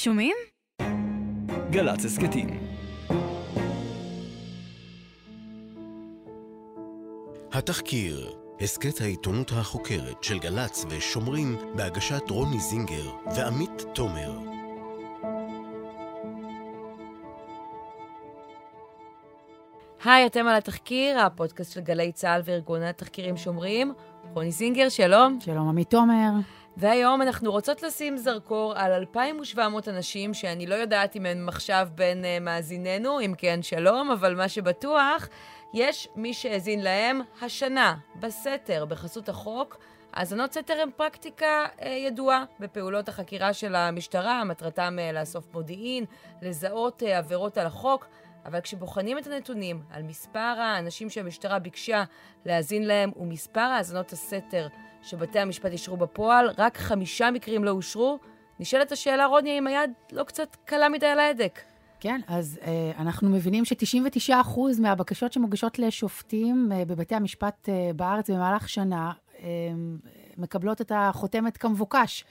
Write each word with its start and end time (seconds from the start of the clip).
שומעים? 0.00 0.36
גל"צ 1.70 2.04
הסכתים. 2.04 2.48
התחקיר, 7.52 8.36
הסכת 8.60 9.00
העיתונות 9.00 9.50
החוקרת 9.52 10.24
של 10.24 10.38
גל"צ 10.38 10.84
ושומרים 10.88 11.56
בהגשת 11.76 12.30
רוני 12.30 12.60
זינגר 12.60 13.10
ועמית 13.36 13.84
תומר. 13.94 14.38
היי, 20.04 20.26
אתם 20.26 20.46
על 20.46 20.56
התחקיר, 20.56 21.20
הפודקאסט 21.20 21.72
של 21.72 21.80
גלי 21.80 22.12
צה"ל 22.12 22.40
וארגון 22.44 22.82
התחקירים 22.82 23.36
שומרים. 23.36 23.94
רוני 24.34 24.52
זינגר, 24.52 24.88
שלום. 24.88 25.38
שלום, 25.40 25.68
עמית 25.68 25.90
תומר. 25.90 26.30
והיום 26.76 27.22
אנחנו 27.22 27.50
רוצות 27.50 27.82
לשים 27.82 28.16
זרקור 28.16 28.72
על 28.76 28.92
2,700 28.92 29.88
אנשים 29.88 30.34
שאני 30.34 30.66
לא 30.66 30.74
יודעת 30.74 31.16
אם 31.16 31.26
הם 31.26 31.48
עכשיו 31.48 31.88
בין 31.94 32.24
uh, 32.24 32.44
מאזיננו, 32.44 33.20
אם 33.20 33.34
כן 33.38 33.62
שלום, 33.62 34.10
אבל 34.10 34.34
מה 34.34 34.48
שבטוח, 34.48 35.28
יש 35.74 36.08
מי 36.16 36.34
שהאזין 36.34 36.82
להם 36.82 37.20
השנה, 37.42 37.96
בסתר, 38.20 38.84
בחסות 38.84 39.28
החוק. 39.28 39.78
האזנות 40.12 40.52
סתר 40.52 40.74
הן 40.82 40.90
פרקטיקה 40.96 41.66
uh, 41.78 41.86
ידועה 41.86 42.44
בפעולות 42.60 43.08
החקירה 43.08 43.52
של 43.52 43.74
המשטרה, 43.74 44.44
מטרתם 44.44 44.96
uh, 44.98 45.14
לאסוף 45.14 45.44
מודיעין, 45.54 46.04
לזהות 46.42 47.02
uh, 47.02 47.06
עבירות 47.06 47.58
על 47.58 47.66
החוק. 47.66 48.06
אבל 48.44 48.60
כשבוחנים 48.60 49.18
את 49.18 49.26
הנתונים 49.26 49.82
על 49.90 50.02
מספר 50.02 50.38
האנשים 50.38 51.10
שהמשטרה 51.10 51.58
ביקשה 51.58 52.04
להאזין 52.44 52.86
להם 52.86 53.10
ומספר 53.16 53.60
האזנות 53.60 54.12
הסתר 54.12 54.68
שבתי 55.06 55.38
המשפט 55.38 55.72
אישרו 55.72 55.96
בפועל, 55.96 56.50
רק 56.58 56.76
חמישה 56.76 57.30
מקרים 57.30 57.64
לא 57.64 57.70
אושרו. 57.70 58.18
נשאלת 58.60 58.92
השאלה, 58.92 59.26
רוני, 59.26 59.50
האם 59.50 59.66
היד 59.66 59.90
לא 60.12 60.24
קצת 60.24 60.56
קלה 60.64 60.88
מדי 60.88 61.06
על 61.06 61.18
ההדק? 61.18 61.60
כן, 62.00 62.20
אז 62.28 62.58
אה, 62.62 62.92
אנחנו 62.98 63.30
מבינים 63.30 63.64
ש-99% 63.64 64.60
מהבקשות 64.80 65.32
שמוגשות 65.32 65.78
לשופטים 65.78 66.68
אה, 66.72 66.84
בבתי 66.84 67.14
המשפט 67.14 67.68
אה, 67.68 67.90
בארץ 67.96 68.30
במהלך 68.30 68.68
שנה 68.68 69.12
אה, 69.42 69.48
מקבלות 70.36 70.80
את 70.80 70.92
החותמת 70.94 71.56
כמבוקש. 71.56 72.24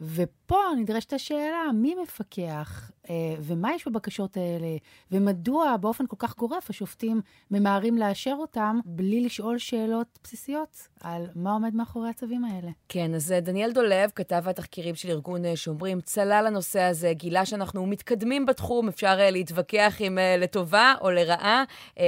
ופה 0.00 0.60
נדרשת 0.78 1.12
השאלה, 1.12 1.72
מי 1.74 1.94
מפקח 2.02 2.90
אה, 3.10 3.34
ומה 3.40 3.74
יש 3.74 3.88
בבקשות 3.88 4.36
האלה, 4.36 4.76
ומדוע 5.10 5.76
באופן 5.76 6.06
כל 6.06 6.16
כך 6.18 6.36
גורף 6.36 6.70
השופטים 6.70 7.20
ממהרים 7.50 7.98
לאשר 7.98 8.34
אותם 8.38 8.78
בלי 8.84 9.20
לשאול 9.20 9.58
שאלות 9.58 10.18
בסיסיות 10.24 10.88
על 11.00 11.26
מה 11.34 11.52
עומד 11.52 11.74
מאחורי 11.74 12.10
הצווים 12.10 12.44
האלה. 12.44 12.70
כן, 12.88 13.14
אז 13.14 13.32
אה, 13.32 13.40
דניאל 13.40 13.72
דולב, 13.72 14.10
כתב 14.14 14.42
התחקירים 14.46 14.94
של 14.94 15.10
ארגון 15.10 15.44
אה, 15.44 15.56
שומרים, 15.56 16.00
צלל 16.00 16.44
לנושא 16.46 16.80
הזה, 16.80 17.12
גילה 17.12 17.46
שאנחנו 17.46 17.86
מתקדמים 17.86 18.46
בתחום, 18.46 18.88
אפשר 18.88 19.16
אה, 19.20 19.30
להתווכח 19.30 20.00
אם 20.00 20.18
לטובה 20.38 20.94
או 21.00 21.10
לרעה, 21.10 21.64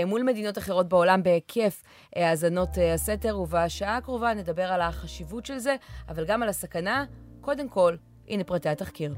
מול 0.07 0.23
מדינות 0.23 0.59
אחרות 0.59 0.89
בעולם 0.89 1.23
בהיקף 1.23 1.83
האזנות 2.17 2.69
הסתר, 2.95 3.39
ובשעה 3.39 3.97
הקרובה 3.97 4.35
נדבר 4.35 4.73
על 4.73 4.81
החשיבות 4.81 5.47
של 5.47 5.59
זה, 5.59 5.77
אבל 6.09 6.25
גם 6.25 6.43
על 6.43 6.49
הסכנה. 6.49 7.05
קודם 7.43 7.69
כל, 7.69 7.97
הנה 8.29 8.45
פרטי 8.45 8.69
התחקיר. 8.69 9.15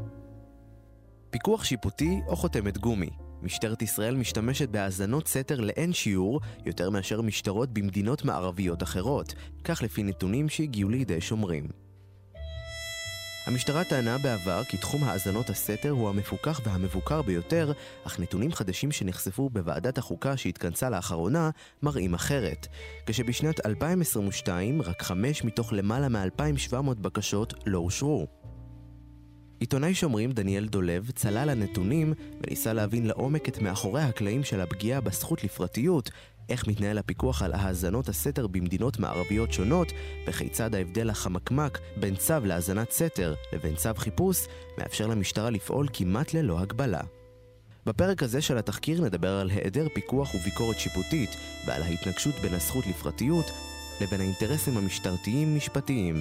פיקוח 1.31 1.65
שיפוטי 1.65 2.21
או 2.27 2.37
חותמת 2.37 2.79
גומי. 2.79 3.11
משטרת 3.43 3.83
ישראל 3.83 4.17
משתמשת 4.17 4.69
בהאזנות 4.69 5.29
סתר 5.29 5.61
לאין 5.61 5.93
שיעור 5.93 6.41
יותר 6.65 6.91
מאשר 6.91 7.23
משטרות 7.23 7.73
במדינות 7.73 8.25
מערביות 8.25 8.83
אחרות, 8.83 9.35
כך 9.65 9.83
לפי 9.83 10.03
נתונים 10.03 10.49
שהגיעו 10.49 10.91
לידי 10.91 11.21
שומרים. 11.21 11.84
המשטרה 13.47 13.85
טענה 13.85 14.19
בעבר 14.19 14.65
כי 14.65 14.77
תחום 14.77 15.05
האזנות 15.05 15.51
הסתר 15.51 15.91
הוא 15.91 16.09
המפוקח 16.09 16.61
והמבוקר 16.65 17.23
ביותר, 17.23 17.73
אך 18.05 18.21
נתונים 18.21 18.53
חדשים 18.53 18.93
שנחשפו 18.93 19.51
בוועדת 19.51 19.99
החוקה 19.99 20.37
שהתכנסה 20.37 20.91
לאחרונה 20.91 21.51
מראים 21.83 22.15
אחרת. 22.15 22.67
כשבשנת 23.07 23.67
2022 23.67 24.83
רק 24.83 25.03
חמש 25.03 25.45
מתוך 25.45 25.73
למעלה 25.73 26.09
מ-2,700 26.09 26.95
בקשות 27.01 27.55
לא 27.67 27.79
אושרו. 27.79 28.27
עיתונאי 29.61 29.95
שומרים 29.95 30.33
דניאל 30.33 30.67
דולב 30.69 31.11
צלל 31.11 31.51
לנתונים 31.51 32.15
וניסה 32.41 32.73
להבין 32.73 33.07
לעומק 33.07 33.49
את 33.49 33.59
מאחורי 33.59 34.03
הקלעים 34.03 34.45
של 34.45 34.61
הפגיעה 34.61 35.01
בזכות 35.01 35.45
לפרטיות, 35.45 36.11
איך 36.49 36.69
מתנהל 36.69 36.99
הפיקוח 36.99 37.43
על 37.43 37.53
האזנות 37.53 38.09
הסתר 38.09 38.47
במדינות 38.47 38.99
מערביות 38.99 39.53
שונות, 39.53 39.93
וכיצד 40.27 40.75
ההבדל 40.75 41.11
החמקמק 41.11 41.79
בין 41.97 42.17
צו 42.17 42.35
להאזנת 42.45 42.91
סתר 42.93 43.35
לבין 43.53 43.75
צו 43.75 43.91
חיפוש 43.97 44.47
מאפשר 44.79 45.07
למשטרה 45.07 45.51
לפעול 45.51 45.87
כמעט 45.93 46.35
ללא 46.35 46.61
הגבלה. 46.61 47.01
בפרק 47.87 48.23
הזה 48.23 48.43
של 48.43 48.59
התחקיר 48.59 49.01
נדבר 49.01 49.41
על 49.41 49.51
היעדר 49.51 49.89
פיקוח 49.95 50.35
וביקורת 50.35 50.79
שיפוטית 50.79 51.31
ועל 51.67 51.83
ההתנגשות 51.83 52.35
בין 52.35 52.55
הזכות 52.55 52.87
לפרטיות 52.87 53.47
לבין 54.01 54.21
האינטרסים 54.21 54.77
המשטרתיים-משפטיים. 54.77 56.15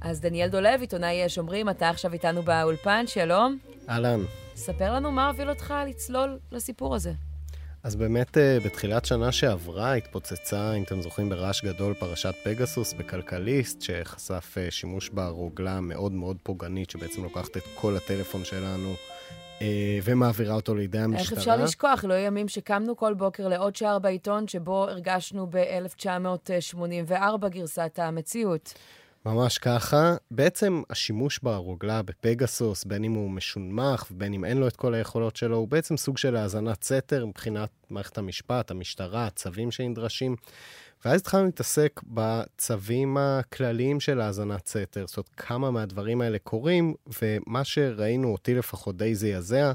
אז 0.00 0.20
דניאל 0.20 0.48
דולב, 0.48 0.80
עיתונאי 0.80 1.28
שומרים, 1.28 1.68
אתה 1.68 1.88
עכשיו 1.88 2.12
איתנו 2.12 2.42
באולפן, 2.42 3.04
שלום. 3.06 3.58
אהלן. 3.88 4.20
ספר 4.56 4.94
לנו 4.94 5.12
מה 5.12 5.28
הוביל 5.28 5.50
אותך 5.50 5.74
לצלול 5.88 6.38
לסיפור 6.52 6.94
הזה. 6.94 7.12
אז 7.82 7.96
באמת 7.96 8.38
אה, 8.38 8.58
בתחילת 8.64 9.04
שנה 9.04 9.32
שעברה 9.32 9.94
התפוצצה, 9.94 10.72
אם 10.72 10.82
אתם 10.82 11.02
זוכרים, 11.02 11.28
ברעש 11.28 11.64
גדול 11.64 11.94
פרשת 11.94 12.34
פגסוס 12.44 12.92
בכלכליסט, 12.92 13.82
שחשף 13.82 14.54
אה, 14.58 14.70
שימוש 14.70 15.08
ברוגלה 15.08 15.80
מאוד 15.80 16.12
מאוד 16.12 16.36
פוגענית, 16.42 16.90
שבעצם 16.90 17.22
לוקחת 17.22 17.56
את 17.56 17.62
כל 17.74 17.96
הטלפון 17.96 18.44
שלנו 18.44 18.94
אה, 19.62 19.98
ומעבירה 20.04 20.54
אותו 20.54 20.74
לידי 20.74 20.98
המשטרה. 20.98 21.22
איך 21.22 21.32
אפשר 21.32 21.56
לשכוח? 21.56 22.04
לא 22.04 22.14
ימים 22.14 22.48
שקמנו 22.48 22.96
כל 22.96 23.14
בוקר 23.14 23.48
לעוד 23.48 23.76
שער 23.76 23.98
בעיתון, 23.98 24.48
שבו 24.48 24.88
הרגשנו 24.88 25.46
ב-1984 25.50 27.48
גרסת 27.48 27.98
המציאות. 28.02 28.74
ממש 29.26 29.58
ככה. 29.58 30.16
בעצם 30.30 30.82
השימוש 30.90 31.38
ברוגלה 31.42 32.02
בפגסוס, 32.02 32.84
בין 32.84 33.04
אם 33.04 33.12
הוא 33.12 33.30
משונמך 33.30 34.06
ובין 34.10 34.34
אם 34.34 34.44
אין 34.44 34.58
לו 34.58 34.68
את 34.68 34.76
כל 34.76 34.94
היכולות 34.94 35.36
שלו, 35.36 35.56
הוא 35.56 35.68
בעצם 35.68 35.96
סוג 35.96 36.18
של 36.18 36.36
האזנת 36.36 36.84
סתר 36.84 37.26
מבחינת 37.26 37.70
מערכת 37.90 38.18
המשפט, 38.18 38.70
המשטרה, 38.70 39.26
הצווים 39.26 39.70
שנדרשים. 39.70 40.36
ואז 41.04 41.20
התחלנו 41.20 41.44
להתעסק 41.44 42.00
בצווים 42.06 43.16
הכלליים 43.16 44.00
של 44.00 44.20
האזנת 44.20 44.66
סתר, 44.66 45.06
זאת 45.06 45.16
אומרת, 45.16 45.30
כמה 45.36 45.70
מהדברים 45.70 46.20
האלה 46.20 46.38
קורים, 46.38 46.94
ומה 47.22 47.64
שראינו 47.64 48.32
אותי 48.32 48.54
לפחות 48.54 48.96
די 48.96 49.14
זעזע, 49.14 49.72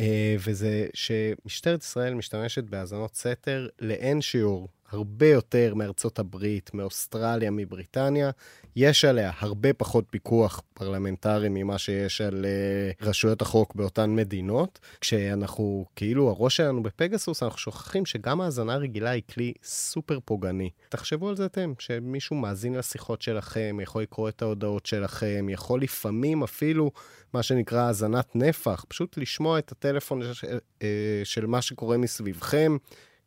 אה, 0.00 0.36
וזה 0.38 0.86
שמשטרת 0.94 1.82
ישראל 1.82 2.14
משתמשת 2.14 2.64
בהאזנות 2.64 3.16
סתר 3.16 3.68
לאין 3.80 4.20
שיעור 4.20 4.68
הרבה 4.90 5.26
יותר 5.26 5.74
מארצות 5.74 6.18
הברית, 6.18 6.70
מאוסטרליה, 6.74 7.50
מבריטניה. 7.50 8.30
יש 8.76 9.04
עליה 9.04 9.30
הרבה 9.38 9.72
פחות 9.72 10.04
פיקוח 10.10 10.62
פרלמנטרי 10.74 11.48
ממה 11.50 11.78
שיש 11.78 12.20
על 12.20 12.44
אה, 12.44 13.04
רשויות 13.04 13.42
החוק 13.42 13.74
באותן 13.74 14.14
מדינות. 14.14 14.78
כשאנחנו, 15.00 15.84
כאילו, 15.96 16.28
הראש 16.28 16.56
שלנו 16.56 16.82
בפגסוס, 16.82 17.42
אנחנו 17.42 17.58
שוכחים 17.58 18.06
שגם 18.06 18.40
האזנה 18.40 18.76
רגילה 18.76 19.10
היא 19.10 19.22
כלי 19.34 19.52
סופר 19.62 20.18
פוגעני. 20.24 20.70
תחשבו 20.88 21.28
על 21.28 21.36
זה 21.36 21.46
אתם, 21.46 21.72
שמישהו 21.78 22.36
מאזין 22.36 22.74
לשיחות 22.74 23.22
שלכם, 23.22 23.78
יכול 23.82 24.02
לקרוא 24.02 24.28
את 24.28 24.42
ההודעות 24.42 24.86
שלכם, 24.86 25.46
יכול 25.50 25.82
לפעמים 25.82 26.42
אפילו, 26.42 26.90
מה 27.32 27.42
שנקרא 27.42 27.80
האזנת 27.80 28.36
נפח, 28.36 28.84
פשוט 28.88 29.18
לשמוע 29.18 29.58
את 29.58 29.72
הטלפון 29.72 30.22
של, 30.32 30.58
אה, 30.82 31.20
של 31.24 31.46
מה 31.46 31.62
שקורה 31.62 31.96
מסביבכם. 31.96 32.76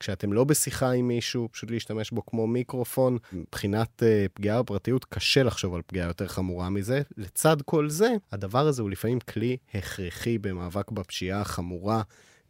כשאתם 0.02 0.34
לא 0.34 0.44
בשיחה 0.44 0.92
עם 0.92 1.08
מישהו, 1.08 1.50
פשוט 1.52 1.72
להשתמש 1.72 2.12
בו 2.12 2.26
כמו 2.26 2.48
מיקרופון. 2.48 3.18
מבחינת 3.34 4.04
אה, 4.04 4.30
פגיעה 4.34 4.62
בפרטיות, 4.62 5.06
קשה 5.06 5.44
לחשוב 5.44 5.76
על 5.76 5.82
פגיעה 5.88 6.08
יותר 6.08 6.28
חמורה 6.28 6.70
מזה. 6.70 7.02
לצד 7.18 7.58
כל 7.66 7.90
זה, 7.90 8.14
הדבר 8.32 8.68
הזה 8.68 8.82
הוא 8.82 8.90
לפעמים 8.90 9.20
כלי 9.20 9.58
הכרחי 9.74 10.38
במאבק 10.38 10.92
בפשיעה 10.92 11.42
החמורה. 11.42 12.02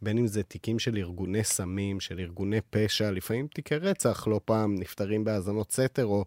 בין 0.02 0.18
אם 0.18 0.26
זה 0.26 0.42
תיקים 0.42 0.78
של 0.78 0.96
ארגוני 0.96 1.44
סמים, 1.44 2.00
של 2.00 2.18
ארגוני 2.18 2.60
פשע, 2.70 3.10
לפעמים 3.10 3.46
תיקי 3.46 3.76
רצח 3.76 4.26
לא 4.26 4.40
פעם 4.44 4.74
נפתרים 4.74 5.24
בהאזנות 5.24 5.72
סתר, 5.72 6.06
או 6.06 6.24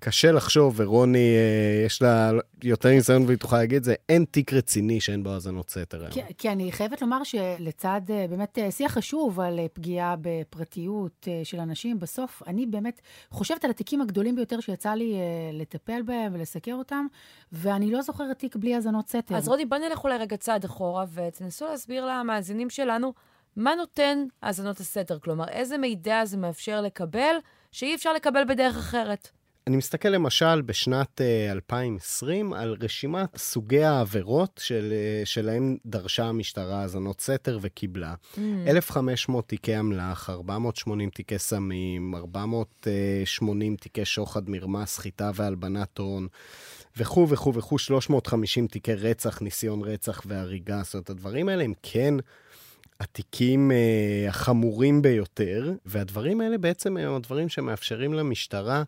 קשה 0.00 0.32
לחשוב, 0.32 0.74
ורוני, 0.76 1.18
אה, 1.36 1.86
יש 1.86 2.02
לה 2.02 2.30
יותר 2.64 2.88
ניסיון 2.88 3.24
והיא 3.26 3.38
תוכל 3.38 3.56
להגיד 3.56 3.76
את 3.76 3.84
זה, 3.84 3.94
אין 4.08 4.24
תיק 4.30 4.52
רציני 4.52 5.00
שאין 5.00 5.22
בו 5.22 5.30
האזנות 5.30 5.70
סתר 5.70 6.00
היום. 6.00 6.10
כי, 6.10 6.20
כי 6.38 6.48
אני 6.50 6.72
חייבת 6.72 7.02
לומר 7.02 7.24
שלצד 7.24 8.00
אה, 8.10 8.26
באמת 8.30 8.58
אה, 8.58 8.70
שיח 8.70 8.92
חשוב 8.92 9.40
על 9.40 9.60
פגיעה 9.72 10.14
בפרטיות 10.20 11.28
של 11.44 11.60
אנשים, 11.60 11.98
בסוף 11.98 12.42
אני 12.46 12.66
באמת 12.66 13.00
חושבת 13.30 13.64
על 13.64 13.70
התיקים 13.70 14.00
הגדולים 14.00 14.36
ביותר 14.36 14.60
שיצא 14.60 14.90
לי 14.90 15.14
לטפל 15.52 16.02
בהם 16.02 16.34
ולסקר 16.34 16.74
אותם, 16.74 17.06
ואני 17.52 17.90
לא 17.90 18.02
זוכרת 18.02 18.38
תיק 18.38 18.56
בלי 18.56 18.74
האזנות 18.74 19.08
סתר. 19.08 19.36
אז 19.36 19.48
רוני, 19.48 19.66
בוא 19.66 19.78
נלך 19.78 20.04
אולי 20.04 20.18
רגע 20.18 20.36
צעד 20.36 20.64
אחורה, 20.64 21.04
ותנסו 21.14 21.66
להסביר 21.66 22.06
למאזינים 22.06 22.70
שלנו 22.70 23.12
מה 23.56 23.74
נותן 23.74 24.24
האזנות 24.42 24.80
הסתר. 24.80 25.18
כלומר, 25.18 25.48
איזה 25.48 25.78
מידע 25.78 26.24
זה 26.24 26.36
מאפשר 26.36 26.80
לקבל 26.80 27.36
שאי 27.72 27.94
אפשר 27.94 28.12
לקבל 28.12 28.44
בדרך 28.44 28.76
אחרת. 28.76 29.37
אני 29.68 29.76
מסתכל 29.76 30.08
למשל 30.08 30.62
בשנת 30.62 31.20
2020 31.50 32.52
על 32.52 32.76
רשימת 32.80 33.36
סוגי 33.36 33.84
העבירות 33.84 34.60
של, 34.64 34.92
שלהם 35.24 35.76
דרשה 35.86 36.24
המשטרה 36.24 36.82
האזנות 36.82 37.20
סתר 37.20 37.58
וקיבלה. 37.62 38.14
Mm. 38.34 38.38
1,500 38.66 39.48
תיקי 39.48 39.78
אמל"ח, 39.78 40.30
480 40.30 41.10
תיקי 41.10 41.38
סמים, 41.38 42.14
480 42.14 43.76
תיקי 43.76 44.04
שוחד, 44.04 44.50
מרמה, 44.50 44.86
סחיטה 44.86 45.30
והלבנת 45.34 45.98
הון. 45.98 46.28
וכו' 46.96 47.28
וכו' 47.28 47.54
וכו', 47.54 47.78
350 47.78 48.66
תיקי 48.66 48.94
רצח, 48.94 49.42
ניסיון 49.42 49.82
רצח 49.82 50.22
והריגה. 50.26 50.80
זאת 50.84 50.94
אומרת, 50.94 51.10
הדברים 51.10 51.48
האלה 51.48 51.64
הם 51.64 51.72
כן 51.82 52.14
התיקים 53.00 53.70
אה, 53.70 54.28
החמורים 54.28 55.02
ביותר, 55.02 55.72
והדברים 55.86 56.40
האלה 56.40 56.58
בעצם 56.58 56.96
הם 56.96 57.14
הדברים 57.14 57.48
שמאפשרים 57.48 58.14
למשטרה 58.14 58.82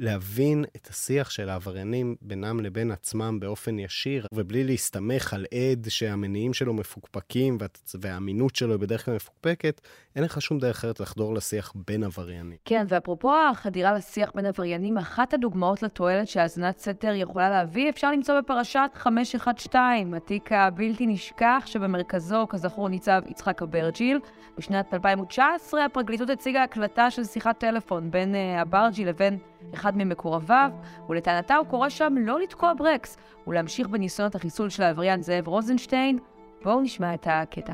להבין 0.00 0.64
את 0.76 0.86
השיח 0.90 1.30
של 1.30 1.48
העבריינים 1.48 2.16
בינם 2.22 2.60
לבין 2.60 2.90
עצמם 2.90 3.40
באופן 3.40 3.78
ישיר, 3.78 4.26
ובלי 4.34 4.64
להסתמך 4.64 5.34
על 5.34 5.46
עד 5.54 5.86
שהמניעים 5.88 6.54
שלו 6.54 6.74
מפוקפקים 6.74 7.58
והאמינות 8.00 8.56
שלו 8.56 8.72
היא 8.72 8.80
בדרך 8.80 9.04
כלל 9.04 9.14
מפוקפקת, 9.14 9.80
אין 10.16 10.24
לך 10.24 10.42
שום 10.42 10.58
דרך 10.58 10.76
אחרת 10.76 11.00
לחדור 11.00 11.34
לשיח 11.34 11.72
בין 11.74 12.04
עבריינים. 12.04 12.56
כן, 12.64 12.84
ואפרופו 12.88 13.32
החדירה 13.50 13.92
לשיח 13.92 14.32
בין 14.34 14.46
עבריינים, 14.46 14.98
אחת 14.98 15.34
הדוגמאות 15.34 15.82
לתועלת 15.82 16.28
שהאזנת 16.28 16.78
סתר 16.78 17.12
יכולה 17.14 17.50
להביא, 17.50 17.90
אפשר 17.90 18.10
למצוא 18.10 18.40
בפרשת 18.40 18.90
512, 18.94 20.16
התיק 20.16 20.52
הבלתי 20.52 21.06
נשכח 21.06 21.62
שבמרכזו, 21.66 22.46
כזכור, 22.48 22.88
ניצב 22.88 23.22
יצחק 23.28 23.62
אברג'יל. 23.62 24.18
בשנת 24.58 24.94
2019 24.94 25.84
הפרקליטות 25.84 26.30
הציגה 26.30 26.62
הקלטה 26.62 27.10
של 27.10 27.24
שיחת 27.24 27.58
טלפון 27.58 28.10
בין 28.10 28.34
uh, 28.34 28.62
אברג'יל 28.62 29.08
לבין 29.08 29.38
אחד 29.74 29.96
ממקורביו, 29.96 30.70
ולטענתה 31.08 31.56
הוא 31.56 31.66
קורא 31.66 31.88
שם 31.88 32.14
לא 32.18 32.40
לתקוע 32.40 32.72
ברקס 32.78 33.16
ולהמשיך 33.46 33.88
בניסיונות 33.88 34.34
החיסול 34.34 34.68
של 34.68 34.82
העבריין 34.82 35.22
זאב 35.22 35.48
רוזנשטיין. 35.48 36.18
בואו 36.62 36.80
נשמע 36.80 37.14
את 37.14 37.26
הקטע. 37.30 37.72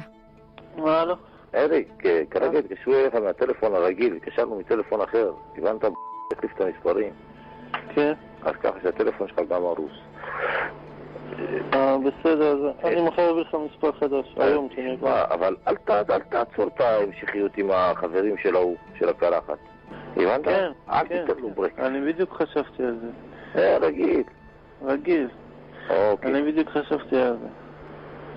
מה 0.77 1.05
לא? 1.05 1.17
אריק, 1.55 1.89
כרגע 2.31 2.59
התקשרו 2.59 2.95
אליך 2.95 3.15
מהטלפון 3.15 3.75
הרגיל, 3.75 4.17
התקשרנו 4.17 4.59
מטלפון 4.59 5.01
אחר, 5.01 5.33
הבנת? 5.59 5.85
תחליף 6.31 6.53
את 6.57 6.61
המספרים. 6.61 7.13
כן. 7.95 8.13
אז 8.43 8.53
ככה 8.63 8.79
שהטלפון 8.83 9.29
שלך 9.29 9.39
גם 9.49 9.65
הרוס. 9.65 9.93
אה, 11.75 11.97
בסדר, 11.99 12.53
אז 12.53 12.93
אני 12.93 13.01
מוכר 13.01 13.27
להביא 13.27 13.43
לך 13.43 13.57
מספר 13.71 13.93
חדש, 13.93 14.35
אה, 14.41 14.45
היום 14.45 14.69
תשמע, 14.69 15.25
אבל 15.25 15.57
אל 15.69 15.77
תעצור 16.31 16.67
את 16.67 16.81
ההמשכיות 16.81 17.57
עם 17.57 17.71
החברים 17.71 18.37
של 18.43 18.57
ההוא, 18.57 18.77
של 18.99 19.09
הקרחת. 19.09 19.59
הבנת? 20.17 20.45
כן, 20.45 20.71
אל 20.89 21.09
כן. 21.09 21.25
תיתן 21.27 21.41
לו 21.41 21.51
ברק. 21.51 21.79
אני 21.79 22.13
בדיוק 22.13 22.43
חשבתי 22.43 22.83
על 22.83 22.99
זה. 23.01 23.11
אה, 23.61 23.79
רגיל. 23.79 24.23
רגיל. 24.83 25.29
אוקיי. 25.91 26.31
אני 26.31 26.53
בדיוק 26.53 26.69
חשבתי 26.69 27.17
על 27.17 27.37
זה. 27.43 27.49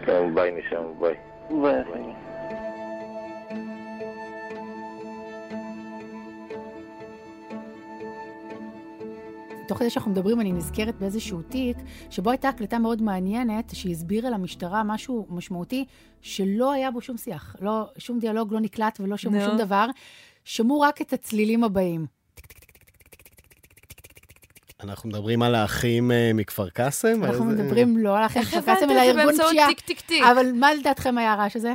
כן, 0.06 0.36
ביי 0.36 0.52
משם, 0.52 0.84
ביי. 1.00 1.16
ביי. 1.62 2.14
תוך 9.70 9.78
כדי 9.78 9.90
שאנחנו 9.90 10.12
מדברים, 10.12 10.42
אני 10.42 10.52
נזכרת 10.52 10.96
באיזשהו 10.96 11.42
תיק, 11.42 11.78
שבו 12.10 12.30
הייתה 12.30 12.50
הקלטה 12.50 12.80
מאוד 12.80 13.02
מעניינת, 13.02 13.72
שהסבירה 13.74 14.30
למשטרה 14.30 14.84
משהו 14.84 15.28
משמעותי, 15.30 15.86
שלא 16.22 16.72
היה 16.72 16.92
בו 16.92 17.02
שום 17.02 17.18
שיח. 17.18 17.56
לא, 17.62 17.86
שום 17.98 18.20
דיאלוג 18.20 18.54
לא 18.54 18.60
נקלט 18.60 19.00
ולא 19.00 19.18
שמעו 19.18 19.36
נו. 19.36 19.46
שום 19.46 19.58
דבר. 19.58 19.86
שמעו 20.44 20.82
רק 20.82 21.02
את 21.02 21.14
הצלילים 21.14 21.64
הבאים. 21.64 22.06
אנחנו 24.84 25.10
מדברים 25.10 25.42
על 25.42 25.56
האחים 25.56 26.12
אה, 26.12 26.32
מכפר 26.34 26.70
קאסם? 26.70 27.24
אנחנו 27.24 27.46
מדברים 27.46 27.98
לא 27.98 28.18
על 28.18 28.26
אחרי 28.26 28.42
איך 28.42 28.50
כפר 28.50 28.58
הבנת 28.58 28.80
קאסם, 28.80 28.90
אלא 28.92 29.02
ארגון 29.02 29.34
פשיעה. 30.08 30.32
אבל 30.32 30.52
מה 30.54 30.74
לדעתכם 30.74 31.18
היה 31.18 31.34
הרעש 31.34 31.56
הזה? 31.56 31.74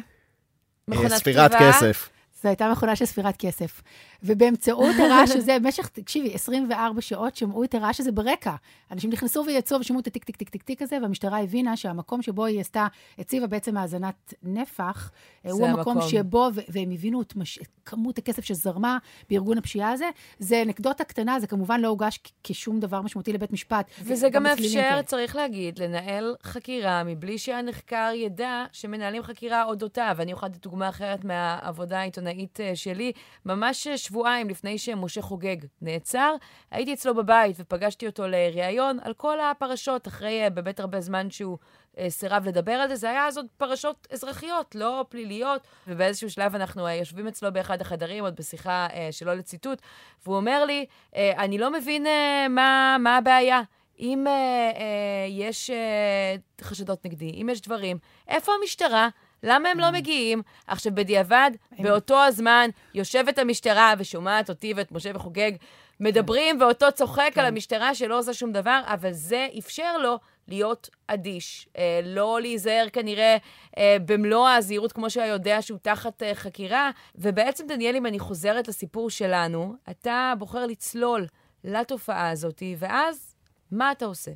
אה, 0.92 1.08
ספירת? 1.08 1.54
כסף. 1.58 2.08
זו 2.42 2.48
הייתה 2.48 2.72
מכונה 2.72 2.96
של 2.96 3.04
ספירת 3.04 3.36
כסף. 3.38 3.82
ובאמצעות 4.24 4.94
הרעש 4.98 5.30
הזה, 5.38 5.56
במשך, 5.62 5.88
תקשיבי, 5.88 6.34
24 6.34 7.00
שעות 7.00 7.36
שמעו 7.36 7.64
את 7.64 7.74
הרעש 7.74 8.00
הזה 8.00 8.12
ברקע. 8.12 8.54
אנשים 8.90 9.10
נכנסו 9.10 9.44
ויצאו 9.46 9.80
ושמעו 9.80 10.00
את 10.00 10.06
הטיק 10.06 10.24
טיק 10.24 10.36
טיק 10.36 10.48
טיק 10.48 10.62
טיק 10.62 10.82
הזה, 10.82 10.98
והמשטרה 11.02 11.40
הבינה 11.40 11.76
שהמקום 11.76 12.22
שבו 12.22 12.44
היא 12.44 12.60
עשתה, 12.60 12.86
הציבה 13.18 13.46
בעצם 13.46 13.76
האזנת 13.76 14.34
נפח, 14.42 15.10
הוא 15.50 15.66
המקום 15.66 15.96
המקום. 15.96 16.10
שבו, 16.10 16.48
והם 16.68 16.90
הבינו 16.90 17.22
את, 17.22 17.36
מש, 17.36 17.58
כמות 17.84 18.18
הכסף 18.18 18.44
שזרמה 18.44 18.98
בארגון 19.30 19.58
הפשיעה 19.58 19.92
הזה. 19.92 20.10
זה 20.38 20.62
אנקדוטה 20.62 21.04
קטנה, 21.04 21.40
זה 21.40 21.46
כמובן 21.46 21.80
לא 21.80 21.88
הוגש 21.88 22.20
כשום 22.44 22.80
דבר 22.80 23.00
משמעותי 23.00 23.32
לבית 23.32 23.52
משפט. 23.52 23.90
וזה 24.02 24.28
גם 24.28 24.42
בצלילים, 24.42 24.78
מאפשר, 24.78 24.96
כן. 24.96 25.02
צריך 25.02 25.36
להגיד, 25.36 25.78
לנהל 25.78 26.34
חקירה 26.42 27.04
מבלי 27.04 27.38
שהנחקר 27.38 28.10
ידע 28.14 28.64
שמנהלים 28.72 29.22
חקירה 29.22 29.64
אודותיו. 29.64 30.16
אני 30.18 30.32
אוכל 30.32 30.46
לתת 30.46 30.62
דוגמה 30.62 30.88
אחרת 30.88 31.24
מהעבודה 31.24 32.00
העיתונאית 32.00 32.60
אה, 32.60 32.76
שלי. 32.76 33.12
ממש 33.46 33.88
שבועיים 34.14 34.48
לפני 34.48 34.78
שמשה 34.78 35.22
חוגג 35.22 35.56
נעצר, 35.82 36.34
הייתי 36.70 36.94
אצלו 36.94 37.14
בבית 37.14 37.56
ופגשתי 37.58 38.06
אותו 38.06 38.26
לראיון 38.28 38.98
על 39.02 39.14
כל 39.14 39.40
הפרשות, 39.40 40.08
אחרי 40.08 40.44
אה, 40.44 40.50
באמת 40.50 40.80
הרבה 40.80 41.00
זמן 41.00 41.30
שהוא 41.30 41.58
אה, 41.98 42.10
סירב 42.10 42.48
לדבר 42.48 42.72
על 42.72 42.88
זה. 42.88 42.96
זה 42.96 43.10
היה 43.10 43.26
אז 43.26 43.36
עוד 43.36 43.46
פרשות 43.56 44.06
אזרחיות, 44.12 44.74
לא 44.74 45.04
פליליות, 45.08 45.66
ובאיזשהו 45.86 46.30
שלב 46.30 46.54
אנחנו 46.54 46.86
אה, 46.86 46.94
יושבים 46.94 47.26
אצלו 47.26 47.52
באחד 47.52 47.80
החדרים, 47.80 48.24
עוד 48.24 48.36
בשיחה 48.36 48.86
אה, 48.92 49.08
שלא 49.10 49.34
לציטוט, 49.34 49.82
והוא 50.24 50.36
אומר 50.36 50.64
לי, 50.64 50.86
אה, 51.16 51.32
אני 51.44 51.58
לא 51.58 51.72
מבין 51.72 52.06
אה, 52.06 52.46
מה, 52.48 52.96
מה 53.00 53.16
הבעיה. 53.16 53.62
אם 53.98 54.26
אה, 54.26 54.32
אה, 54.32 55.26
יש 55.28 55.70
אה, 55.70 56.34
חשדות 56.62 57.06
נגדי, 57.06 57.30
אם 57.30 57.48
יש 57.52 57.60
דברים, 57.60 57.98
איפה 58.28 58.52
המשטרה? 58.60 59.08
למה 59.44 59.68
הם 59.68 59.78
לא 59.78 59.90
מגיעים? 59.90 60.42
עכשיו, 60.66 60.94
בדיעבד, 60.94 61.50
באותו 61.78 62.24
הזמן, 62.24 62.70
יושבת 62.94 63.38
המשטרה 63.38 63.94
ושומעת 63.98 64.48
אותי 64.48 64.72
ואת 64.76 64.92
משה 64.92 65.10
וחוגג 65.14 65.52
מדברים, 66.00 66.60
ואותו 66.60 66.86
צוחק 66.92 67.32
על 67.36 67.46
המשטרה 67.46 67.94
שלא 67.94 68.18
עושה 68.18 68.34
שום 68.34 68.52
דבר, 68.52 68.80
אבל 68.86 69.12
זה 69.12 69.48
אפשר 69.58 69.98
לו 69.98 70.18
להיות 70.48 70.90
אדיש. 71.06 71.68
אה, 71.78 72.00
לא 72.04 72.38
להיזהר 72.40 72.86
כנראה 72.92 73.36
אה, 73.78 73.96
במלוא 74.06 74.48
הזהירות, 74.48 74.92
כמו 74.92 75.10
שהיה 75.10 75.26
יודע 75.26 75.62
שהוא 75.62 75.78
תחת 75.82 76.22
אה, 76.22 76.34
חקירה. 76.34 76.90
ובעצם, 77.14 77.66
דניאל, 77.66 77.96
אם 77.96 78.06
אני 78.06 78.18
חוזרת 78.18 78.68
לסיפור 78.68 79.10
שלנו, 79.10 79.74
אתה 79.90 80.32
בוחר 80.38 80.66
לצלול 80.66 81.26
לתופעה 81.64 82.30
הזאת, 82.30 82.62
ואז 82.78 83.34
מה 83.70 83.92
אתה 83.92 84.04
עושה? 84.04 84.30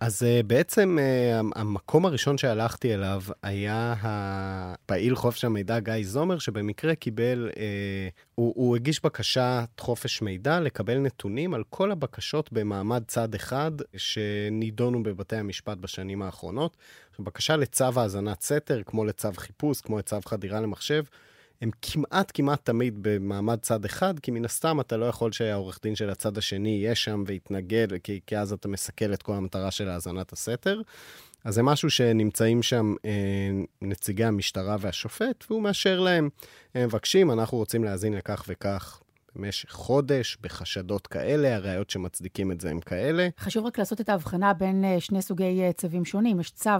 אז 0.00 0.22
uh, 0.22 0.42
בעצם 0.46 0.98
uh, 0.98 1.58
המקום 1.58 2.06
הראשון 2.06 2.38
שהלכתי 2.38 2.94
אליו 2.94 3.22
היה 3.42 3.94
הפעיל 4.02 5.16
חופש 5.16 5.44
המידע 5.44 5.78
גיא 5.80 5.94
זומר, 6.02 6.38
שבמקרה 6.38 6.94
קיבל, 6.94 7.50
uh, 7.52 7.56
הוא, 8.34 8.52
הוא 8.56 8.76
הגיש 8.76 9.04
בקשת 9.04 9.68
חופש 9.80 10.22
מידע 10.22 10.60
לקבל 10.60 10.98
נתונים 10.98 11.54
על 11.54 11.64
כל 11.70 11.92
הבקשות 11.92 12.52
במעמד 12.52 13.02
צד 13.06 13.34
אחד 13.34 13.70
שנידונו 13.96 15.02
בבתי 15.02 15.36
המשפט 15.36 15.78
בשנים 15.78 16.22
האחרונות. 16.22 16.76
בקשה 17.18 17.56
לצו 17.56 18.00
האזנת 18.00 18.42
סתר, 18.42 18.82
כמו 18.86 19.04
לצו 19.04 19.28
חיפוש, 19.36 19.80
כמו 19.80 19.98
לצו 19.98 20.16
חדירה 20.24 20.60
למחשב, 20.60 21.02
הם 21.60 21.70
כמעט 21.82 22.30
כמעט 22.34 22.64
תמיד 22.64 22.94
במעמד 23.00 23.58
צד 23.60 23.84
אחד, 23.84 24.18
כי 24.18 24.30
מן 24.30 24.44
הסתם 24.44 24.80
אתה 24.80 24.96
לא 24.96 25.06
יכול 25.06 25.32
שהעורך 25.32 25.78
דין 25.82 25.96
של 25.96 26.10
הצד 26.10 26.38
השני 26.38 26.68
יהיה 26.68 26.94
שם 26.94 27.24
ויתנגד, 27.26 27.88
כי, 28.02 28.20
כי 28.26 28.38
אז 28.38 28.52
אתה 28.52 28.68
מסכל 28.68 29.12
את 29.12 29.22
כל 29.22 29.34
המטרה 29.34 29.70
של 29.70 29.88
האזנת 29.88 30.32
הסתר. 30.32 30.80
אז 31.44 31.54
זה 31.54 31.62
משהו 31.62 31.90
שנמצאים 31.90 32.62
שם 32.62 32.94
אה, 33.04 33.10
נציגי 33.82 34.24
המשטרה 34.24 34.76
והשופט, 34.80 35.44
והוא 35.50 35.62
מאשר 35.62 36.00
להם. 36.00 36.28
הם 36.74 36.84
מבקשים, 36.84 37.30
אנחנו 37.30 37.58
רוצים 37.58 37.84
להאזין 37.84 38.12
לכך 38.12 38.44
וכך 38.48 39.00
במשך 39.36 39.72
חודש, 39.72 40.38
בחשדות 40.40 41.06
כאלה, 41.06 41.56
הראיות 41.56 41.90
שמצדיקים 41.90 42.52
את 42.52 42.60
זה 42.60 42.70
הם 42.70 42.80
כאלה. 42.80 43.28
חשוב 43.38 43.66
רק 43.66 43.78
לעשות 43.78 44.00
את 44.00 44.08
ההבחנה 44.08 44.52
בין 44.52 44.84
אה, 44.84 45.00
שני 45.00 45.22
סוגי 45.22 45.62
אה, 45.62 45.72
צווים 45.72 46.04
שונים. 46.04 46.40
יש 46.40 46.50
צו 46.50 46.70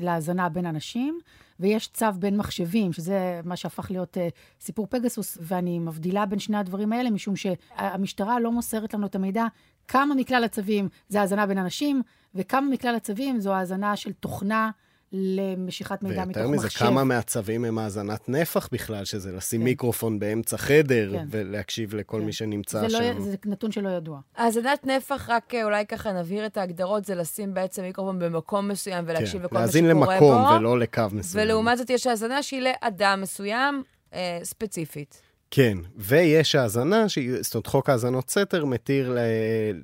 להאזנה 0.00 0.48
בין 0.48 0.66
אנשים, 0.66 1.18
ויש 1.60 1.88
צו 1.88 2.06
בין 2.18 2.36
מחשבים, 2.36 2.92
שזה 2.92 3.40
מה 3.44 3.56
שהפך 3.56 3.90
להיות 3.90 4.16
uh, 4.16 4.20
סיפור 4.60 4.86
פגסוס, 4.90 5.38
ואני 5.40 5.78
מבדילה 5.78 6.26
בין 6.26 6.38
שני 6.38 6.56
הדברים 6.56 6.92
האלה, 6.92 7.10
משום 7.10 7.34
שהמשטרה 7.36 8.40
לא 8.40 8.52
מוסרת 8.52 8.94
לנו 8.94 9.06
את 9.06 9.14
המידע 9.14 9.46
כמה 9.88 10.14
מכלל 10.14 10.44
הצווים 10.44 10.88
זה 11.08 11.20
האזנה 11.20 11.46
בין 11.46 11.58
אנשים, 11.58 12.02
וכמה 12.34 12.70
מכלל 12.70 12.94
הצווים 12.94 13.40
זו 13.40 13.54
האזנה 13.54 13.96
של 13.96 14.12
תוכנה 14.12 14.70
למשיכת 15.12 16.02
מידע 16.02 16.24
מתוך 16.24 16.36
ויותר 16.36 16.50
מזה, 16.50 16.66
מחשב. 16.66 16.78
כמה 16.78 17.04
מהצווים 17.04 17.64
הם 17.64 17.78
האזנת 17.78 18.28
נפח 18.28 18.68
בכלל, 18.72 19.04
שזה 19.04 19.32
לשים 19.32 19.60
כן. 19.60 19.64
מיקרופון 19.64 20.18
באמצע 20.18 20.56
חדר 20.56 21.12
כן. 21.12 21.26
ולהקשיב 21.30 21.94
לכל 21.94 22.18
כן. 22.20 22.26
מי 22.26 22.32
שנמצא 22.32 22.80
זה, 22.80 22.90
שם. 22.90 22.98
לא, 23.02 23.20
זה 23.20 23.36
נתון 23.44 23.72
שלא 23.72 23.88
ידוע. 23.88 24.20
האזנת 24.36 24.86
נפח, 24.86 25.30
רק 25.30 25.54
אה, 25.54 25.64
אולי 25.64 25.86
ככה 25.86 26.12
נבהיר 26.12 26.46
את 26.46 26.56
ההגדרות, 26.56 27.04
זה 27.04 27.14
לשים 27.14 27.54
בעצם 27.54 27.82
מיקרופון 27.82 28.18
במקום 28.18 28.68
מסוים 28.68 29.04
ולהקשיב 29.08 29.42
לכל 29.42 29.54
מה 29.54 29.60
כן. 29.60 29.64
להאזין 29.64 29.90
שקורה 29.90 30.14
למקום 30.16 30.42
בו. 30.42 30.54
ולא 30.58 30.78
לקו 30.78 31.02
מסוים. 31.12 31.44
ולעומת 31.44 31.78
זאת 31.78 31.90
יש 31.90 32.06
האזנה 32.06 32.42
שהיא 32.42 32.60
לאדם 32.62 33.20
מסוים, 33.22 33.82
אה, 34.14 34.38
ספציפית. 34.42 35.25
כן, 35.50 35.78
ויש 35.96 36.54
האזנה, 36.54 37.08
שהיא- 37.08 37.42
זאת 37.42 37.54
אומרת, 37.54 37.66
חוק 37.66 37.90
האזנות 37.90 38.30
סתר 38.30 38.64
מתיר 38.64 39.10
ל- 39.14 39.18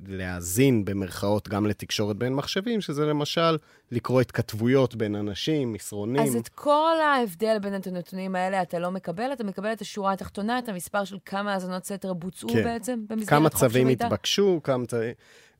להאזין 0.07 0.85
במרכאות 0.85 1.47
גם 1.49 1.65
לתקשורת 1.65 2.15
בין 2.17 2.33
מחשבים, 2.33 2.81
שזה 2.81 3.05
למשל 3.05 3.57
לקרוא 3.91 4.21
התכתבויות 4.21 4.95
בין 4.95 5.15
אנשים, 5.15 5.73
מסרונים. 5.73 6.21
אז 6.21 6.35
את 6.35 6.47
כל 6.49 6.95
ההבדל 7.01 7.57
בין 7.61 7.73
הנתונים 7.73 8.35
האלה 8.35 8.61
אתה 8.61 8.79
לא 8.79 8.91
מקבל, 8.91 9.33
אתה 9.33 9.43
מקבל 9.43 9.71
את 9.73 9.81
השורה 9.81 10.13
התחתונה, 10.13 10.59
את 10.59 10.69
המספר 10.69 11.03
של 11.03 11.17
כמה 11.25 11.53
האזנות 11.53 11.85
סתר 11.85 12.13
בוצעו 12.13 12.49
כן. 12.49 12.63
בעצם 12.63 12.99
במסגרת 13.09 13.29
כמה 13.29 13.49
צווים? 13.49 13.87
התבקשו, 13.87 14.59
כמה. 14.63 14.83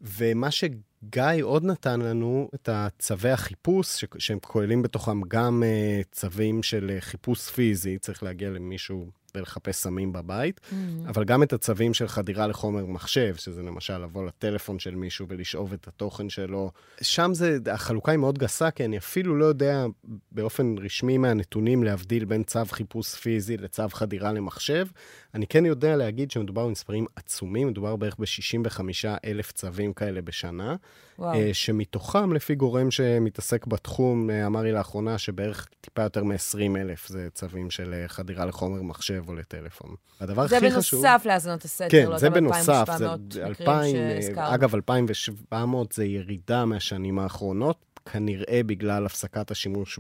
ומה 0.02 0.52
שגיא 0.52 1.42
עוד 1.42 1.64
נתן 1.66 2.02
לנו, 2.02 2.50
את 2.56 2.70
הצווי 2.72 3.32
החיפוש, 3.32 3.88
ש... 3.88 4.06
שהם 4.18 4.40
כוללים 4.42 4.82
בתוכם 4.82 5.22
גם 5.28 5.64
uh, 5.64 6.06
צווים 6.12 6.64
של 6.64 6.92
uh, 6.98 7.02
חיפוש 7.02 7.50
פיזי, 7.50 7.98
צריך 7.98 8.24
להגיע 8.24 8.50
למישהו 8.50 9.23
ולחפש 9.38 9.76
סמים 9.76 10.14
בבית, 10.14 10.62
Mm-hmm. 10.64 11.10
אבל 11.10 11.24
גם 11.24 11.44
את 11.44 11.54
הצווים 11.54 11.94
של 11.94 12.08
חדירה 12.08 12.48
לחומר 12.48 12.86
מחשב, 12.86 13.36
שזה 13.36 13.64
למשל 13.64 13.98
לבוא 13.98 14.26
לטלפון 14.26 14.80
של 14.80 14.96
מישהו 14.96 15.28
ולשאוב 15.30 15.74
את 15.74 15.88
התוכן 15.88 16.30
שלו. 16.30 16.72
שם 17.02 17.34
זה, 17.34 17.58
החלוקה 17.72 18.12
היא 18.12 18.20
מאוד 18.20 18.38
גסה, 18.38 18.72
כי 18.72 18.86
אני 18.86 18.98
אפילו 18.98 19.36
לא 19.36 19.46
יודע 19.46 19.86
באופן 20.32 20.76
רשמי 20.78 21.18
מהנתונים 21.18 21.84
להבדיל 21.84 22.26
בין 22.26 22.44
צו 22.44 22.60
חיפוש 22.66 23.16
פיזי 23.16 23.58
לצו 23.58 23.90
חדירה 23.90 24.34
למחשב. 24.34 24.88
אני 25.34 25.48
כן 25.48 25.66
יודע 25.66 25.96
להגיד 25.96 26.32
שמדובר 26.32 26.68
במספרים 26.68 27.06
עצומים, 27.16 27.68
מדובר 27.68 27.96
בערך 27.96 28.16
ב-65 28.20 28.80
אלף 29.26 29.52
צווים 29.52 29.94
כאלה 29.94 30.22
בשנה, 30.22 30.76
וואו. 31.20 31.34
אה, 31.34 31.54
שמתוכם, 31.54 32.34
לפי 32.34 32.56
גורם 32.56 32.92
שמתעסק 32.92 33.68
בתחום, 33.68 34.30
אה, 34.30 34.46
אמר 34.46 34.62
לי 34.62 34.72
לאחרונה 34.72 35.18
שבערך 35.18 35.68
טיפה 35.82 36.02
יותר 36.02 36.24
מ-20 36.24 36.78
אלף 36.78 37.08
זה 37.08 37.28
צווים 37.34 37.70
של 37.70 37.94
אה, 37.94 38.08
חדירה 38.08 38.46
לחומר 38.46 38.82
מחשב 38.82 39.24
או 39.28 39.36
לטלפון. 39.36 39.96
הדבר 40.20 40.48
זה 40.48 40.58
הכי 40.58 40.72
חשוב... 40.72 41.02
בנוסף 41.02 41.26
להאזנות 41.26 41.66
הסתר, 41.66 41.90
כן, 41.90 42.04
לאותם 42.04 42.18
זה 42.18 42.30
בנוסף, 42.30 42.90
זה 42.98 43.06
2,700 43.06 43.20
מקרים 43.32 43.48
2,000, 43.48 44.22
שהזכרת. 44.22 44.54
אגב, 44.54 44.76
2,700 44.76 45.92
זה 45.92 46.06
ירידה 46.06 46.66
מהשנים 46.66 47.20
האחרונות, 47.20 48.00
כנראה 48.12 48.62
בגלל 48.66 49.06
הפסקת 49.06 49.52
השימוש 49.52 50.00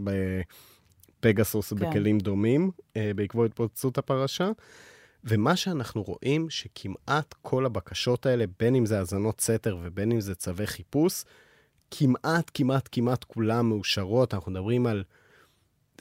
בפגסוס 1.19 1.73
כן. 1.73 1.85
ובכלים 1.85 2.17
דומים, 2.17 2.71
בעקבות 3.15 3.51
התפוצצות 3.51 3.97
הפרשה. 3.97 4.51
ומה 5.25 5.55
שאנחנו 5.55 6.03
רואים, 6.03 6.49
שכמעט 6.49 7.35
כל 7.41 7.65
הבקשות 7.65 8.25
האלה, 8.25 8.45
בין 8.59 8.75
אם 8.75 8.85
זה 8.85 8.99
האזנות 8.99 9.41
סתר 9.41 9.77
ובין 9.83 10.11
אם 10.11 10.21
זה 10.21 10.35
צווי 10.35 10.67
חיפוש, 10.67 11.23
כמעט, 11.91 12.51
כמעט, 12.53 12.89
כמעט 12.91 13.23
כולן 13.23 13.65
מאושרות. 13.65 14.33
אנחנו 14.33 14.51
מדברים 14.51 14.87
על 14.87 15.03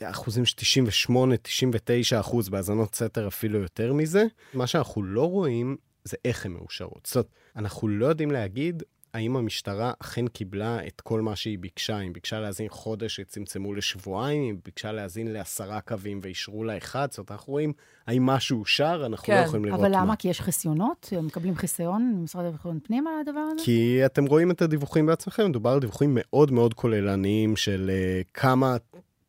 אחוזים 0.03 0.45
של 0.45 0.55
98, 0.55 1.37
99 1.37 2.19
אחוז, 2.19 2.49
בהאזנות 2.49 2.95
סתר 2.95 3.27
אפילו 3.27 3.59
יותר 3.59 3.93
מזה. 3.93 4.23
מה 4.53 4.67
שאנחנו 4.67 5.03
לא 5.03 5.29
רואים 5.29 5.77
זה 6.03 6.17
איך 6.25 6.45
הן 6.45 6.51
מאושרות. 6.51 7.05
זאת 7.05 7.15
אומרת, 7.15 7.27
אנחנו 7.55 7.87
לא 7.87 8.05
יודעים 8.05 8.31
להגיד 8.31 8.83
האם 9.13 9.35
המשטרה 9.35 9.93
אכן 9.99 10.27
קיבלה 10.27 10.87
את 10.87 11.01
כל 11.01 11.21
מה 11.21 11.35
שהיא 11.35 11.59
ביקשה. 11.59 11.99
אם 11.99 12.13
ביקשה 12.13 12.39
להאזין 12.39 12.69
חודש, 12.69 13.19
צמצמו 13.27 13.73
לשבועיים, 13.73 14.43
אם 14.43 14.57
ביקשה 14.65 14.91
להאזין 14.91 15.33
לעשרה 15.33 15.81
קווים 15.81 16.19
ואישרו 16.23 16.63
לה 16.63 16.77
אחד. 16.77 17.07
זאת 17.11 17.17
אומרת, 17.17 17.31
אנחנו 17.31 17.53
רואים 17.53 17.73
האם 18.07 18.25
משהו 18.25 18.59
אושר, 18.59 19.03
אנחנו 19.05 19.25
כן, 19.25 19.41
לא 19.41 19.45
יכולים 19.45 19.65
לראות 19.65 19.79
אבל 19.79 19.91
מה. 19.91 20.01
למה? 20.01 20.15
כי 20.15 20.27
יש 20.27 20.41
חסיונות? 20.41 21.09
הם 21.17 21.25
מקבלים 21.25 21.55
חיסיון 21.55 22.13
ממשרד 22.15 22.45
לביטחון 22.45 22.79
פנים 22.83 23.07
על 23.07 23.13
הדבר 23.21 23.39
הזה? 23.39 23.63
כי 23.65 24.05
אתם 24.05 24.25
רואים 24.25 24.51
את 24.51 24.61
הדיווחים 24.61 25.05
בעצמכם, 25.05 25.49
מדובר 25.49 25.69
על 25.69 25.79
דיווחים 25.79 26.11
מאוד 26.19 26.51
מאוד 26.51 26.73
כוללניים 26.73 27.55
של 27.55 27.91
uh, 27.91 28.27
כמה 28.33 28.75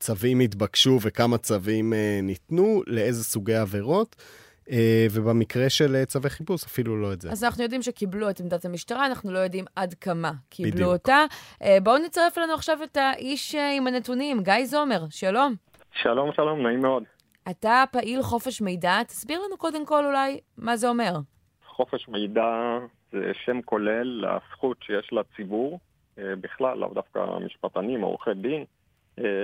צווים 0.01 0.41
התבקשו 0.41 0.99
וכמה 1.03 1.39
צווים 1.39 1.93
uh, 1.93 1.97
ניתנו, 2.23 2.83
לאיזה 2.87 3.25
סוגי 3.25 3.55
עבירות, 3.55 4.17
ובמקרה 5.11 5.71
של 5.71 5.97
uh, 6.03 6.07
צווי 6.07 6.31
חיפוש 6.31 6.65
אפילו 6.65 7.03
לא 7.03 7.13
את 7.13 7.21
זה. 7.21 7.31
אז 7.31 7.45
אנחנו 7.45 7.63
יודעים 7.63 7.83
שקיבלו 7.83 8.31
את 8.31 8.41
עמדת 8.41 8.65
המשטרה, 8.65 9.07
אנחנו 9.07 9.33
לא 9.33 9.39
יודעים 9.39 9.65
עד 9.77 9.95
כמה 9.95 10.33
קיבלו 10.49 10.73
בדיוק. 10.73 10.93
אותה. 10.93 11.25
אה, 11.63 11.79
בואו 11.83 11.99
נצרף 11.99 12.39
לנו 12.39 12.55
עכשיו 12.55 12.79
את 12.83 12.97
האיש 12.97 13.55
אה, 13.55 13.77
עם 13.77 13.87
הנתונים, 13.87 14.43
גיא 14.43 14.65
זומר, 14.65 15.01
שלום. 15.11 15.55
שלום, 15.93 16.31
שלום, 16.37 16.63
נעים 16.63 16.81
מאוד. 16.81 17.03
אתה 17.51 17.85
פעיל 17.93 18.23
חופש 18.23 18.61
מידע, 18.61 19.03
תסביר 19.03 19.41
לנו 19.47 19.57
קודם 19.57 19.87
כל 19.87 20.05
אולי 20.07 20.41
מה 20.59 20.77
זה 20.77 20.89
אומר. 20.89 21.13
חופש 21.67 22.09
מידע 22.09 22.79
זה 23.13 23.33
שם 23.45 23.63
כולל 23.63 24.27
לזכות 24.27 24.77
שיש 24.83 25.13
לציבור, 25.13 25.81
אה, 26.19 26.37
בכלל, 26.41 26.79
לאו 26.79 26.95
דווקא 26.95 27.21
משפטנים 27.47 28.03
או 28.03 28.09
עורכי 28.09 28.35
דין, 28.35 28.61
אה, 28.61 28.65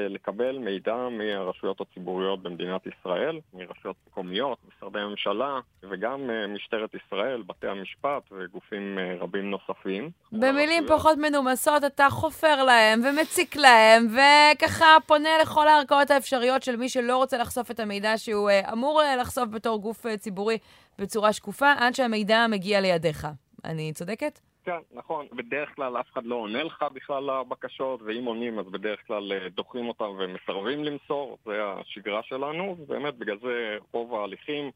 לקבל 0.08 0.58
מידע 0.58 0.96
מהרשויות 1.10 1.80
הציבוריות 1.80 2.42
במדינת 2.42 2.80
ישראל, 2.86 3.38
מרשויות 3.54 3.96
מקומיות, 4.06 4.58
משרדי 4.68 4.98
ממשלה, 4.98 5.60
וגם 5.90 6.30
אה, 6.30 6.46
משטרת 6.46 6.90
ישראל, 6.94 7.42
בתי 7.46 7.66
המשפט 7.68 8.22
וגופים 8.32 8.98
אה, 8.98 9.14
רבים 9.20 9.50
נוספים. 9.50 10.10
במילים 10.32 10.68
הרשויות- 10.82 11.00
פחות 11.00 11.18
מנומסות, 11.18 11.84
אתה 11.84 12.06
חופר 12.10 12.64
להם 12.64 13.00
ומציק 13.04 13.56
להם, 13.56 14.06
וככה 14.12 14.86
פונה 15.06 15.30
לכל 15.42 15.68
הערכאות 15.68 16.10
האפשריות 16.10 16.62
של 16.62 16.76
מי 16.76 16.88
שלא 16.88 17.16
רוצה 17.16 17.38
לחשוף 17.38 17.70
את 17.70 17.80
המידע 17.80 18.18
שהוא 18.18 18.50
אה, 18.50 18.72
אמור 18.72 19.02
אה, 19.02 19.16
לחשוף 19.16 19.48
בתור 19.48 19.78
גוף 19.80 20.06
אה, 20.06 20.16
ציבורי 20.16 20.58
בצורה 20.98 21.32
שקופה, 21.32 21.72
עד 21.78 21.94
שהמידע 21.94 22.46
מגיע 22.48 22.80
לידיך. 22.80 23.26
אני 23.64 23.92
צודקת? 23.92 24.40
כן, 24.64 24.78
נכון. 24.92 25.26
בדרך 25.32 25.74
כלל 25.76 26.00
אף 26.00 26.06
אחד 26.12 26.24
לא 26.24 26.34
עונה 26.34 26.62
לך 26.62 26.84
בכלל 26.94 27.30
לבקשות, 27.30 28.00
ואם 28.02 28.24
עונים 28.24 28.58
אז 28.58 28.66
בדרך 28.66 29.00
כלל 29.06 29.32
אה, 29.32 29.48
דוחים 29.48 29.88
אותם 29.88 30.10
ומסרבים 30.18 30.84
למסור, 30.84 31.38
זה 31.44 31.52
השגרה 31.62 32.22
שלנו, 32.22 32.76
ובאמת 32.78 33.14
בגלל 33.14 33.38
זה 33.42 33.76
רוב 33.92 34.14
ההליכים, 34.14 34.70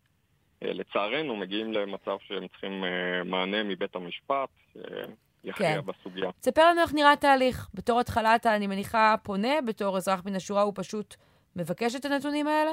אה, 0.62 0.72
לצערנו, 0.72 1.36
מגיעים 1.36 1.72
למצב 1.72 2.16
שהם 2.20 2.48
צריכים 2.48 2.84
אה, 2.84 3.24
מענה 3.24 3.62
מבית 3.62 3.96
המשפט, 3.96 4.48
שיכריע 4.72 5.82
כן. 5.82 5.86
בסוגיה. 5.86 6.30
תספר 6.40 6.68
לנו 6.70 6.80
איך 6.80 6.94
נראה 6.94 7.12
התהליך. 7.12 7.68
בתור 7.74 8.00
התחלה 8.00 8.36
אתה, 8.36 8.56
אני 8.56 8.66
מניחה, 8.66 9.14
פונה, 9.22 9.60
בתור 9.66 9.96
אזרח 9.96 10.22
מן 10.24 10.34
השורה 10.34 10.62
הוא 10.62 10.72
פשוט 10.76 11.14
מבקש 11.56 11.96
את 11.96 12.04
הנתונים 12.04 12.46
האלה? 12.46 12.70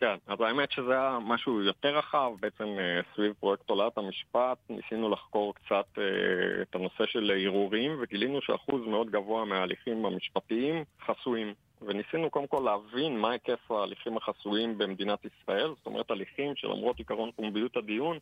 כן, 0.00 0.16
אז 0.26 0.40
האמת 0.40 0.72
שזה 0.72 0.92
היה 0.92 1.18
משהו 1.26 1.62
יותר 1.62 1.98
רחב, 1.98 2.32
בעצם 2.40 2.64
אה, 2.64 3.00
סביב 3.14 3.32
פרויקט 3.40 3.66
תולעת 3.66 3.98
המשפט 3.98 4.58
ניסינו 4.70 5.10
לחקור 5.10 5.54
קצת 5.54 5.86
אה, 5.98 6.62
את 6.62 6.74
הנושא 6.74 7.06
של 7.06 7.32
ערעורים 7.34 7.96
וגילינו 8.00 8.42
שאחוז 8.42 8.82
מאוד 8.86 9.10
גבוה 9.10 9.44
מההליכים 9.44 10.06
המשפטיים 10.06 10.84
חסויים. 11.06 11.54
וניסינו 11.82 12.30
קודם 12.30 12.46
כל 12.46 12.62
להבין 12.64 13.18
מה 13.18 13.30
היקף 13.30 13.70
ההליכים 13.70 14.16
החסויים 14.16 14.78
במדינת 14.78 15.18
ישראל, 15.24 15.68
זאת 15.76 15.86
אומרת 15.86 16.10
הליכים 16.10 16.56
שלמרות 16.56 16.98
עיקרון 16.98 17.30
פומביות 17.36 17.76
הדיון, 17.76 18.18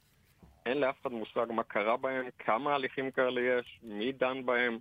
אין 0.67 0.81
לאף 0.81 0.95
אחד 1.03 1.13
מושג 1.13 1.47
מה 1.51 1.63
קרה 1.63 1.97
בהם, 1.97 2.27
כמה 2.39 2.75
הליכים 2.75 3.11
כאלה 3.11 3.41
יש, 3.41 3.79
מי 3.83 4.13
דן 4.13 4.47
בהם, 4.47 4.79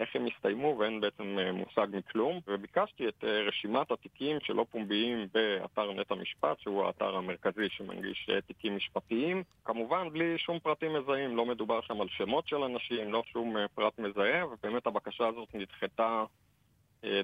איך 0.00 0.16
הם 0.16 0.26
הסתיימו 0.26 0.76
ואין 0.78 1.00
בעצם 1.00 1.38
אה, 1.38 1.52
מושג 1.52 1.86
מכלום. 1.92 2.40
וביקשתי 2.48 3.08
את 3.08 3.24
אה, 3.24 3.42
רשימת 3.42 3.90
התיקים 3.90 4.36
שלא 4.42 4.66
פומביים 4.70 5.28
באתר 5.34 5.92
נט 5.92 6.10
המשפט, 6.10 6.60
שהוא 6.60 6.84
האתר 6.84 7.16
המרכזי 7.16 7.68
שמנגיש 7.68 8.26
אה, 8.30 8.40
תיקים 8.40 8.76
משפטיים. 8.76 9.42
כמובן 9.64 10.08
בלי 10.08 10.38
שום 10.38 10.58
פרטים 10.58 10.92
מזהים, 10.92 11.36
לא 11.36 11.46
מדובר 11.46 11.80
שם 11.80 12.00
על 12.00 12.08
שמות 12.08 12.48
של 12.48 12.56
אנשים, 12.56 13.12
לא 13.12 13.22
שום 13.32 13.56
פרט 13.74 13.98
מזהה, 13.98 14.46
ובאמת 14.46 14.86
הבקשה 14.86 15.26
הזאת 15.26 15.48
נדחתה 15.54 16.24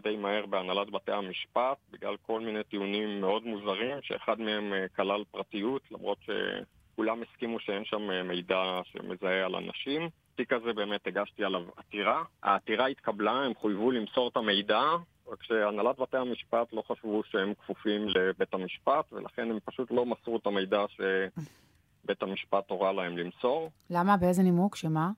די 0.02 0.16
מהר 0.16 0.46
בהנהלת 0.46 0.90
בתי 0.90 1.12
המשפט, 1.12 1.76
בגלל 1.90 2.16
כל 2.22 2.40
מיני 2.40 2.64
טיעונים 2.64 3.20
מאוד 3.20 3.46
מוזרים, 3.46 3.96
שאחד 4.02 4.40
מהם 4.40 4.72
כלל 4.96 5.24
פרטיות, 5.30 5.82
למרות 5.90 6.18
שכולם 6.20 7.22
הסכימו 7.22 7.60
שאין 7.60 7.84
שם 7.84 8.28
מידע 8.28 8.80
שמזהה 8.84 9.44
על 9.44 9.54
אנשים. 9.56 10.08
התיק 10.40 10.52
הזה 10.52 10.72
באמת 10.72 11.06
הגשתי 11.06 11.44
עליו 11.44 11.62
עתירה. 11.76 12.22
העתירה 12.42 12.86
התקבלה, 12.86 13.32
הם 13.32 13.54
חויבו 13.54 13.90
למסור 13.90 14.28
את 14.28 14.36
המידע, 14.36 14.82
רק 15.28 15.42
שהנהלת 15.42 15.98
בתי 15.98 16.16
המשפט 16.16 16.72
לא 16.72 16.82
חשבו 16.88 17.22
שהם 17.30 17.54
כפופים 17.54 18.08
לבית 18.08 18.54
המשפט, 18.54 19.12
ולכן 19.12 19.50
הם 19.50 19.58
פשוט 19.64 19.90
לא 19.90 20.06
מסרו 20.06 20.36
את 20.36 20.46
המידע 20.46 20.84
שבית 20.88 22.22
המשפט 22.22 22.70
הורה 22.70 22.92
להם 22.92 23.18
למסור. 23.18 23.70
למה? 23.90 24.16
באיזה 24.16 24.42
נימוק? 24.42 24.76
שמה? 24.76 25.10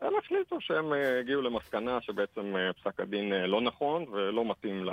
הם 0.00 0.12
החליטו 0.18 0.60
שהם 0.60 0.92
אה, 0.92 1.20
הגיעו 1.20 1.42
למסקנה 1.42 2.00
שבעצם 2.00 2.56
אה, 2.56 2.72
פסק 2.72 3.00
הדין 3.00 3.32
אה, 3.32 3.46
לא 3.46 3.60
נכון 3.60 4.04
ולא 4.12 4.50
מתאים. 4.50 4.88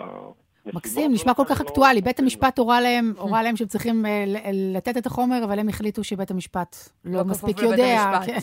מקסים, 0.73 1.11
נשמע 1.13 1.33
כל 1.33 1.43
כך 1.45 1.61
לא 1.61 1.65
אקטואלי. 1.65 2.01
בית 2.01 2.19
המשפט 2.19 2.59
הורה 2.59 2.81
להם, 2.81 3.13
הורה 3.17 3.43
להם 3.43 3.55
שהם 3.55 3.67
צריכים 3.67 4.05
אה, 4.05 4.23
ל- 4.27 4.77
לתת 4.77 4.97
את 4.97 5.05
החומר, 5.05 5.43
אבל 5.43 5.59
הם 5.59 5.69
החליטו 5.69 6.03
שבית 6.03 6.31
המשפט 6.31 6.75
לא 7.05 7.17
לא 7.17 7.23
מספיק 7.25 7.61
יודע. 7.61 8.19
כן. 8.25 8.39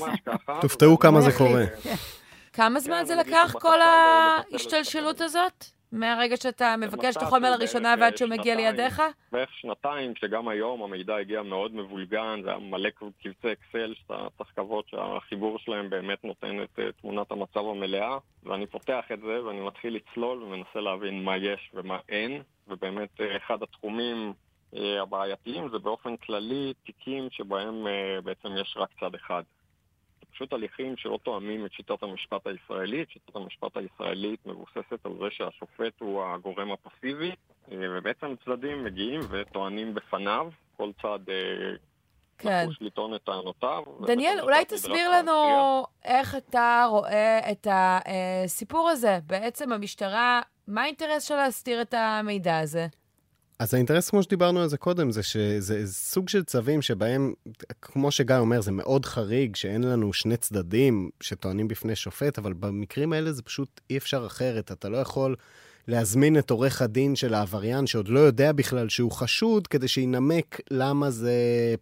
תופתעו 0.61 0.99
כמה 0.99 1.21
זה 1.21 1.33
קורה. 1.33 1.64
כמה 2.52 2.80
זמן 2.80 2.99
כן, 2.99 3.04
זה 3.04 3.14
לקח, 3.14 3.54
כל 3.61 3.78
ההשתלשלות 3.80 5.21
הזאת? 5.21 5.64
מהרגע 5.97 6.37
שאתה 6.37 6.75
מבקש 6.79 7.17
את 7.17 7.23
החומר 7.23 7.50
לראשונה 7.50 7.95
ועד 8.00 8.17
שהוא 8.17 8.31
מגיע. 8.31 8.57
לידיך? 8.57 9.03
בערך 9.33 9.53
שנתיים, 9.53 10.17
שגם 10.17 10.49
היום 10.49 10.83
המידע 10.83 11.17
הגיע 11.17 11.43
מאוד 11.43 11.75
מבולגן, 11.75 12.41
זה 12.45 12.50
היה 12.50 12.59
מלא 12.59 12.91
קבצי 12.91 13.29
אקסל, 13.53 13.95
שאתה 13.95 14.26
צריך 14.38 14.50
לקוות 14.50 14.88
שהחיבור 14.88 15.59
שלהם 15.59 15.91
באמת 15.91 16.25
נותן 16.25 16.62
את 16.62 16.79
אה, 16.79 16.93
תמונת 17.00 17.33
המצב 17.33 17.61
המלאה, 17.61 18.19
ואני 18.45 18.67
פותח 18.67 19.05
את 19.12 19.21
זה 19.21 19.45
ואני 19.45 19.61
מתחיל 19.61 19.95
לצלול 19.97 20.43
ומנסה 20.43 20.81
להבין 20.81 21.25
מה 21.25 21.37
יש 21.37 21.71
ומה 21.75 21.99
אין, 22.09 22.43
ובאמת 22.69 23.21
אה, 23.21 23.37
אחד 23.37 23.62
התחומים 23.62 24.33
אה, 24.76 25.03
הבעייתיים 25.03 25.69
זה 25.69 25.79
באופן 25.79 26.17
כללי 26.17 26.73
תיקים 26.87 27.29
שבהם 27.31 27.87
בעצם 28.25 28.49
יש 28.61 28.76
רק 28.76 28.88
צד 29.00 29.15
אחד. 29.15 29.43
פשוט 30.37 30.52
הליכים 30.52 30.97
שלא 30.97 31.19
תואמים 31.23 31.66
את 31.66 31.73
שיטת 31.73 32.02
המשפט 32.02 32.47
הישראלית. 32.47 33.11
שיטת 33.11 33.37
המשפט 33.37 33.76
הישראלית 33.76 34.47
מבוססת 34.47 35.07
על 35.07 35.12
זה 35.21 35.26
שהשופט 35.31 36.00
הוא 36.00 36.25
הגורם 36.25 36.73
הפסיבי, 36.73 37.31
אה, 37.73 37.76
ובעצם 37.99 38.35
צדדים 38.45 38.85
מגיעים 38.85 39.21
וטוענים 39.31 39.95
בפניו, 39.95 40.50
כל 40.76 40.90
צד 41.02 41.19
כן. 42.38 42.62
נחוש 42.62 42.78
לטעון 42.81 43.14
את 43.14 43.25
טענותיו. 43.25 43.83
דניאל, 44.07 44.40
אולי 44.40 44.64
תסביר 44.64 45.11
לנו 45.11 45.33
איך 46.05 46.35
אתה 46.37 46.87
רואה 46.90 47.52
את 47.52 47.66
הסיפור 47.71 48.90
הזה. 48.90 49.19
בעצם 49.26 49.73
המשטרה, 49.73 50.40
מה 50.69 50.83
האינטרס 50.83 51.28
שלה 51.28 51.37
להסתיר 51.37 51.83
את 51.83 51.95
המידע 51.95 52.59
הזה? 52.59 52.87
אז 53.59 53.75
האינטרס, 53.75 54.11
כמו 54.11 54.23
שדיברנו 54.23 54.61
על 54.61 54.69
זה 54.69 54.77
קודם, 54.77 55.11
זה 55.11 55.23
שזה 55.23 55.87
סוג 55.87 56.29
של 56.29 56.45
צווים 56.45 56.83
שבהם, 56.83 57.33
כמו 57.83 58.11
שגיא 58.11 58.37
אומר, 58.37 58.61
זה 58.61 58.73
מאוד 58.73 59.05
חריג, 59.05 59.57
שאין 59.57 59.83
לנו 59.83 60.13
שני 60.13 60.37
צדדים 60.37 61.11
שטוענים 61.21 61.69
בפני 61.69 61.97
שופט, 61.97 62.39
אבל 62.39 62.53
במקרים 62.53 63.13
האלה 63.13 63.33
זה 63.33 63.43
פשוט 63.43 63.81
אי 63.91 63.97
אפשר 63.97 64.27
אחרת. 64.27 64.73
אתה 64.73 64.89
לא 64.89 64.97
יכול 64.97 65.37
להזמין 65.89 66.39
את 66.39 66.51
עורך 66.51 66.83
הדין 66.83 67.17
של 67.17 67.35
העבריין, 67.35 67.87
שעוד 67.87 68.09
לא 68.09 68.21
יודע 68.21 68.53
בכלל 68.53 68.89
שהוא 68.89 69.13
חשוד, 69.13 69.67
כדי 69.67 69.89
שינמק 69.89 70.61
למה 70.71 71.11
זה 71.11 71.35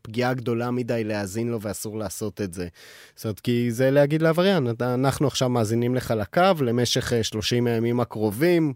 פגיעה 0.02 0.34
גדולה 0.34 0.70
מדי 0.70 1.04
להאזין 1.04 1.48
לו 1.48 1.60
ואסור 1.60 1.98
לעשות 1.98 2.40
את 2.40 2.54
זה. 2.54 2.68
זאת 3.16 3.24
אומרת, 3.24 3.40
כי 3.40 3.70
זה 3.70 3.90
להגיד 3.90 4.22
לעבריין, 4.22 4.66
אנחנו 4.80 5.26
עכשיו 5.26 5.48
מאזינים 5.48 5.94
לך 5.94 6.14
לקו 6.16 6.64
למשך 6.64 7.12
30 7.22 7.66
הימים 7.66 8.00
הקרובים, 8.00 8.74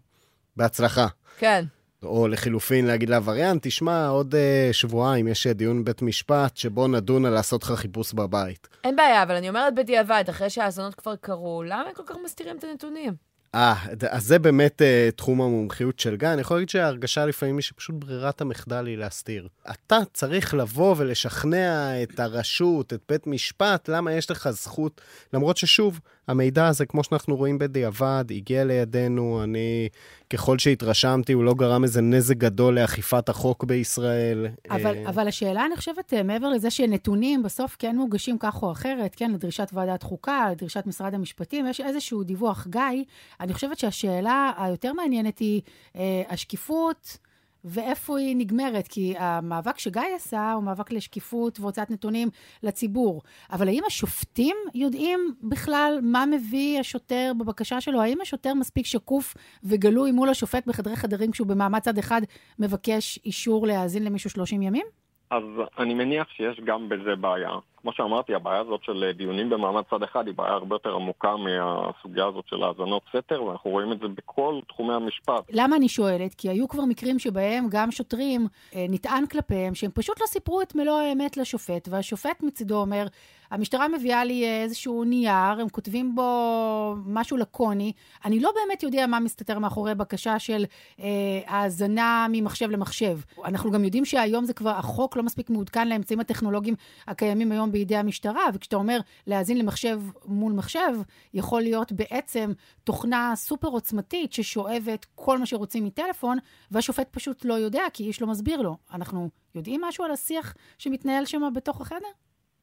בהצלחה. 0.56 1.06
כן. 1.38 1.64
או 2.02 2.28
לחילופין 2.28 2.86
להגיד 2.86 3.08
לעבריין, 3.08 3.58
תשמע, 3.62 4.08
עוד 4.08 4.34
uh, 4.34 4.72
שבועיים 4.72 5.28
יש 5.28 5.46
דיון 5.46 5.84
בית 5.84 6.02
משפט 6.02 6.56
שבו 6.56 6.88
נדון 6.88 7.24
על 7.24 7.32
לעשות 7.32 7.62
לך 7.62 7.72
חיפוש 7.72 8.12
בבית. 8.12 8.68
אין 8.84 8.96
בעיה, 8.96 9.22
אבל 9.22 9.34
אני 9.34 9.48
אומרת 9.48 9.74
בדיעבד, 9.74 10.24
אחרי 10.28 10.50
שהאזונות 10.50 10.94
כבר 10.94 11.16
קרו, 11.16 11.62
למה 11.62 11.82
הם 11.88 11.94
כל 11.94 12.02
כך 12.06 12.16
מסתירים 12.24 12.56
את 12.56 12.64
הנתונים? 12.64 13.28
אה, 13.54 13.74
אז 14.10 14.24
זה 14.24 14.38
באמת 14.38 14.82
uh, 14.82 15.16
תחום 15.16 15.40
המומחיות 15.42 15.98
של 15.98 16.16
גן. 16.16 16.28
אני 16.28 16.40
יכול 16.40 16.56
להגיד 16.56 16.68
שההרגשה 16.68 17.26
לפעמים 17.26 17.56
היא 17.56 17.62
שפשוט 17.62 17.94
ברירת 17.98 18.40
המחדל 18.40 18.86
היא 18.86 18.98
להסתיר. 18.98 19.48
אתה 19.70 19.98
צריך 20.12 20.54
לבוא 20.54 20.94
ולשכנע 20.98 22.02
את 22.02 22.20
הרשות, 22.20 22.92
את 22.92 23.00
בית 23.08 23.26
משפט, 23.26 23.88
למה 23.88 24.12
יש 24.12 24.30
לך 24.30 24.50
זכות, 24.50 25.00
למרות 25.32 25.56
ששוב, 25.56 26.00
המידע 26.28 26.66
הזה, 26.66 26.86
כמו 26.86 27.04
שאנחנו 27.04 27.36
רואים 27.36 27.58
בדיעבד, 27.58 28.24
הגיע 28.30 28.64
לידינו, 28.64 29.40
אני, 29.42 29.88
ככל 30.30 30.58
שהתרשמתי, 30.58 31.32
הוא 31.32 31.44
לא 31.44 31.54
גרם 31.54 31.84
איזה 31.84 32.00
נזק 32.00 32.36
גדול 32.36 32.78
לאכיפת 32.78 33.28
החוק 33.28 33.64
בישראל. 33.64 34.46
אבל, 34.70 34.94
אה... 34.96 35.08
אבל 35.08 35.28
השאלה, 35.28 35.66
אני 35.66 35.76
חושבת, 35.76 36.14
אה, 36.14 36.22
מעבר 36.22 36.48
לזה 36.48 36.70
שנתונים 36.70 37.42
בסוף 37.42 37.76
כן 37.78 37.96
מוגשים 37.96 38.38
כך 38.38 38.62
או 38.62 38.72
אחרת, 38.72 39.14
כן, 39.14 39.30
לדרישת 39.30 39.70
ועדת 39.72 40.02
חוקה, 40.02 40.48
לדרישת 40.50 40.86
משרד 40.86 41.14
המשפטים, 41.14 41.66
יש 41.66 41.80
איזשהו 41.80 42.22
דיווח. 42.22 42.66
גיא, 42.66 43.04
אני 43.40 43.54
חושבת 43.54 43.78
שהשאלה 43.78 44.52
היותר 44.58 44.92
מעניינת 44.92 45.38
היא 45.38 45.60
אה, 45.96 46.22
השקיפות, 46.28 47.18
ואיפה 47.64 48.18
היא 48.18 48.36
נגמרת, 48.36 48.88
כי 48.88 49.14
המאבק 49.18 49.78
שגיא 49.78 50.02
עשה 50.16 50.52
הוא 50.52 50.62
מאבק 50.62 50.92
לשקיפות 50.92 51.60
והוצאת 51.60 51.90
נתונים 51.90 52.28
לציבור. 52.62 53.22
אבל 53.52 53.68
האם 53.68 53.82
השופטים 53.86 54.56
יודעים 54.74 55.20
בכלל 55.42 55.98
מה 56.02 56.24
מביא 56.26 56.80
השוטר 56.80 57.32
בבקשה 57.38 57.80
שלו? 57.80 58.02
האם 58.02 58.20
השוטר 58.20 58.54
מספיק 58.54 58.86
שקוף 58.86 59.34
וגלוי 59.64 60.12
מול 60.12 60.28
השופט 60.28 60.66
בחדרי 60.66 60.96
חדרים 60.96 61.30
כשהוא 61.30 61.46
במעמד 61.46 61.80
צד 61.80 61.98
אחד 61.98 62.22
מבקש 62.58 63.18
אישור 63.24 63.66
להאזין 63.66 64.04
למישהו 64.04 64.30
30 64.30 64.62
ימים? 64.62 64.86
אז 65.30 65.42
אני 65.78 65.94
מניח 65.94 66.28
שיש 66.28 66.60
גם 66.64 66.88
בזה 66.88 67.16
בעיה. 67.20 67.50
כמו 67.88 67.94
שאמרתי, 67.96 68.34
הבעיה 68.34 68.60
הזאת 68.60 68.80
של 68.84 69.10
דיונים 69.16 69.50
במעמד 69.50 69.82
צד 69.90 70.02
אחד 70.02 70.26
היא 70.26 70.34
בעיה 70.34 70.52
הרבה 70.52 70.74
יותר 70.74 70.94
עמוקה 70.94 71.34
מהסוגיה 71.36 72.26
הזאת 72.26 72.44
של 72.48 72.62
האזנות 72.62 73.02
סתר, 73.16 73.42
ואנחנו 73.42 73.70
רואים 73.70 73.92
את 73.92 73.98
זה 73.98 74.08
בכל 74.08 74.60
תחומי 74.68 74.94
המשפט. 74.94 75.44
למה 75.50 75.76
אני 75.76 75.88
שואלת? 75.88 76.34
כי 76.34 76.48
היו 76.48 76.68
כבר 76.68 76.84
מקרים 76.84 77.18
שבהם 77.18 77.66
גם 77.70 77.90
שוטרים, 77.90 78.46
אה, 78.74 78.86
נטען 78.88 79.26
כלפיהם 79.26 79.74
שהם 79.74 79.90
פשוט 79.94 80.20
לא 80.20 80.26
סיפרו 80.26 80.62
את 80.62 80.74
מלוא 80.74 80.98
האמת 81.00 81.36
לשופט, 81.36 81.88
והשופט 81.90 82.42
מצידו 82.42 82.76
אומר, 82.76 83.06
המשטרה 83.50 83.88
מביאה 83.88 84.24
לי 84.24 84.62
איזשהו 84.62 85.04
נייר, 85.04 85.60
הם 85.60 85.68
כותבים 85.68 86.14
בו 86.14 86.96
משהו 87.06 87.36
לקוני. 87.36 87.92
אני 88.24 88.40
לא 88.40 88.52
באמת 88.54 88.82
יודע 88.82 89.06
מה 89.06 89.20
מסתתר 89.20 89.58
מאחורי 89.58 89.94
בקשה 89.94 90.38
של 90.38 90.64
אה, 91.00 91.06
האזנה 91.46 92.26
ממחשב 92.30 92.70
למחשב. 92.70 93.18
אנחנו 93.44 93.70
גם 93.70 93.84
יודעים 93.84 94.04
שהיום 94.04 94.44
זה 94.44 94.52
כבר, 94.52 94.70
החוק 94.70 95.16
לא 95.16 95.22
מספיק 95.22 95.50
מעודכן 95.50 95.88
לאמצעים 95.88 96.20
הטכנולוגיים 96.20 96.74
הקיימים 97.06 97.52
היום 97.52 97.72
בידי 97.72 97.96
המשטרה, 97.96 98.42
וכשאתה 98.54 98.76
אומר 98.76 99.00
להאזין 99.26 99.58
למחשב 99.58 100.00
מול 100.24 100.52
מחשב, 100.52 100.94
יכול 101.34 101.62
להיות 101.62 101.92
בעצם 101.92 102.52
תוכנה 102.84 103.32
סופר 103.36 103.68
עוצמתית 103.68 104.32
ששואבת 104.32 105.06
כל 105.14 105.38
מה 105.38 105.46
שרוצים 105.46 105.84
מטלפון, 105.84 106.38
והשופט 106.70 107.08
פשוט 107.10 107.44
לא 107.44 107.54
יודע, 107.54 107.82
כי 107.92 108.04
איש 108.04 108.22
לא 108.22 108.26
מסביר 108.26 108.62
לו. 108.62 108.76
אנחנו 108.94 109.28
יודעים 109.54 109.80
משהו 109.84 110.04
על 110.04 110.10
השיח 110.10 110.54
שמתנהל 110.78 111.24
שם 111.24 111.42
בתוך 111.54 111.80
החדר? 111.80 112.08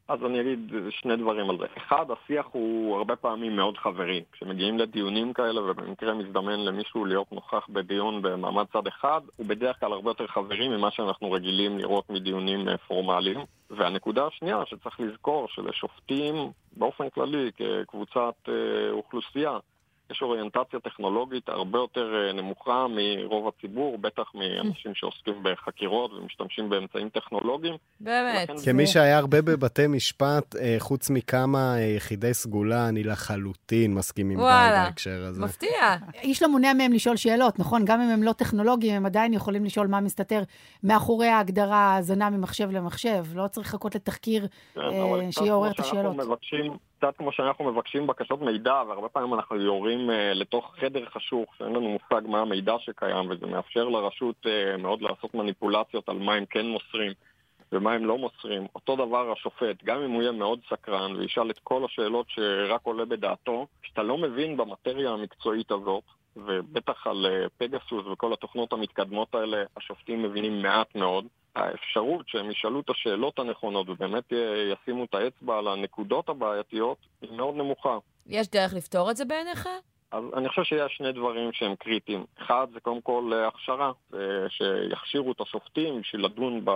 אז 0.07 0.19
אני 0.25 0.41
אגיד 0.41 0.73
שני 0.89 1.15
דברים 1.15 1.49
על 1.49 1.57
זה. 1.57 1.65
אחד, 1.77 2.05
השיח 2.11 2.45
הוא 2.51 2.97
הרבה 2.97 3.15
פעמים 3.15 3.55
מאוד 3.55 3.77
חברי. 3.77 4.23
כשמגיעים 4.31 4.77
לדיונים 4.77 5.33
כאלה, 5.33 5.61
ובמקרה 5.61 6.13
מזדמן 6.13 6.59
למישהו 6.59 7.05
להיות 7.05 7.31
נוכח 7.31 7.67
בדיון 7.69 8.21
במעמד 8.21 8.65
צד 8.73 8.87
אחד, 8.87 9.21
הוא 9.35 9.45
בדרך 9.45 9.79
כלל 9.79 9.91
הרבה 9.91 10.09
יותר 10.09 10.27
חברי 10.27 10.67
ממה 10.67 10.91
שאנחנו 10.91 11.31
רגילים 11.31 11.77
לראות 11.77 12.09
מדיונים 12.09 12.69
אה, 12.69 12.77
פורמליים. 12.77 13.39
והנקודה 13.69 14.27
השנייה 14.27 14.63
שצריך 14.65 14.99
לזכור, 14.99 15.47
שלשופטים 15.47 16.35
באופן 16.77 17.09
כללי, 17.09 17.51
כקבוצת 17.57 18.35
אה, 18.47 18.91
אוכלוסייה, 18.91 19.57
יש 20.11 20.21
אוריינטציה 20.21 20.79
טכנולוגית 20.79 21.49
הרבה 21.49 21.79
יותר 21.79 22.13
אה, 22.15 22.33
נמוכה 22.33 22.85
מרוב 22.89 23.47
הציבור, 23.47 23.97
בטח 23.97 24.23
מאנשים 24.35 24.95
שעוסקים 24.99 25.33
בחקירות 25.43 26.13
ומשתמשים 26.13 26.69
באמצעים 26.69 27.09
טכנולוגיים. 27.09 27.75
באמת. 27.99 28.49
כמי 28.65 28.87
שהיה 28.87 29.17
הרבה 29.17 29.41
בבתי 29.41 29.87
משפט, 29.87 30.55
אה, 30.55 30.75
חוץ 30.79 31.09
מכמה 31.09 31.75
אה, 31.77 31.81
יחידי 31.81 32.33
סגולה, 32.33 32.89
אני 32.89 33.03
לחלוטין 33.03 33.93
מסכים 33.93 34.29
עם 34.29 34.37
גיא 34.37 34.45
בהקשר 34.45 35.25
הזה. 35.25 35.39
וואלה, 35.39 35.51
מפתיע. 35.51 35.95
איש 36.27 36.43
לא 36.43 36.49
מונע 36.49 36.73
מהם 36.73 36.93
לשאול 36.93 37.15
שאלות, 37.15 37.59
נכון? 37.59 37.85
גם 37.85 38.01
אם 38.01 38.09
הם 38.09 38.23
לא 38.23 38.31
טכנולוגיים, 38.31 38.95
הם 38.95 39.05
עדיין 39.05 39.33
יכולים 39.33 39.65
לשאול 39.65 39.87
מה 39.87 39.99
מסתתר 39.99 40.43
מאחורי 40.83 41.27
ההגדרה 41.27 41.77
האזנה 41.77 42.29
ממחשב 42.29 42.71
למחשב. 42.71 43.23
לא 43.35 43.47
צריך 43.47 43.67
לחכות 43.67 43.95
לתחקיר 43.95 44.47
כן, 44.75 45.31
שיעורר 45.31 45.71
את 45.71 45.79
השאלות. 45.79 46.15
מבקשים... 46.15 46.77
קצת 47.05 47.17
כמו 47.17 47.31
שאנחנו 47.31 47.71
מבקשים 47.71 48.07
בקשות 48.07 48.41
מידע, 48.41 48.73
והרבה 48.87 49.09
פעמים 49.09 49.33
אנחנו 49.33 49.55
יורים 49.55 50.09
uh, 50.09 50.13
לתוך 50.33 50.75
חדר 50.79 51.05
חשוך, 51.05 51.55
שאין 51.57 51.69
לנו 51.69 51.89
מושג 51.89 52.27
מה 52.27 52.41
המידע 52.41 52.75
שקיים, 52.79 53.29
וזה 53.29 53.45
מאפשר 53.45 53.83
לרשות 53.83 54.35
uh, 54.45 54.77
מאוד 54.81 55.01
לעשות 55.01 55.33
מניפולציות 55.33 56.09
על 56.09 56.17
מה 56.17 56.33
הם 56.33 56.45
כן 56.45 56.65
מוסרים 56.65 57.11
ומה 57.71 57.93
הם 57.93 58.05
לא 58.05 58.17
מוסרים. 58.17 58.67
אותו 58.75 58.95
דבר 58.95 59.31
השופט, 59.31 59.83
גם 59.83 60.01
אם 60.01 60.11
הוא 60.11 60.21
יהיה 60.21 60.31
מאוד 60.31 60.59
סקרן 60.69 61.15
וישאל 61.15 61.49
את 61.49 61.59
כל 61.63 61.85
השאלות 61.85 62.25
שרק 62.29 62.81
עולה 62.83 63.05
בדעתו, 63.05 63.67
כשאתה 63.81 64.03
לא 64.03 64.17
מבין 64.17 64.57
במטריה 64.57 65.11
המקצועית 65.11 65.71
הזאת, 65.71 66.03
ובטח 66.35 67.07
על 67.07 67.25
uh, 67.25 67.49
פגסוס 67.57 68.05
וכל 68.13 68.33
התוכנות 68.33 68.73
המתקדמות 68.73 69.35
האלה, 69.35 69.63
השופטים 69.77 70.23
מבינים 70.23 70.61
מעט 70.61 70.95
מאוד. 70.95 71.25
האפשרות 71.55 72.29
שהם 72.29 72.51
ישאלו 72.51 72.79
את 72.79 72.89
השאלות 72.89 73.39
הנכונות 73.39 73.89
ובאמת 73.89 74.33
ישימו 74.73 75.03
את 75.03 75.15
האצבע 75.15 75.57
על 75.57 75.67
הנקודות 75.67 76.29
הבעייתיות 76.29 76.97
היא 77.21 77.31
מאוד 77.31 77.55
נמוכה. 77.55 77.97
יש 78.27 78.47
דרך 78.47 78.73
לפתור 78.73 79.11
את 79.11 79.17
זה 79.17 79.25
בעיניך? 79.25 79.69
אז 80.11 80.23
אני 80.37 80.49
חושב 80.49 80.63
שיש 80.63 80.93
שני 80.97 81.11
דברים 81.11 81.53
שהם 81.53 81.75
קריטיים. 81.75 82.25
אחד, 82.37 82.67
זה 82.73 82.79
קודם 82.79 83.01
כל 83.01 83.31
הכשרה, 83.47 83.91
שיכשירו 84.49 85.31
את 85.31 85.41
השופטים 85.41 86.01
בשביל 86.01 86.25
לדון 86.25 86.65
ב... 86.65 86.71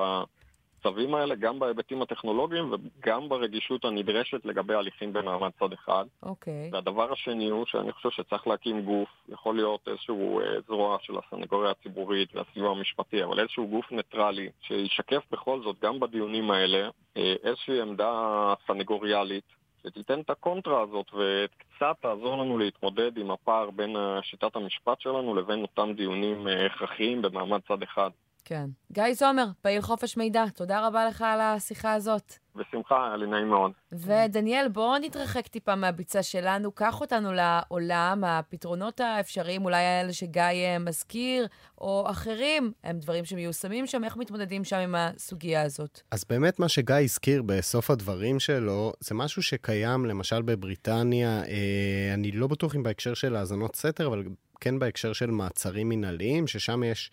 הצווים 0.79 1.15
האלה, 1.15 1.35
גם 1.35 1.59
בהיבטים 1.59 2.01
הטכנולוגיים 2.01 2.73
וגם 2.73 3.29
ברגישות 3.29 3.85
הנדרשת 3.85 4.45
לגבי 4.45 4.73
הליכים 4.73 5.13
במעמד 5.13 5.49
צד 5.59 5.73
אחד. 5.73 6.05
אוקיי. 6.23 6.69
Okay. 6.69 6.73
והדבר 6.75 7.13
השני 7.13 7.49
הוא 7.49 7.65
שאני 7.65 7.91
חושב 7.91 8.09
שצריך 8.09 8.47
להקים 8.47 8.81
גוף, 8.81 9.09
יכול 9.29 9.55
להיות 9.55 9.87
איזשהו 9.87 10.39
אה, 10.39 10.45
זרוע 10.67 10.97
של 11.01 11.13
הסנגוריה 11.17 11.71
הציבורית 11.71 12.35
והסיוע 12.35 12.71
המשפטי, 12.71 13.23
אבל 13.23 13.39
איזשהו 13.39 13.67
גוף 13.67 13.91
ניטרלי, 13.91 14.49
שישקף 14.61 15.23
בכל 15.31 15.61
זאת, 15.63 15.75
גם 15.81 15.99
בדיונים 15.99 16.51
האלה, 16.51 16.89
אה, 17.17 17.35
איזושהי 17.43 17.81
עמדה 17.81 18.53
סנגוריאלית. 18.67 19.59
שתיתן 19.87 20.19
את 20.19 20.29
הקונטרה 20.29 20.81
הזאת 20.81 21.05
וקצת 21.13 21.95
תעזור 22.01 22.37
לנו 22.37 22.57
להתמודד 22.57 23.17
עם 23.17 23.31
הפער 23.31 23.69
בין 23.69 23.95
שיטת 24.21 24.55
המשפט 24.55 25.01
שלנו 25.01 25.35
לבין 25.35 25.61
אותם 25.61 25.93
דיונים 25.95 26.47
אה, 26.47 26.65
הכרחיים 26.65 27.21
במעמד 27.21 27.59
צד 27.67 27.83
אחד. 27.83 28.09
כן. 28.49 28.69
גיא 28.91 29.13
זומר, 29.13 29.45
פעיל 29.61 29.81
חופש 29.81 30.17
מידע, 30.17 30.43
תודה 30.55 30.87
רבה 30.87 31.05
לך 31.05 31.21
על 31.21 31.41
השיחה 31.41 31.93
הזאת. 31.93 32.33
בשמחה, 32.55 33.07
היה 33.07 33.17
לי 33.17 33.27
נעים 33.27 33.49
מאוד. 33.49 33.71
ודניאל, 33.91 34.67
בואו 34.67 34.97
נתרחק 34.97 35.47
טיפה 35.47 35.75
מהביצה 35.75 36.23
שלנו, 36.23 36.71
קח 36.71 37.01
אותנו 37.01 37.29
לעולם, 37.33 38.23
הפתרונות 38.23 38.99
האפשריים, 38.99 39.65
אולי 39.65 39.83
האלה 39.83 40.13
שגיא 40.13 40.41
אה, 40.41 40.79
מזכיר, 40.79 41.47
או 41.81 42.03
אחרים, 42.11 42.71
הם 42.83 42.99
דברים 42.99 43.25
שמיושמים 43.25 43.87
שם, 43.87 44.03
איך 44.03 44.17
מתמודדים 44.17 44.63
שם 44.63 44.77
עם 44.77 44.95
הסוגיה 44.95 45.61
הזאת? 45.61 46.01
אז 46.11 46.25
באמת 46.29 46.59
מה 46.59 46.69
שגיא 46.69 46.95
הזכיר 46.95 47.41
בסוף 47.41 47.91
הדברים 47.91 48.39
שלו, 48.39 48.93
זה 48.99 49.15
משהו 49.15 49.43
שקיים 49.43 50.05
למשל 50.05 50.41
בבריטניה, 50.41 51.43
אה, 51.43 52.13
אני 52.13 52.31
לא 52.31 52.47
בטוח 52.47 52.75
אם 52.75 52.83
בהקשר 52.83 53.13
של 53.13 53.35
האזנות 53.35 53.75
סתר, 53.75 54.07
אבל 54.07 54.23
כן 54.59 54.79
בהקשר 54.79 55.13
של 55.13 55.31
מעצרים 55.31 55.89
מינהליים, 55.89 56.47
ששם 56.47 56.83
יש... 56.83 57.11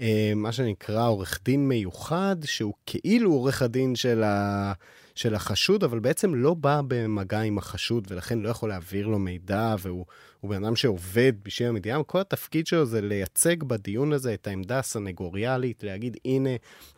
אה, 0.00 0.32
מה 0.36 0.52
שנקרא 0.52 1.08
עורך 1.08 1.40
דין 1.44 1.68
מיוחד, 1.68 2.36
שהוא 2.44 2.74
כאילו 2.86 3.32
עורך 3.32 3.62
הדין 3.62 3.94
של, 3.94 4.22
ה... 4.22 4.72
של 5.14 5.34
החשוד, 5.34 5.84
אבל 5.84 5.98
בעצם 5.98 6.34
לא 6.34 6.54
בא 6.54 6.80
במגע 6.88 7.40
עם 7.40 7.58
החשוד, 7.58 8.06
ולכן 8.10 8.38
לא 8.38 8.48
יכול 8.48 8.68
להעביר 8.68 9.06
לו 9.06 9.18
מידע, 9.18 9.74
והוא 9.78 10.06
בן 10.42 10.64
אדם 10.64 10.76
שעובד 10.76 11.32
בשביל 11.42 11.68
המדינה. 11.68 12.02
כל 12.02 12.20
התפקיד 12.20 12.66
שלו 12.66 12.86
זה 12.86 13.00
לייצג 13.00 13.62
בדיון 13.62 14.12
הזה 14.12 14.34
את 14.34 14.46
העמדה 14.46 14.78
הסנגוריאלית, 14.78 15.82
להגיד, 15.82 16.16
הנה, 16.24 16.50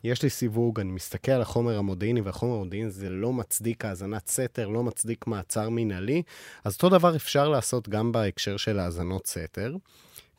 יש 0.04 0.22
לי 0.22 0.30
סיווג, 0.30 0.80
אני 0.80 0.92
מסתכל 0.92 1.32
על 1.32 1.42
החומר 1.42 1.78
המודיעיני, 1.78 2.20
והחומר 2.20 2.54
המודיעיני 2.54 2.90
זה 2.90 3.10
לא 3.10 3.32
מצדיק 3.32 3.84
האזנת 3.84 4.28
סתר, 4.28 4.68
לא 4.68 4.82
מצדיק 4.82 5.26
מעצר 5.26 5.68
מינהלי. 5.68 6.22
אז 6.64 6.74
אותו 6.74 6.88
דבר 6.88 7.16
אפשר 7.16 7.48
לעשות 7.48 7.88
גם 7.88 8.12
בהקשר 8.12 8.56
של 8.56 8.78
האזנות 8.78 9.26
סתר. 9.26 9.76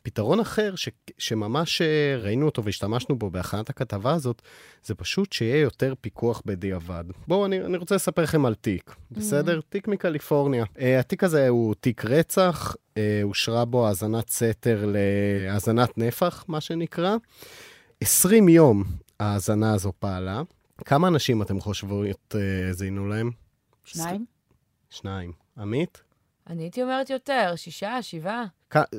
פתרון 0.02 0.40
אחר, 0.40 0.76
ש, 0.76 0.88
שממש 1.18 1.82
אה, 1.82 2.16
ראינו 2.22 2.46
אותו 2.46 2.64
והשתמשנו 2.64 3.18
בו 3.18 3.30
בהכנת 3.30 3.70
הכתבה 3.70 4.12
הזאת, 4.12 4.42
זה 4.84 4.94
פשוט 4.94 5.32
שיהיה 5.32 5.60
יותר 5.60 5.94
פיקוח 6.00 6.42
בדיעבד. 6.46 7.04
בואו, 7.28 7.46
אני, 7.46 7.60
אני 7.60 7.76
רוצה 7.76 7.94
לספר 7.94 8.22
לכם 8.22 8.46
על 8.46 8.54
תיק, 8.54 8.94
בסדר? 9.10 9.58
Mm. 9.58 9.62
תיק 9.68 9.88
מקליפורניה. 9.88 10.64
Uh, 10.64 10.80
התיק 11.00 11.24
הזה 11.24 11.48
הוא 11.48 11.74
תיק 11.74 12.04
רצח, 12.04 12.74
uh, 12.74 12.98
אושרה 13.22 13.64
בו 13.64 13.88
האזנת 13.88 14.30
סתר 14.30 14.84
להאזנת 14.86 15.98
נפח, 15.98 16.44
מה 16.48 16.60
שנקרא. 16.60 17.16
20 18.00 18.48
יום 18.48 18.84
ההאזנה 19.20 19.74
הזו 19.74 19.92
פעלה. 19.98 20.42
כמה 20.84 21.08
אנשים 21.08 21.42
אתם 21.42 21.60
חושבות 21.60 22.34
האזינו 22.68 23.08
להם? 23.08 23.30
שניים. 23.84 24.24
שניים. 24.90 25.32
עמית? 25.58 26.02
אני 26.46 26.62
הייתי 26.62 26.82
אומרת 26.82 27.10
יותר, 27.10 27.52
שישה, 27.56 28.02
שבעה. 28.02 28.44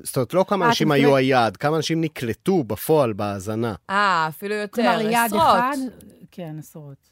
זאת 0.03 0.17
אומרת, 0.17 0.33
לא 0.33 0.45
כמה 0.47 0.67
אנשים 0.67 0.91
היו 0.91 1.15
היעד, 1.15 1.57
כמה 1.57 1.77
אנשים 1.77 2.01
נקלטו 2.01 2.63
בפועל 2.63 3.13
בהאזנה. 3.13 3.73
אה, 3.89 4.25
אפילו 4.29 4.55
יותר, 4.55 4.81
עשרות. 4.81 4.97
כלומר, 4.97 5.11
יעד 5.11 5.33
אחד, 5.33 5.77
כן, 6.31 6.55
עשרות. 6.59 7.11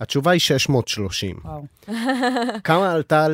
התשובה 0.00 0.30
היא 0.30 0.40
630. 0.40 1.36
וואו. 1.44 1.62
כמה 2.64 2.92
עלתה 2.92 3.26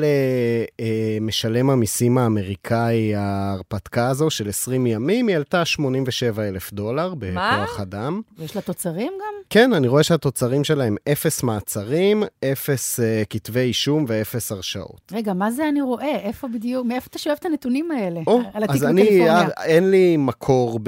למשלם 1.21 1.71
המיסים 1.71 2.19
האמריקאי 2.19 3.15
ההרפתקה 3.15 4.09
הזו 4.09 4.31
של 4.31 4.49
20 4.49 4.87
ימים? 4.87 5.29
היא 5.29 5.37
עלתה 5.37 5.65
87 5.65 6.49
אלף 6.49 6.73
דולר 6.73 7.15
בכוח 7.19 7.81
אדם. 7.81 8.21
יש 8.39 8.57
לה 8.57 8.63
תוצרים 8.63 9.13
גם? 9.21 9.35
כן, 9.51 9.73
אני 9.73 9.89
רואה 9.89 10.03
שהתוצרים 10.03 10.65
שלהם 10.65 10.97
אפס 11.13 11.43
מעצרים, 11.43 12.23
אפס 12.53 13.01
uh, 13.01 13.03
כתבי 13.31 13.61
אישום 13.61 14.05
ואפס 14.09 14.53
הרשעות. 14.53 15.13
רגע, 15.13 15.33
מה 15.33 15.51
זה 15.51 15.69
אני 15.69 15.83
רואה? 15.83 16.17
איפה 16.17 16.49
בדיוק, 16.49 16.87
מאיפה 16.87 17.07
אתה 17.11 17.19
שואב 17.19 17.37
את 17.41 17.45
הנתונים 17.45 17.91
האלה? 17.91 18.21
או, 18.27 18.41
על 18.55 18.63
התיק 18.65 18.77
אז 18.77 18.85
אני, 18.85 19.31
אה, 19.31 19.49
אין 19.65 19.91
לי 19.91 20.17
מקור 20.17 20.81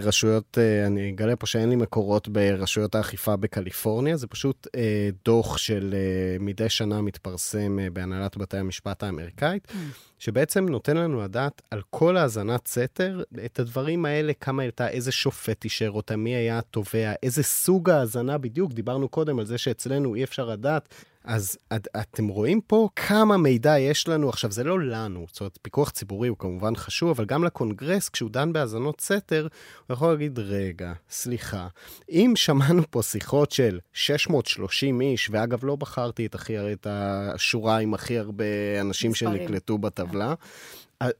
ברשויות, 0.00 0.58
אני 0.86 1.10
אגלה 1.10 1.36
פה 1.36 1.46
שאין 1.46 1.68
לי 1.68 1.76
מקורות 1.76 2.28
ברשויות 2.28 2.94
האכיפה 2.94 3.36
בקליפורניה, 3.36 4.16
זה 4.16 4.26
פשוט 4.26 4.66
uh, 4.66 4.70
דוח 5.24 5.56
של 5.56 5.94
uh, 5.94 6.42
מדי 6.42 6.68
שנה 6.68 7.00
מתפרסם 7.00 7.78
uh, 7.78 7.90
בהנהלת 7.92 8.36
בתי 8.36 8.56
המשפט 8.56 9.02
האמריקאית, 9.02 9.66
mm. 9.70 9.74
שבעצם 10.18 10.68
נותן 10.68 10.96
לנו 10.96 11.20
לדעת 11.20 11.62
על 11.70 11.82
כל 11.90 12.16
האזנת 12.16 12.66
סתר, 12.66 13.22
את 13.44 13.58
הדברים 13.58 14.04
האלה, 14.04 14.32
כמה 14.40 14.62
הייתה, 14.62 14.88
איזה 14.88 15.12
שופט 15.12 15.64
אישר 15.64 15.90
אותה, 15.90 16.16
מי 16.16 16.30
היה 16.30 16.58
התובע, 16.58 17.12
איזה 17.22 17.42
סוג 17.42 17.90
ההאזנה 17.90 18.38
בדיוק. 18.38 18.72
דיברנו 18.72 19.08
קודם 19.08 19.38
על 19.38 19.46
זה 19.46 19.58
שאצלנו 19.58 20.14
אי 20.14 20.24
אפשר 20.24 20.44
לדעת 20.44 20.88
אז 21.24 21.58
את, 21.76 21.88
אתם 22.00 22.28
רואים 22.28 22.60
פה 22.60 22.88
כמה 22.96 23.36
מידע 23.36 23.78
יש 23.78 24.08
לנו. 24.08 24.28
עכשיו, 24.28 24.50
זה 24.50 24.64
לא 24.64 24.80
לנו, 24.80 25.26
זאת 25.30 25.40
אומרת, 25.40 25.58
פיקוח 25.62 25.90
ציבורי 25.90 26.28
הוא 26.28 26.36
כמובן 26.38 26.76
חשוב, 26.76 27.10
אבל 27.10 27.24
גם 27.24 27.44
לקונגרס, 27.44 28.08
כשהוא 28.08 28.30
דן 28.30 28.52
בהאזנות 28.52 29.00
סתר, 29.00 29.48
הוא 29.86 29.94
יכול 29.94 30.12
להגיד, 30.12 30.38
רגע, 30.38 30.92
סליחה, 31.10 31.68
אם 32.08 32.32
שמענו 32.36 32.82
פה 32.90 33.02
שיחות 33.02 33.50
של 33.50 33.78
630 33.92 35.00
איש, 35.00 35.28
ואגב, 35.32 35.64
לא 35.64 35.76
בחרתי 35.76 36.26
את, 36.26 36.34
הכי, 36.34 36.72
את 36.72 36.86
השורה 36.90 37.78
עם 37.78 37.94
הכי 37.94 38.18
הרבה 38.18 38.44
אנשים 38.80 39.10
מספרים. 39.10 39.36
שנקלטו 39.38 39.78
בטבלה, 39.78 40.34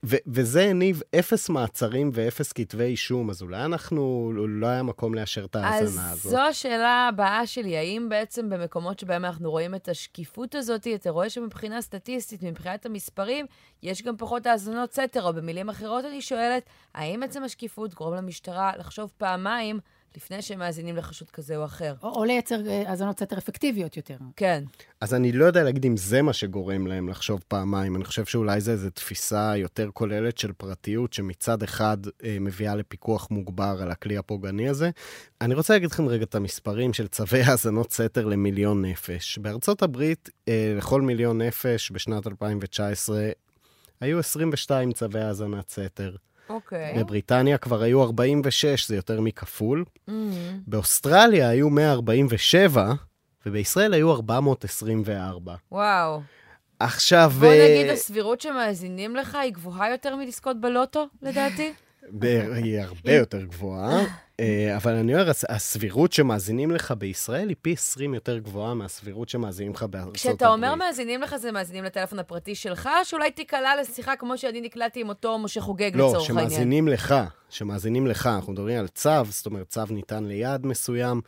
ו- 0.05 0.17
וזה 0.27 0.65
הניב 0.65 1.03
אפס 1.19 1.49
מעצרים 1.49 2.11
ואפס 2.13 2.53
כתבי 2.53 2.85
אישום, 2.85 3.31
אז 3.31 3.43
אולי 3.43 3.65
אנחנו, 3.65 4.33
לא 4.35 4.67
היה 4.67 4.83
מקום 4.83 5.15
לאשר 5.15 5.45
את 5.45 5.57
ההאזנה 5.57 6.11
הזאת. 6.11 6.27
אז 6.27 6.31
זו 6.31 6.39
השאלה 6.39 7.09
הבאה 7.09 7.47
שלי, 7.47 7.77
האם 7.77 8.07
בעצם 8.09 8.51
במקומות 8.51 8.99
שבהם 8.99 9.25
אנחנו 9.25 9.51
רואים 9.51 9.75
את 9.75 9.89
השקיפות 9.89 10.55
הזאת, 10.55 10.87
אתה 10.95 11.11
רואה 11.11 11.31
שמבחינה 11.31 11.83
סטטיסטית, 11.83 12.43
מבחינת 12.43 12.87
המספרים, 12.87 13.47
יש 13.83 14.03
גם 14.03 14.17
פחות 14.17 14.47
האזנות 14.47 14.93
סתר, 14.93 15.23
או 15.23 15.33
במילים 15.33 15.69
אחרות 15.69 16.05
אני 16.05 16.21
שואלת, 16.21 16.63
האם 16.95 17.23
עצם 17.23 17.43
השקיפות 17.43 17.95
גורם 17.95 18.15
למשטרה 18.15 18.73
לחשוב 18.79 19.11
פעמיים 19.19 19.81
לפני 20.17 20.43
שהם 20.43 20.59
מאזינים 20.59 20.97
לחשוד 20.97 21.31
כזה 21.31 21.57
או 21.57 21.65
אחר. 21.65 21.95
או, 22.03 22.09
או 22.09 22.25
לייצר 22.25 22.69
אה, 22.69 22.83
האזנות 22.87 23.19
סתר 23.19 23.39
אפקטיביות 23.39 23.97
יותר. 23.97 24.17
כן. 24.37 24.65
אז 25.01 25.15
אני 25.15 25.33
לא 25.33 25.45
יודע 25.45 25.63
להגיד 25.63 25.87
אם 25.87 25.97
זה 25.97 26.23
מה 26.23 26.33
שגורם 26.33 26.87
להם 26.87 27.09
לחשוב 27.09 27.45
פעמיים. 27.49 27.97
אני 27.97 28.05
חושב 28.05 28.25
שאולי 28.25 28.61
זה 28.61 28.73
איזו 28.73 28.91
תפיסה 28.91 29.57
יותר 29.57 29.91
כוללת 29.93 30.39
של 30.39 30.53
פרטיות, 30.53 31.13
שמצד 31.13 31.63
אחד 31.63 31.97
אה, 32.25 32.37
מביאה 32.41 32.75
לפיקוח 32.75 33.29
מוגבר 33.31 33.79
על 33.83 33.91
הכלי 33.91 34.17
הפוגעני 34.17 34.69
הזה. 34.69 34.91
אני 35.41 35.55
רוצה 35.55 35.73
להגיד 35.73 35.91
לכם 35.91 36.09
רגע 36.09 36.25
את 36.25 36.35
המספרים 36.35 36.93
של 36.93 37.07
צווי 37.07 37.43
האזנות 37.47 37.93
סתר 37.93 38.27
למיליון 38.27 38.85
נפש. 38.85 39.39
בארצות 39.39 39.83
הברית, 39.83 40.31
אה, 40.49 40.75
לכל 40.77 41.03
מיליון 41.03 41.43
נפש 41.43 41.93
בשנת 41.93 42.27
2019, 42.27 43.31
היו 44.01 44.19
22 44.19 44.93
צווי 44.93 45.21
האזנת 45.21 45.71
סתר. 45.71 46.17
אוקיי. 46.49 46.95
בבריטניה 46.99 47.59
כבר 47.59 47.83
היו 47.83 48.03
46, 48.03 48.89
זה 48.89 48.97
יותר 48.97 49.21
מכפול. 49.21 49.85
Mm-hmm. 50.09 50.13
באוסטרליה 50.67 51.49
היו 51.49 51.71
147, 51.71 52.93
ובישראל 53.47 53.95
היו 53.95 54.13
424. 54.13 55.55
וואו. 55.73 56.21
עכשיו... 56.79 57.33
בוא 57.41 57.49
נגיד, 57.49 57.91
הסבירות 57.91 58.41
שמאזינים 58.41 59.17
לך 59.17 59.35
היא 59.35 59.53
גבוהה 59.53 59.91
יותר 59.91 60.17
מלזכות 60.17 60.61
בלוטו, 60.61 61.07
לדעתי? 61.23 61.73
היא 62.55 62.81
הרבה 62.81 63.13
יותר 63.13 63.43
גבוהה, 63.43 64.05
אה, 64.41 64.77
אבל 64.77 64.95
אני 64.95 65.15
אומר, 65.15 65.31
הסבירות 65.49 66.13
שמאזינים 66.13 66.71
לך 66.71 66.95
בישראל 66.99 67.49
היא 67.49 67.57
פי 67.63 67.73
20 67.73 68.15
יותר 68.15 68.39
גבוהה 68.39 68.75
מהסבירות 68.75 69.29
שמאזינים 69.29 69.73
לך 69.73 69.83
בארצות 69.83 70.07
הברית. 70.07 70.17
כשאתה 70.17 70.49
אומר 70.49 70.75
מאזינים 70.75 71.23
לך, 71.23 71.37
זה 71.37 71.53
מאזינים 71.53 71.85
לטלפון 71.85 72.19
הפרטי 72.19 72.55
שלך, 72.55 72.89
שאולי 73.05 73.31
תיקלע 73.31 73.81
לשיחה 73.81 74.17
כמו 74.17 74.39
שאני 74.39 74.61
נקלעתי 74.61 75.01
עם 75.01 75.09
אותו 75.09 75.39
משה 75.39 75.61
חוגג 75.61 75.91
לא, 75.95 76.09
לצורך 76.09 76.31
העניין? 76.31 76.45
לא, 76.45 76.51
שמאזינים 76.51 76.89
לך, 76.89 77.15
שמאזינים 77.51 78.07
לך. 78.07 78.27
אנחנו 78.27 78.53
מדברים 78.53 78.79
על 78.79 78.89
צו, 78.89 79.25
זאת 79.31 79.47
אומרת, 79.47 79.69
צו 79.69 79.83
ניתן 79.91 80.25
ליעד 80.25 80.67
מסוים. 80.67 81.21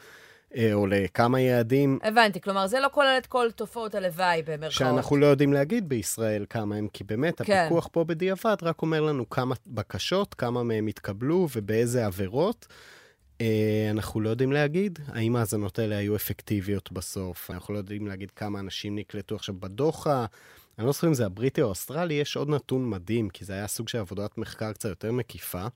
אה, 0.56 0.72
או 0.72 0.86
לכמה 0.86 1.40
יעדים. 1.40 1.98
הבנתי, 2.02 2.40
כלומר, 2.40 2.66
זה 2.66 2.80
לא 2.80 2.88
כולל 2.92 3.14
את 3.18 3.26
כל 3.26 3.50
תופעות 3.50 3.94
הלוואי 3.94 4.42
במרכאות. 4.42 4.72
שאנחנו 4.72 5.16
לא 5.16 5.26
יודעים 5.26 5.52
להגיד 5.52 5.88
בישראל 5.88 6.46
כמה 6.50 6.76
הם, 6.76 6.88
כי 6.92 7.04
באמת, 7.04 7.42
כן. 7.42 7.64
הפיקוח 7.64 7.88
פה 7.92 8.04
בדיעבד 8.04 8.56
רק 8.62 8.82
אומר 8.82 9.00
לנו 9.00 9.30
כמה 9.30 9.54
בקשות, 9.66 10.34
כמה 10.34 10.62
מהם 10.62 10.86
התקבלו 10.86 11.48
ובאיזה 11.56 12.06
עבירות. 12.06 12.66
אה, 13.40 13.88
אנחנו 13.90 14.20
לא 14.20 14.28
יודעים 14.28 14.52
להגיד 14.52 14.98
האם 15.08 15.36
ההאזנות 15.36 15.78
האלה 15.78 15.96
היו 15.96 16.16
אפקטיביות 16.16 16.92
בסוף. 16.92 17.50
אנחנו 17.50 17.74
לא 17.74 17.78
יודעים 17.78 18.06
להגיד 18.06 18.30
כמה 18.30 18.60
אנשים 18.60 18.96
נקלטו 18.96 19.34
עכשיו 19.34 19.54
בדוח 19.60 20.06
אני 20.78 20.86
לא 20.86 20.92
זוכר 20.92 21.06
אם 21.06 21.14
זה 21.14 21.26
הבריטי 21.26 21.62
או 21.62 21.66
האוסטרלי, 21.66 22.14
יש 22.14 22.36
עוד 22.36 22.48
נתון 22.48 22.90
מדהים, 22.90 23.28
כי 23.28 23.44
זה 23.44 23.52
היה 23.52 23.66
סוג 23.66 23.88
של 23.88 23.98
עבודת 23.98 24.38
מחקר 24.38 24.72
קצת 24.72 24.88
יותר 24.88 25.12
מקיפה. 25.12 25.66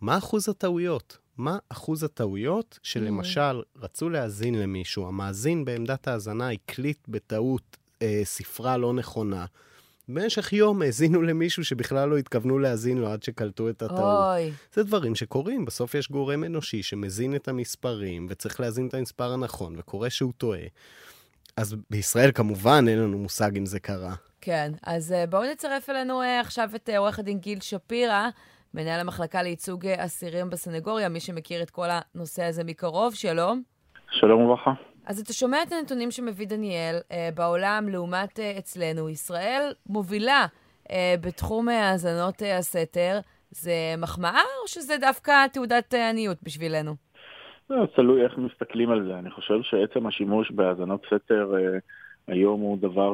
מה 0.00 0.18
אחוז 0.18 0.48
הטעויות? 0.48 1.18
מה 1.40 1.58
אחוז 1.68 2.02
הטעויות 2.02 2.78
שלמשל 2.82 3.62
רצו 3.76 4.08
להאזין 4.08 4.54
למישהו, 4.54 5.08
המאזין 5.08 5.64
בעמדת 5.64 6.08
ההאזנה 6.08 6.50
הקליט 6.50 6.98
בטעות 7.08 7.76
אה, 8.02 8.20
ספרה 8.24 8.76
לא 8.76 8.92
נכונה. 8.92 9.46
במשך 10.08 10.52
יום 10.52 10.82
האזינו 10.82 11.22
למישהו 11.22 11.64
שבכלל 11.64 12.08
לא 12.08 12.18
התכוונו 12.18 12.58
להאזין 12.58 12.98
לו 12.98 13.08
עד 13.08 13.22
שקלטו 13.22 13.68
את 13.68 13.82
הטעות. 13.82 14.34
אוי. 14.34 14.52
זה 14.74 14.82
דברים 14.82 15.14
שקורים, 15.14 15.64
בסוף 15.64 15.94
יש 15.94 16.10
גורם 16.10 16.44
אנושי 16.44 16.82
שמזין 16.82 17.34
את 17.34 17.48
המספרים, 17.48 18.26
וצריך 18.30 18.60
להזין 18.60 18.88
את 18.88 18.94
המספר 18.94 19.32
הנכון, 19.32 19.74
וקורה 19.78 20.10
שהוא 20.10 20.32
טועה. 20.36 20.62
אז 21.56 21.76
בישראל 21.90 22.32
כמובן 22.32 22.84
אין 22.88 22.98
לנו 22.98 23.18
מושג 23.18 23.56
אם 23.56 23.66
זה 23.66 23.80
קרה. 23.80 24.14
כן, 24.40 24.72
אז 24.82 25.12
אה, 25.12 25.26
בואו 25.26 25.52
נצרף 25.52 25.90
אלינו 25.90 26.22
אה, 26.22 26.40
עכשיו 26.40 26.70
את 26.74 26.88
אה, 26.88 26.98
עורך 26.98 27.18
הדין 27.18 27.38
גיל 27.38 27.60
שפירא. 27.60 28.28
מנהל 28.74 29.00
המחלקה 29.00 29.42
לייצוג 29.42 29.86
אסירים 29.86 30.50
בסנגוריה, 30.50 31.08
מי 31.08 31.20
שמכיר 31.20 31.62
את 31.62 31.70
כל 31.70 31.86
הנושא 31.90 32.42
הזה 32.42 32.64
מקרוב. 32.64 33.14
שלום. 33.14 33.62
שלום 34.10 34.42
וברכה. 34.42 34.72
אז 35.06 35.20
אתה 35.20 35.32
שומע 35.32 35.62
את 35.62 35.72
הנתונים 35.72 36.10
שמביא 36.10 36.46
דניאל 36.46 36.96
אה, 37.12 37.28
בעולם 37.34 37.88
לעומת 37.88 38.40
אה, 38.40 38.54
אצלנו. 38.58 39.08
ישראל 39.08 39.72
מובילה 39.86 40.46
אה, 40.90 41.14
בתחום 41.20 41.68
האזנות 41.68 42.42
אה, 42.42 42.58
הסתר. 42.58 43.18
זה 43.50 43.94
מחמאה 43.98 44.42
או 44.62 44.68
שזה 44.68 44.96
דווקא 45.00 45.46
תעודת 45.52 45.94
אה, 45.94 46.10
עניות 46.10 46.42
בשבילנו? 46.42 46.94
לא, 47.70 47.86
תלוי 47.96 48.24
איך 48.24 48.38
מסתכלים 48.38 48.90
על 48.90 49.06
זה. 49.08 49.18
אני 49.18 49.30
חושב 49.30 49.62
שעצם 49.62 50.06
השימוש 50.06 50.50
בהאזנות 50.50 51.06
סתר 51.06 51.54
אה, 51.54 51.78
היום 52.28 52.60
הוא 52.60 52.78
דבר 52.78 53.12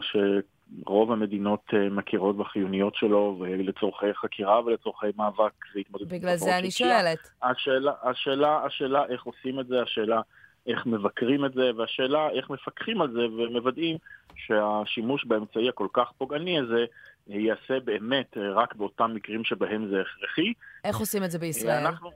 שרוב 0.85 1.13
המדינות 1.13 1.61
אה, 1.75 1.89
מכירות 1.91 2.37
בחיוניות 2.37 2.95
שלו, 2.95 3.37
ולצורכי 3.41 4.15
חקירה 4.15 4.65
ולצורכי 4.65 5.07
מאבק 5.17 5.53
והתמודדות. 5.75 6.09
בגלל 6.09 6.37
זה 6.37 6.59
אני 6.59 6.71
שואלת. 6.71 7.31
השאלה, 7.43 7.93
השאלה, 8.03 8.65
השאלה 8.65 9.05
איך 9.09 9.23
עושים 9.23 9.61
את 9.61 9.67
זה, 9.67 9.83
השאלה 9.83 10.21
איך 10.67 10.87
מבקרים 10.87 11.45
את 11.45 11.53
זה, 11.53 11.71
והשאלה 11.77 12.29
איך 12.31 12.51
מפקחים 12.51 13.01
על 13.01 13.13
זה 13.13 13.21
ומוודאים 13.39 13.97
שהשימוש 14.37 15.25
באמצעי 15.25 15.69
הכל 15.69 15.89
כך 15.93 16.13
פוגעני 16.19 16.59
הזה 16.59 16.85
ייעשה 17.29 17.81
באמת 17.85 18.37
רק 18.55 18.75
באותם 18.75 19.15
מקרים 19.15 19.45
שבהם 19.45 19.89
זה 19.91 20.01
הכרחי. 20.01 20.53
איך 20.85 20.97
עושים 20.97 21.25
את 21.25 21.31
זה 21.31 21.39
בישראל? 21.39 21.87
אנחנו, 21.87 22.11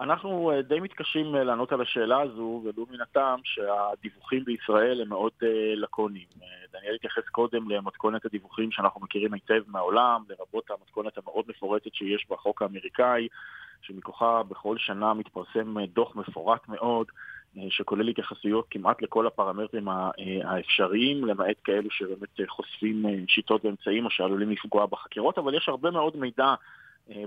אנחנו 0.00 0.50
אה, 0.50 0.62
די 0.62 0.80
מתקשים 0.80 1.36
אה, 1.36 1.44
לענות 1.44 1.72
על 1.72 1.80
השאלה 1.80 2.20
הזו, 2.20 2.62
ולו 2.64 2.86
מן 2.90 3.00
הטעם 3.00 3.40
שהדיווחים 3.44 4.44
בישראל 4.44 5.00
הם 5.00 5.08
מאוד 5.08 5.32
אה, 5.42 5.74
לקוניים. 5.76 6.26
דניאל 6.72 6.94
התייחס 6.94 7.28
קודם 7.28 7.70
למתכונת 7.70 8.24
הדיווחים 8.24 8.70
שאנחנו 8.70 9.00
מכירים 9.00 9.34
היטב 9.34 9.62
מהעולם, 9.66 10.22
לרבות 10.28 10.70
המתכונת 10.70 11.18
המאוד 11.18 11.44
מפורטת 11.48 11.94
שיש 11.94 12.26
בחוק 12.30 12.62
האמריקאי, 12.62 13.28
שמכוחה 13.82 14.42
בכל 14.42 14.78
שנה 14.78 15.14
מתפרסם 15.14 15.84
דוח 15.84 16.16
מפורט 16.16 16.68
מאוד, 16.68 17.06
שכולל 17.68 18.08
התייחסויות 18.08 18.66
כמעט 18.70 19.02
לכל 19.02 19.26
הפרמטרים 19.26 19.88
האפשריים, 20.44 21.24
למעט 21.24 21.56
כאלו 21.64 21.90
שבאמת 21.90 22.40
חושפים 22.48 23.04
שיטות 23.28 23.64
ואמצעים 23.64 24.04
או 24.04 24.10
שעלולים 24.10 24.50
לפגוע 24.50 24.86
בחקירות, 24.86 25.38
אבל 25.38 25.54
יש 25.54 25.68
הרבה 25.68 25.90
מאוד 25.90 26.16
מידע 26.16 26.54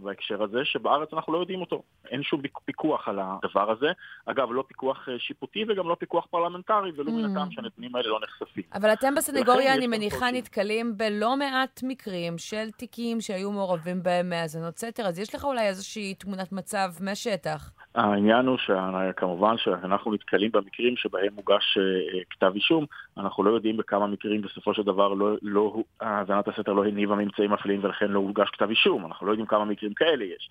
בהקשר 0.02 0.44
הזה, 0.44 0.60
שבארץ 0.64 1.14
אנחנו 1.14 1.34
לא 1.34 1.38
יודעים 1.38 1.62
אותו. 1.62 1.84
אין 2.12 2.24
שום 2.24 2.42
פיקוח 2.66 3.08
על 3.08 3.20
הדבר 3.22 3.72
הזה. 3.72 3.88
אגב, 4.26 4.48
לא 4.52 4.64
פיקוח 4.68 5.10
אה, 5.10 5.20
שיפוטי 5.20 5.66
וגם 5.68 5.90
לא 5.90 5.96
פיקוח 5.96 6.26
פרלמנטרי, 6.26 6.92
ולו 6.96 7.12
מן 7.12 7.32
הטעם 7.32 7.48
אמ. 7.48 7.56
שהנתונים 7.56 7.96
האלה 7.96 8.10
לא 8.10 8.20
נחשפים. 8.24 8.64
אבל 8.74 8.94
אתם 8.94 9.16
בסנגוריה, 9.16 9.74
אני 9.74 9.88
מניחה, 9.88 10.32
נתקלים 10.32 10.98
בלא 10.98 11.38
מעט 11.38 11.80
מקרים 11.84 12.38
של 12.38 12.72
תיקים 12.72 13.22
שהיו 13.22 13.52
מעורבים 13.52 14.04
בהם 14.04 14.30
מהאזנות 14.30 14.78
סתר, 14.78 15.04
אז 15.04 15.20
יש 15.20 15.36
לך 15.36 15.44
אולי 15.44 15.68
איזושהי 15.68 16.14
תמונת 16.14 16.52
מצב 16.52 16.90
מהשטח. 17.02 17.72
העניין 17.96 18.46
הוא 18.46 18.58
שכמובן 18.58 19.58
שאנחנו 19.58 20.14
נתקלים 20.14 20.52
במקרים 20.52 20.98
שבהם 20.98 21.34
מוגש 21.36 21.78
אה, 21.78 22.20
כתב 22.30 22.52
אישום, 22.56 22.86
אנחנו 23.18 23.44
לא 23.44 23.50
יודעים 23.50 23.78
בכמה 23.78 24.08
מקרים 24.08 24.42
בסופו 24.42 24.74
של 24.74 24.84
דבר 24.84 25.14
לא, 25.14 25.36
לא, 25.42 25.84
האזנת 26.02 26.48
הסתר 26.48 26.74
לא 26.74 26.86
הניבה 26.86 27.16
ממצאים 27.16 27.52
מפליאים 27.52 27.84
ולכן 27.84 28.08
לא 28.08 28.20
הוגש 28.20 28.50
כתב 28.50 28.70
אישום, 28.70 29.06
אנחנו 29.06 29.26
לא 29.26 29.32
יודעים 29.32 29.48
כמה 29.48 29.66
מקרים 29.72 29.94
כאלה 29.94 30.26
יש. 30.26 30.50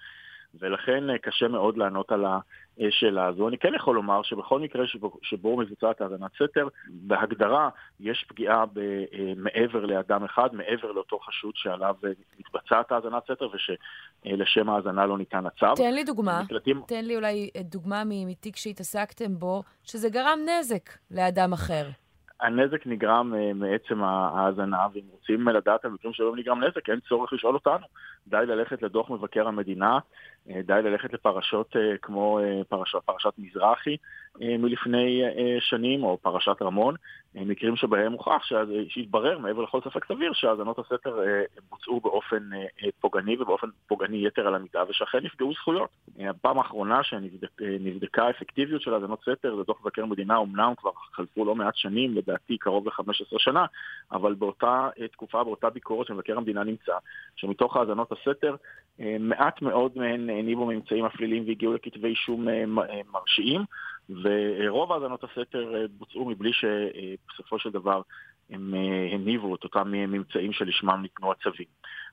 ולכן 0.54 1.10
אה, 1.10 1.18
קשה 1.18 1.48
מאוד 1.48 1.76
לענות 1.76 2.12
על 2.12 2.24
השאלה 2.80 3.26
הזו. 3.26 3.48
אני 3.48 3.58
כן 3.58 3.74
יכול 3.74 3.94
לומר 3.94 4.22
שבכל 4.22 4.60
מקרה 4.60 4.86
שבו, 4.86 5.16
שבו 5.22 5.56
מבוצעת 5.56 6.00
האזנת 6.00 6.30
סתר, 6.42 6.68
בהגדרה 6.88 7.68
יש 8.00 8.24
פגיעה 8.28 8.66
ב, 8.66 8.78
אה, 8.78 9.32
מעבר 9.36 9.86
לאדם 9.86 10.24
אחד, 10.24 10.54
מעבר 10.54 10.92
לאותו 10.92 11.18
חשוד 11.18 11.52
שעליו 11.56 11.94
אה, 12.04 12.10
מתבצעת 12.38 12.92
האזנת 12.92 13.22
סתר 13.24 13.48
ושלשם 13.54 14.70
ההאזנה 14.70 15.06
לא 15.06 15.18
ניתן 15.18 15.46
הצו. 15.46 15.74
תן 15.76 15.94
לי 15.94 16.04
דוגמה, 16.04 16.42
מקלטים... 16.42 16.82
תן 16.86 17.04
לי 17.04 17.16
אולי 17.16 17.50
דוגמה 17.60 18.02
מתיק 18.06 18.56
שהתעסקתם 18.56 19.38
בו, 19.38 19.62
שזה 19.84 20.08
גרם 20.08 20.38
נזק 20.46 20.90
לאדם 21.10 21.52
אחר. 21.52 21.86
הנזק 22.40 22.86
נגרם 22.86 23.32
מעצם 23.54 24.02
ההאזנה, 24.02 24.86
ואם 24.92 25.02
רוצים 25.10 25.48
לדעת 25.48 25.84
על 25.84 25.90
מקרים 25.90 26.12
שבהם 26.12 26.36
נגרם 26.36 26.64
נזק, 26.64 26.90
אין 26.90 27.00
צורך 27.08 27.32
לשאול 27.32 27.54
אותנו. 27.54 27.86
די 28.26 28.46
ללכת 28.46 28.82
לדוח 28.82 29.10
מבקר 29.10 29.48
המדינה, 29.48 29.98
אה, 30.50 30.60
די 30.62 30.80
ללכת 30.84 31.12
לפרשות 31.12 31.76
אה, 31.76 31.96
כמו 32.02 32.38
אה, 32.38 32.60
פרש, 32.68 32.96
פרשת 33.04 33.32
מזרחי 33.38 33.96
מלפני 34.40 35.22
שנים, 35.60 36.04
או 36.04 36.18
פרשת 36.22 36.62
רמון, 36.62 36.94
מקרים 37.34 37.76
שבהם 37.76 38.12
הוכח 38.12 38.42
שהתברר 38.88 39.38
מעבר 39.38 39.62
לכל 39.62 39.80
ספק 39.80 40.04
סביר 40.04 40.32
שהאזנות 40.32 40.78
הסתר 40.78 41.18
בוצעו 41.70 42.00
באופן 42.00 42.50
פוגעני 43.00 43.36
ובאופן 43.40 43.66
פוגעני 43.86 44.26
יתר 44.26 44.46
על 44.46 44.54
המידה, 44.54 44.82
ושאכן 44.88 45.18
נפגעו 45.22 45.52
זכויות. 45.52 45.90
הפעם 46.18 46.58
האחרונה 46.58 47.02
שנבדקה 47.02 48.26
האפקטיביות 48.26 48.82
של 48.82 48.94
האזנות 48.94 49.20
סתר 49.22 49.56
זה 49.56 49.62
דוח 49.62 49.80
מבקר 49.80 50.02
המדינה, 50.02 50.38
אמנם 50.38 50.72
כבר 50.76 50.90
חלפו 51.12 51.44
לא 51.44 51.54
מעט 51.54 51.76
שנים, 51.76 52.14
לדעתי 52.14 52.58
קרוב 52.58 52.86
ל-15 52.86 53.38
שנה, 53.38 53.66
אבל 54.12 54.34
באותה 54.34 54.88
תקופה, 55.12 55.44
באותה 55.44 55.70
ביקורת 55.70 56.06
שמבקר 56.06 56.36
המדינה 56.36 56.64
נמצא, 56.64 56.94
שמתוך 57.36 57.76
האזנות 57.76 58.12
הסתר, 58.12 58.56
מעט 59.20 59.62
מאוד 59.62 59.92
מהן 59.96 60.30
הניבו 60.30 60.66
ממצאים 60.66 61.04
הפליליים 61.04 61.44
והגיעו 61.46 61.74
לכתבי 61.74 62.08
אישום 62.08 62.48
אה, 62.48 62.64
אה, 62.90 63.00
מרשיעים, 63.12 63.64
ורוב 64.22 64.92
האזנות 64.92 65.24
הסתר 65.24 65.74
אה, 65.74 65.84
בוצעו 65.98 66.24
מבלי 66.24 66.50
שבסופו 66.52 67.58
של 67.58 67.70
דבר 67.70 68.02
הם 68.50 68.74
הניבו 69.12 69.54
את 69.54 69.64
אותם 69.64 69.90
ממצאים 69.92 70.52
שלשמם 70.52 71.02
ניתנו 71.02 71.32
הצווים. 71.32 71.66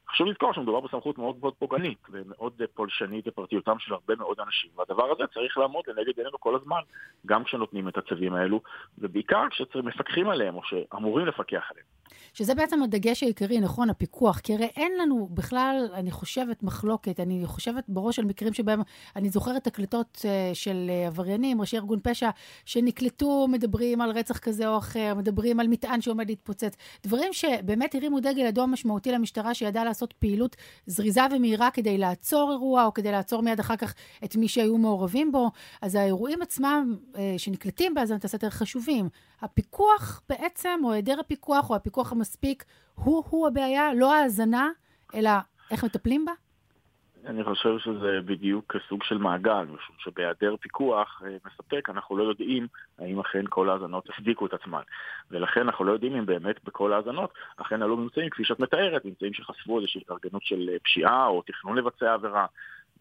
חשוב 0.10 0.27
לזכור 0.27 0.53
שמדובר 0.53 0.79
בסמכות 0.79 1.17
מאוד 1.17 1.36
מאוד 1.41 1.53
פוגענית 1.53 1.97
ומאוד 2.10 2.62
פולשנית 2.73 3.27
לפרטיותם 3.27 3.79
של 3.79 3.93
הרבה 3.93 4.15
מאוד 4.15 4.39
אנשים, 4.39 4.71
והדבר 4.75 5.12
הזה 5.12 5.23
צריך 5.33 5.57
לעמוד 5.57 5.83
לנגד 5.88 6.17
עינינו 6.17 6.39
כל 6.39 6.55
הזמן, 6.55 6.79
גם 7.25 7.43
כשנותנים 7.43 7.88
את 7.88 7.97
הצווים 7.97 8.33
האלו, 8.33 8.62
ובעיקר 8.97 9.43
כשמפקחים 9.49 10.29
עליהם 10.29 10.55
או 10.55 10.62
שאמורים 10.63 11.25
לפקח 11.25 11.71
עליהם. 11.71 11.96
שזה 12.33 12.55
בעצם 12.55 12.83
הדגש 12.83 13.23
העיקרי, 13.23 13.59
נכון, 13.59 13.89
הפיקוח. 13.89 14.39
כי 14.39 14.53
הרי 14.53 14.65
אין 14.65 14.91
לנו 15.01 15.29
בכלל, 15.31 15.89
אני 15.93 16.11
חושבת, 16.11 16.63
מחלוקת. 16.63 17.19
אני 17.19 17.41
חושבת 17.45 17.83
בראש 17.87 18.19
על 18.19 18.25
מקרים 18.25 18.53
שבהם, 18.53 18.81
אני 19.15 19.29
זוכרת 19.29 19.63
תקלטות 19.63 20.17
uh, 20.21 20.55
של 20.55 20.89
uh, 20.89 21.07
עבריינים, 21.07 21.61
ראשי 21.61 21.77
ארגון 21.77 21.99
פשע, 22.03 22.29
שנקלטו, 22.65 23.47
מדברים 23.47 24.01
על 24.01 24.11
רצח 24.11 24.37
כזה 24.37 24.67
או 24.67 24.77
אחר, 24.77 25.13
מדברים 25.17 25.59
על 25.59 25.67
מטען 25.67 26.01
שעומד 26.01 26.27
להתפוצץ. 26.27 26.75
דברים 27.03 27.33
שבאמת 27.33 27.95
הרימו 27.95 28.19
דגל 28.19 28.45
אדום 28.45 28.71
משמעותי 28.71 29.11
למשטרה, 29.11 29.53
שידעה 29.53 29.83
לעשות 29.83 30.13
פעילות 30.13 30.55
זריזה 30.85 31.21
ומהירה 31.31 31.71
כדי 31.71 31.97
לעצור 31.97 32.51
אירוע, 32.51 32.85
או 32.85 32.93
כדי 32.93 33.11
לעצור 33.11 33.41
מיד 33.41 33.59
אחר 33.59 33.75
כך 33.75 33.93
את 34.23 34.35
מי 34.35 34.47
שהיו 34.47 34.77
מעורבים 34.77 35.31
בו. 35.31 35.51
אז 35.81 35.95
האירועים 35.95 36.41
עצמם 36.41 36.95
uh, 37.13 37.17
שנקלטים 37.37 37.93
בהאזנת 37.93 38.25
הסתר 38.25 38.49
חשובים. 38.49 39.09
הפיקוח 39.41 40.21
בעצם, 40.30 40.80
או 40.84 40.91
היעדר 40.91 41.19
הפיקוח, 41.19 41.69
או 41.69 41.76
הפיקוח 41.76 42.12
המספיק, 42.12 42.63
הוא-הוא 42.95 43.47
הבעיה, 43.47 43.93
לא 43.93 44.13
ההאזנה, 44.13 44.69
אלא 45.15 45.30
איך 45.71 45.84
מטפלים 45.84 46.26
בה? 46.26 46.32
אני 47.26 47.43
חושב 47.43 47.78
שזה 47.80 48.19
בדיוק 48.26 48.76
סוג 48.89 49.04
של 49.04 49.17
מעגל, 49.17 49.63
משום 49.63 49.95
שבהיעדר 50.00 50.56
פיקוח 50.58 51.21
אה, 51.26 51.38
מספק, 51.45 51.89
אנחנו 51.89 52.17
לא 52.17 52.23
יודעים 52.23 52.67
האם 53.00 53.19
אכן 53.19 53.43
כל 53.50 53.69
ההאזנות 53.69 54.10
הצדיקו 54.10 54.45
את 54.45 54.54
עצמן. 54.54 54.82
ולכן 55.32 55.62
אנחנו 55.62 55.86
לא 55.86 55.91
יודעים 55.91 56.15
אם 56.15 56.26
באמת 56.26 56.63
בכל 56.63 56.93
ההאזנות 56.93 57.34
אכן 57.58 57.82
עלו 57.82 57.97
ממצאים, 57.97 58.30
כפי 58.30 58.45
שאת 58.45 58.60
מתארת, 58.60 59.06
ממצאים 59.06 59.34
שחשפו 59.34 59.78
איזושהי 59.78 60.02
התארגנות 60.02 60.43
של 60.43 60.69
אה, 60.73 60.80
פשיעה 60.84 61.28
או 61.28 61.41
תכנון 61.41 61.78
לבצע 61.78 62.13
עבירה. 62.13 62.45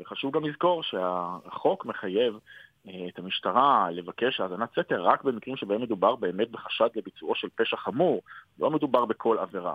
וחשוב 0.01 0.35
גם 0.35 0.45
לזכור 0.45 0.83
שהחוק 0.83 1.85
מחייב 1.85 2.39
את 3.09 3.19
המשטרה 3.19 3.89
לבקש 3.91 4.41
האזנת 4.41 4.69
סתר 4.73 5.03
רק 5.03 5.25
במקרים 5.25 5.57
שבהם 5.57 5.83
מדובר 5.83 6.17
באמת 6.17 6.51
בחשד 6.51 6.89
לביצועו 6.97 7.35
של 7.35 7.49
פשע 7.55 7.77
חמור, 7.77 8.23
לא 8.59 8.71
מדובר 8.71 9.05
בכל 9.05 9.39
עבירה. 9.39 9.75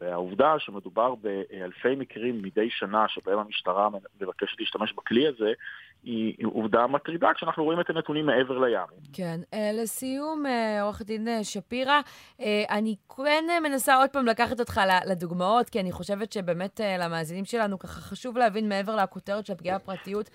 והעובדה 0.00 0.54
שמדובר 0.58 1.14
באלפי 1.14 1.94
מקרים 1.96 2.42
מדי 2.42 2.70
שנה 2.70 3.04
שבהם 3.08 3.38
המשטרה 3.38 3.88
מבקשת 4.20 4.60
להשתמש 4.60 4.92
בכלי 4.92 5.26
הזה, 5.26 5.52
היא 6.02 6.46
עובדה 6.46 6.86
מטרידה 6.86 7.28
כשאנחנו 7.34 7.64
רואים 7.64 7.80
את 7.80 7.90
הנתונים 7.90 8.26
מעבר 8.26 8.58
לים. 8.58 8.80
כן. 9.12 9.40
אה, 9.54 9.70
לסיום, 9.74 10.46
אה, 10.46 10.82
עורך 10.82 11.02
דין 11.02 11.28
שפירא, 11.42 12.00
אני 12.70 12.96
כן 13.16 13.44
מנסה 13.62 13.96
עוד 13.96 14.10
פעם 14.10 14.26
לקחת 14.26 14.60
אותך 14.60 14.80
לדוגמאות, 15.06 15.70
כי 15.70 15.80
אני 15.80 15.92
חושבת 15.92 16.32
שבאמת 16.32 16.80
למאזינים 16.98 17.44
שלנו 17.44 17.78
ככה 17.78 18.00
חשוב 18.00 18.38
להבין 18.38 18.68
מעבר 18.68 18.96
לכותרת 18.96 19.46
של 19.46 19.52
הפגיעה 19.52 19.78
בפרטיות. 19.78 20.30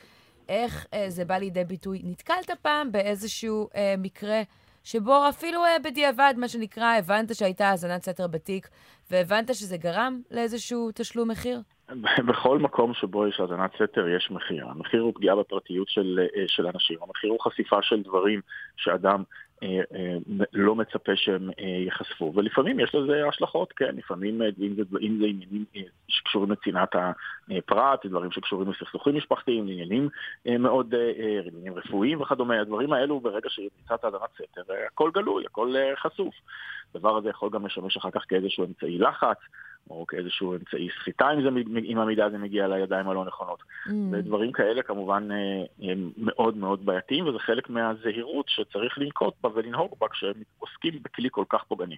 איך 0.49 0.85
אה, 0.93 1.05
זה 1.09 1.25
בא 1.25 1.37
לידי 1.37 1.63
ביטוי. 1.63 2.01
נתקלת 2.03 2.51
פעם 2.61 2.91
באיזשהו 2.91 3.69
אה, 3.75 3.95
מקרה 3.97 4.41
שבו 4.87 5.29
אפילו 5.29 5.65
אה, 5.65 5.79
בדיעבד, 5.83 6.33
מה 6.37 6.47
שנקרא, 6.47 6.85
הבנת 6.85 7.35
שהייתה 7.35 7.69
האזנת 7.69 8.03
סתר 8.03 8.27
בתיק, 8.27 8.67
והבנת 9.11 9.55
שזה 9.55 9.77
גרם 9.77 10.21
לאיזשהו 10.31 10.89
תשלום 10.95 11.31
מחיר? 11.31 11.61
בכל 12.27 12.59
מקום 12.59 12.93
שבו 12.93 13.27
יש 13.27 13.39
האזנת 13.39 13.71
סתר 13.75 14.07
יש 14.07 14.31
מחיר. 14.31 14.67
המחיר 14.67 15.01
הוא 15.01 15.13
פגיעה 15.13 15.35
בפרטיות 15.35 15.89
של, 15.89 16.19
אה, 16.19 16.43
של 16.47 16.67
אנשים, 16.67 16.97
המחיר 17.01 17.31
הוא 17.31 17.39
חשיפה 17.39 17.81
של 17.81 18.03
דברים 18.03 18.41
שאדם 18.77 19.23
לא 20.53 20.75
מצפה 20.75 21.11
שהם 21.15 21.49
אה, 21.59 21.65
ייחשפו. 21.65 22.33
ולפעמים 22.35 22.79
יש 22.79 22.95
לזה 22.95 23.27
השלכות, 23.27 23.73
כן, 23.73 23.95
לפעמים 23.95 24.41
אם 24.41 24.73
זה, 24.75 24.81
אם 25.01 25.17
זה 25.19 25.25
עניינים 25.25 25.65
שקשורים 26.07 26.51
לצנעת 26.51 26.95
הפרט, 26.95 28.05
דברים 28.05 28.31
שקשורים 28.31 28.71
לסכסוכים 28.71 29.15
משפחתיים, 29.15 29.63
עניינים 29.63 30.09
מאוד, 30.45 30.95
עניינים 31.45 31.73
רפואיים 31.73 32.21
וכדומה, 32.21 32.61
הדברים 32.61 32.93
האלו 32.93 33.19
ברגע 33.19 33.49
שנמצאת 33.49 34.03
האזנת 34.03 34.29
סתר, 34.35 34.73
הכל 34.87 35.11
גלוי, 35.13 35.45
הכל 35.45 35.73
חשוף. 35.95 36.35
הדבר 36.95 37.17
הזה 37.17 37.29
יכול 37.29 37.49
גם 37.49 37.65
לשמש 37.65 37.97
אחר 37.97 38.11
כך 38.11 38.21
כאיזשהו 38.27 38.65
אמצעי 38.65 38.97
לחץ. 38.97 39.37
או 39.89 40.05
כאיזשהו 40.07 40.53
אמצעי 40.55 40.87
סחיטה 40.99 41.33
אם, 41.33 41.41
זה, 41.41 41.49
אם 41.85 41.99
המידע 41.99 42.25
הזה 42.25 42.37
מגיע 42.37 42.67
לידיים 42.67 43.09
הלא 43.09 43.25
נכונות. 43.25 43.59
Mm. 43.59 43.91
ודברים 44.11 44.51
כאלה 44.51 44.83
כמובן 44.83 45.27
אה, 45.31 45.89
הם 45.91 46.11
מאוד 46.17 46.57
מאוד 46.57 46.85
בעייתיים, 46.85 47.27
וזה 47.27 47.39
חלק 47.39 47.69
מהזהירות 47.69 48.45
שצריך 48.49 48.97
לנקוט 48.97 49.33
בה 49.43 49.49
ולנהוג 49.55 49.95
בה 49.99 50.07
כשהם 50.09 50.43
עוסקים 50.59 51.03
בכלי 51.03 51.29
כל 51.31 51.43
כך 51.49 51.63
פוגעני. 51.63 51.95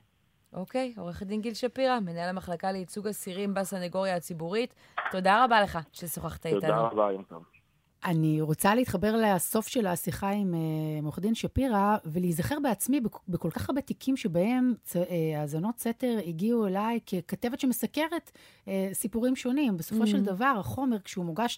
אוקיי, 0.53 0.93
okay, 0.95 0.99
עורך 0.99 1.21
הדין 1.21 1.41
גיל 1.41 1.53
שפירא, 1.53 1.99
מנהל 1.99 2.29
המחלקה 2.29 2.71
לייצוג 2.71 3.07
אסירים 3.07 3.53
בסנגוריה 3.53 4.15
הציבורית, 4.15 4.73
תודה 5.11 5.43
רבה 5.43 5.61
לך 5.61 5.79
ששוחחת 5.93 6.45
איתנו. 6.45 6.61
תודה 6.61 6.77
רבה, 6.77 7.11
יום 7.11 7.23
טוב. 7.23 7.58
אני 8.05 8.41
רוצה 8.41 8.75
להתחבר 8.75 9.15
לסוף 9.15 9.67
של 9.67 9.87
השיחה 9.87 10.29
עם 10.29 10.53
uh, 10.53 11.03
עורך 11.03 11.19
דין 11.19 11.35
שפירא, 11.35 11.97
ולהיזכר 12.05 12.59
בעצמי 12.63 13.01
בכ- 13.01 13.19
בכל 13.27 13.49
כך 13.51 13.69
הרבה 13.69 13.81
תיקים 13.81 14.17
שבהם 14.17 14.73
uh, 14.87 14.97
האזנות 15.37 15.79
סתר 15.79 16.19
הגיעו 16.27 16.67
אליי 16.67 16.99
ככתבת 17.05 17.59
שמסקרת 17.59 18.31
uh, 18.65 18.69
סיפורים 18.93 19.35
שונים. 19.35 19.77
בסופו 19.77 20.03
mm. 20.03 20.07
של 20.07 20.23
דבר, 20.23 20.55
החומר, 20.59 20.99
כשהוא 20.99 21.25
מוגש 21.25 21.57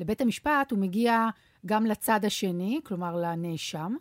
לבית 0.00 0.20
המשפט, 0.20 0.70
הוא 0.70 0.78
מגיע 0.78 1.28
גם 1.66 1.86
לצד 1.86 2.24
השני, 2.24 2.80
כלומר 2.84 3.16
לנאשם. 3.16 3.94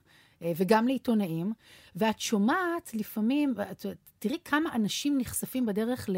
וגם 0.56 0.88
לעיתונאים, 0.88 1.54
ואת 1.96 2.20
שומעת 2.20 2.92
לפעמים, 2.94 3.54
תראי 4.20 4.38
כמה 4.46 4.76
אנשים 4.76 5.18
נחשפים 5.18 5.66
בדרך 5.66 6.10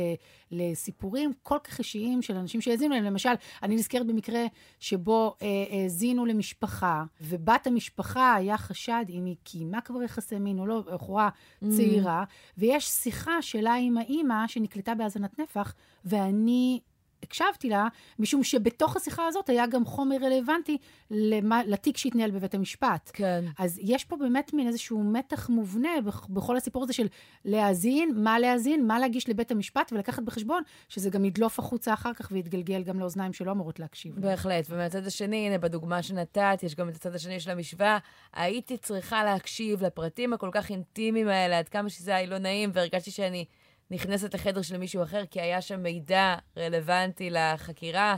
לסיפורים 0.51 1.31
כל 1.43 1.57
כך 1.63 1.79
אישיים 1.79 2.21
של 2.21 2.35
אנשים 2.35 2.61
שהאזינו 2.61 2.95
להם. 2.95 3.03
למשל, 3.03 3.29
אני 3.63 3.75
נזכרת 3.75 4.07
במקרה 4.07 4.45
שבו 4.79 5.35
אה, 5.41 5.47
האזינו 5.69 6.25
למשפחה, 6.25 7.03
ובת 7.21 7.67
המשפחה 7.67 8.35
היה 8.35 8.57
חשד 8.57 9.05
אם 9.09 9.25
היא 9.25 9.35
קיימה 9.43 9.81
כבר 9.81 10.03
יחסי 10.03 10.39
מין 10.39 10.59
או 10.59 10.65
לא, 10.65 10.83
בחורה 10.93 11.29
mm. 11.63 11.67
צעירה, 11.75 12.23
ויש 12.57 12.85
שיחה 12.85 13.41
שלה 13.41 13.73
עם 13.73 13.97
האימא 13.97 14.47
שנקלטה 14.47 14.95
בהאזנת 14.95 15.39
נפח, 15.39 15.73
ואני 16.05 16.79
הקשבתי 17.23 17.69
לה, 17.69 17.87
משום 18.19 18.43
שבתוך 18.43 18.95
השיחה 18.95 19.27
הזאת 19.27 19.49
היה 19.49 19.67
גם 19.67 19.85
חומר 19.85 20.15
רלוונטי 20.21 20.77
למה, 21.11 21.61
לתיק 21.63 21.97
שהתנהל 21.97 22.31
בבית 22.31 22.55
המשפט. 22.55 23.11
כן. 23.13 23.45
אז 23.59 23.79
יש 23.81 24.05
פה 24.05 24.17
באמת 24.17 24.53
מין 24.53 24.67
איזשהו 24.67 25.03
מתח 25.03 25.49
מובנה 25.49 25.89
בכל 26.29 26.57
הסיפור 26.57 26.83
הזה 26.83 26.93
של 26.93 27.07
להאזין, 27.45 28.11
מה 28.15 28.39
להאזין, 28.39 28.87
מה 28.87 28.99
להגיש 28.99 29.29
לבית 29.29 29.51
המשפט, 29.51 29.93
ולקחת 29.93 30.23
בחשבון 30.23 30.63
שזה 30.89 31.09
גם 31.09 31.25
ידלוף 31.25 31.59
החוצה 31.59 31.93
אחר 31.93 32.13
כך 32.13 32.29
ויתגלגל 32.31 32.83
גם 32.83 32.99
לאוזניים 32.99 33.33
שלא 33.33 33.51
אמורות 33.51 33.79
להקשיב. 33.79 34.19
בהחלט, 34.19 34.65
ומהצד 34.69 35.07
השני, 35.07 35.47
הנה, 35.47 35.57
בדוגמה 35.57 36.03
שנתת, 36.03 36.59
יש 36.63 36.75
גם 36.75 36.89
את 36.89 36.95
הצד 36.95 37.15
השני 37.15 37.39
של 37.39 37.51
המשוואה, 37.51 37.97
הייתי 38.33 38.77
צריכה 38.77 39.23
להקשיב 39.23 39.83
לפרטים 39.83 40.33
הכל 40.33 40.49
כך 40.51 40.69
אינטימיים 40.69 41.27
האלה, 41.27 41.59
עד 41.59 41.69
כמה 41.69 41.89
שזה 41.89 42.15
היה 42.15 42.27
לא 42.27 42.37
נעים, 42.37 42.69
והרגשתי 42.73 43.11
שאני... 43.11 43.45
נכנסת 43.91 44.33
לחדר 44.33 44.61
של 44.61 44.77
מישהו 44.77 45.03
אחר, 45.03 45.23
כי 45.31 45.41
היה 45.41 45.61
שם 45.61 45.83
מידע 45.83 46.35
רלוונטי 46.57 47.29
לחקירה. 47.29 48.15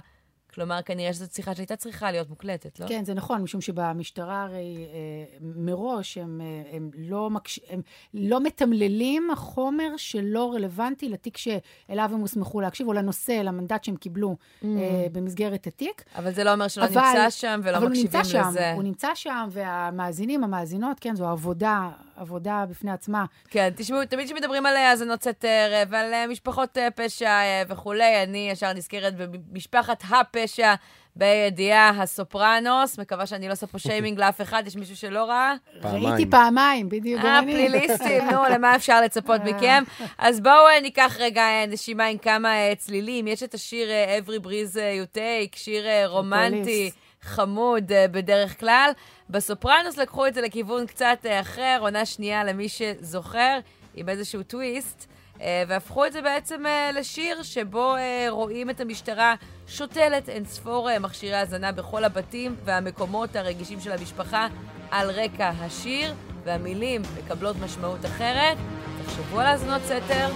כלומר, 0.57 0.81
כנראה 0.81 1.13
שזאת 1.13 1.31
שיחה 1.31 1.55
שהייתה 1.55 1.75
צריכה 1.75 2.11
להיות 2.11 2.29
מוקלטת, 2.29 2.79
לא? 2.79 2.87
כן, 2.87 3.05
זה 3.05 3.13
נכון, 3.13 3.41
משום 3.41 3.61
שבמשטרה 3.61 4.43
הרי 4.43 4.77
אה, 4.77 5.37
מראש 5.41 6.17
הם, 6.17 6.41
אה, 6.41 6.75
הם, 6.75 6.91
לא 6.97 7.29
מקש... 7.29 7.59
הם 7.69 7.81
לא 8.13 8.43
מתמללים 8.43 9.27
חומר 9.35 9.97
שלא 9.97 10.53
רלוונטי 10.53 11.09
לתיק 11.09 11.37
שאליו 11.37 12.09
הם 12.13 12.19
הוסמכו 12.19 12.61
להקשיב, 12.61 12.87
או 12.87 12.93
לנושא, 12.93 13.31
למנדט 13.31 13.83
שהם 13.83 13.95
קיבלו 13.95 14.35
mm. 14.35 14.65
אה, 14.65 15.07
במסגרת 15.11 15.67
התיק. 15.67 16.03
אבל 16.15 16.33
זה 16.33 16.43
לא 16.43 16.53
אומר 16.53 16.67
שלא 16.67 16.85
אבל, 16.85 17.01
נמצא 17.01 17.29
שם 17.29 17.59
ולא 17.63 17.79
מקשיבים 17.79 18.21
לזה. 18.21 18.39
אבל 18.39 18.45
הוא 18.45 18.53
נמצא 18.53 18.63
שם, 18.63 18.73
הוא 18.75 18.83
נמצא 18.83 19.15
שם, 19.15 19.47
והמאזינים, 19.51 20.43
המאזינות, 20.43 20.97
כן, 20.99 21.15
זו 21.15 21.27
עבודה 21.27 21.89
עבודה 22.17 22.65
בפני 22.69 22.91
עצמה. 22.91 23.25
כן, 23.49 23.69
תשמעו, 23.75 24.05
תמיד 24.05 24.25
כשמדברים 24.25 24.65
על 24.65 24.75
אה, 24.75 24.89
האזנות 24.89 25.23
סתר 25.23 25.83
ועל 25.89 26.13
אה, 26.13 26.27
משפחות 26.27 26.77
אה, 26.77 26.91
פשע 26.91 27.39
וכולי, 27.67 28.23
אני 28.23 28.49
ישר 28.51 28.73
נזכרת 28.73 29.13
במשפחת 29.17 30.03
הפשע 30.09 30.73
בידיעה 31.15 31.89
הסופרנוס. 31.89 32.99
מקווה 32.99 33.25
שאני 33.25 33.47
לא 33.47 33.53
עושה 33.53 33.67
פה 33.67 33.79
שיימינג 33.79 34.19
לאף 34.19 34.41
אחד, 34.41 34.63
יש 34.67 34.75
מישהו 34.75 34.95
שלא 34.95 35.23
ראה? 35.23 35.53
פעמיים. 35.81 36.05
ראיתי 36.05 36.29
פעמיים, 36.29 36.89
בדיוק 36.89 37.21
גם 37.21 37.43
אני. 37.43 37.53
הפליליסטים, 37.53 38.29
נו, 38.31 38.43
למה 38.53 38.75
אפשר 38.75 39.01
לצפות 39.01 39.41
מכם? 39.43 39.83
אז 40.17 40.39
בואו 40.39 40.81
ניקח 40.81 41.15
רגע 41.19 41.43
נשימה 41.67 42.05
עם 42.05 42.17
כמה 42.17 42.49
צלילים. 42.77 43.27
יש 43.27 43.43
את 43.43 43.53
השיר 43.53 43.89
Every 44.19 44.45
Breeze 44.45 44.75
You 44.75 45.17
Take, 45.17 45.57
שיר 45.57 46.07
רומנטי. 46.07 46.91
חמוד 47.27 47.91
בדרך 48.11 48.59
כלל. 48.59 48.91
בסופרנוס 49.29 49.97
לקחו 49.97 50.27
את 50.27 50.33
זה 50.33 50.41
לכיוון 50.41 50.85
קצת 50.85 51.17
אה, 51.25 51.39
אחר, 51.41 51.77
עונה 51.81 52.05
שנייה 52.05 52.43
למי 52.43 52.69
שזוכר, 52.69 53.59
עם 53.95 54.09
איזשהו 54.09 54.43
טוויסט. 54.43 55.05
אה, 55.41 55.63
והפכו 55.67 56.05
את 56.05 56.13
זה 56.13 56.21
בעצם 56.21 56.65
אה, 56.65 56.91
לשיר 56.93 57.43
שבו 57.43 57.95
רואים 58.29 58.69
את 58.69 58.81
המשטרה 58.81 59.35
שותלת 59.67 60.29
אין 60.29 60.45
ספור 60.45 60.89
מכשירי 60.99 61.35
האזנה 61.35 61.71
בכל 61.71 62.03
הבתים 62.03 62.55
והמקומות 62.65 63.35
הרגישים 63.35 63.79
של 63.79 63.91
המשפחה 63.91 64.47
על 64.91 65.11
רקע 65.11 65.51
השיר, 65.59 66.13
והמילים 66.43 67.01
מקבלות 67.17 67.55
משמעות 67.55 68.05
אחרת. 68.05 68.57
תחשבו 69.05 69.39
על 69.39 69.45
האזנות 69.45 69.81
סתר 69.81 70.29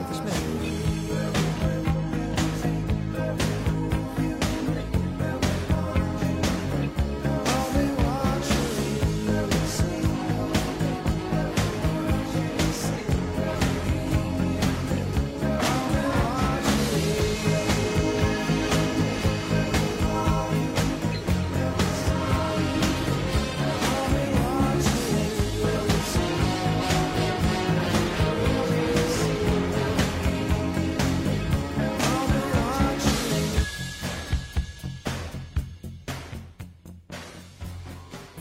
ותשמעו. 0.00 0.77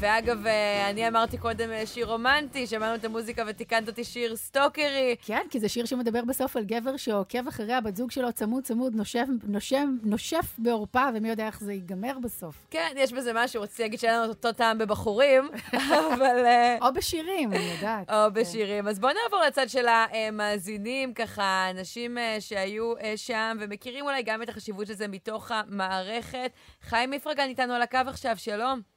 ואגב, 0.07 0.47
אה, 0.47 0.89
אני 0.89 1.07
אמרתי 1.07 1.37
קודם 1.37 1.71
אה, 1.71 1.85
שיר 1.85 2.05
רומנטי, 2.05 2.67
שמענו 2.67 2.95
את 2.95 3.05
המוזיקה 3.05 3.43
ותיקנת 3.47 3.87
אותי 3.87 4.03
שיר 4.03 4.35
סטוקרי. 4.35 5.15
כן, 5.21 5.41
כי 5.49 5.59
זה 5.59 5.69
שיר 5.69 5.85
שמדבר 5.85 6.25
בסוף 6.25 6.57
על 6.57 6.63
גבר 6.63 6.97
שעוקב 6.97 7.47
אחרי 7.47 7.73
הבת 7.73 7.95
זוג 7.95 8.11
שלו 8.11 8.33
צמוד 8.33 8.63
צמוד, 8.63 8.95
נושף, 8.95 9.25
נושם, 9.43 9.97
נושף 10.03 10.55
בעורפה, 10.57 11.03
ומי 11.15 11.29
יודע 11.29 11.45
איך 11.45 11.59
זה 11.59 11.73
ייגמר 11.73 12.19
בסוף. 12.23 12.67
כן, 12.71 12.91
יש 12.95 13.13
בזה 13.13 13.31
משהו, 13.35 13.61
רציתי 13.61 13.83
להגיד 13.83 13.99
שאין 13.99 14.13
לנו 14.13 14.29
אותו 14.29 14.51
טעם 14.51 14.77
בבחורים, 14.77 15.49
אבל... 16.13 16.45
אה, 16.45 16.77
או 16.81 16.93
בשירים, 16.93 17.53
אני 17.53 17.71
יודעת. 17.75 18.09
או 18.09 18.15
כן. 18.33 18.41
בשירים. 18.41 18.87
אז 18.87 18.99
בואו 18.99 19.13
נעבור 19.23 19.39
לצד 19.47 19.69
של 19.69 19.85
המאזינים, 19.87 21.13
ככה, 21.13 21.69
אנשים 21.69 22.17
שהיו 22.39 22.93
שם 23.15 23.57
ומכירים 23.59 24.05
אולי 24.05 24.23
גם 24.23 24.43
את 24.43 24.49
החשיבות 24.49 24.87
של 24.87 24.93
זה 24.93 25.07
מתוך 25.07 25.51
המערכת. 25.51 26.51
חיים 26.81 27.11
מפרגן 27.11 27.47
איתנו 27.49 27.73
על 27.73 27.81
הקו 27.81 27.99
עכשיו, 28.07 28.37
שלום. 28.37 28.96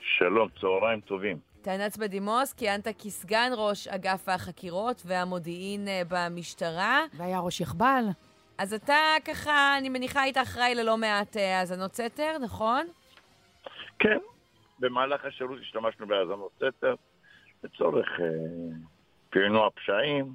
שלום, 0.00 0.48
צהריים 0.60 1.00
טובים. 1.00 1.38
תענץ 1.62 1.96
בדימוס, 1.96 2.52
כיהנת 2.52 2.88
כסגן 2.88 3.50
ראש 3.56 3.88
אגף 3.88 4.28
החקירות 4.28 5.02
והמודיעין 5.06 5.88
אה, 5.88 6.02
במשטרה. 6.08 7.00
והיה 7.16 7.38
ראש 7.40 7.60
יחב"ל. 7.60 8.04
אז 8.58 8.74
אתה 8.74 8.94
ככה, 9.24 9.78
אני 9.78 9.88
מניחה, 9.88 10.20
היית 10.22 10.36
אחראי 10.38 10.74
ללא 10.74 10.96
מעט 10.96 11.36
אה, 11.36 11.58
האזנות 11.60 11.94
סתר, 11.94 12.38
נכון? 12.42 12.86
כן, 13.98 14.18
במהלך 14.78 15.24
השירות 15.24 15.58
השתמשנו 15.60 16.06
בהאזנות 16.06 16.50
סתר 16.56 16.94
לצורך 17.64 18.06
אה, 18.20 18.26
פענוע 19.30 19.68
פשעים 19.70 20.34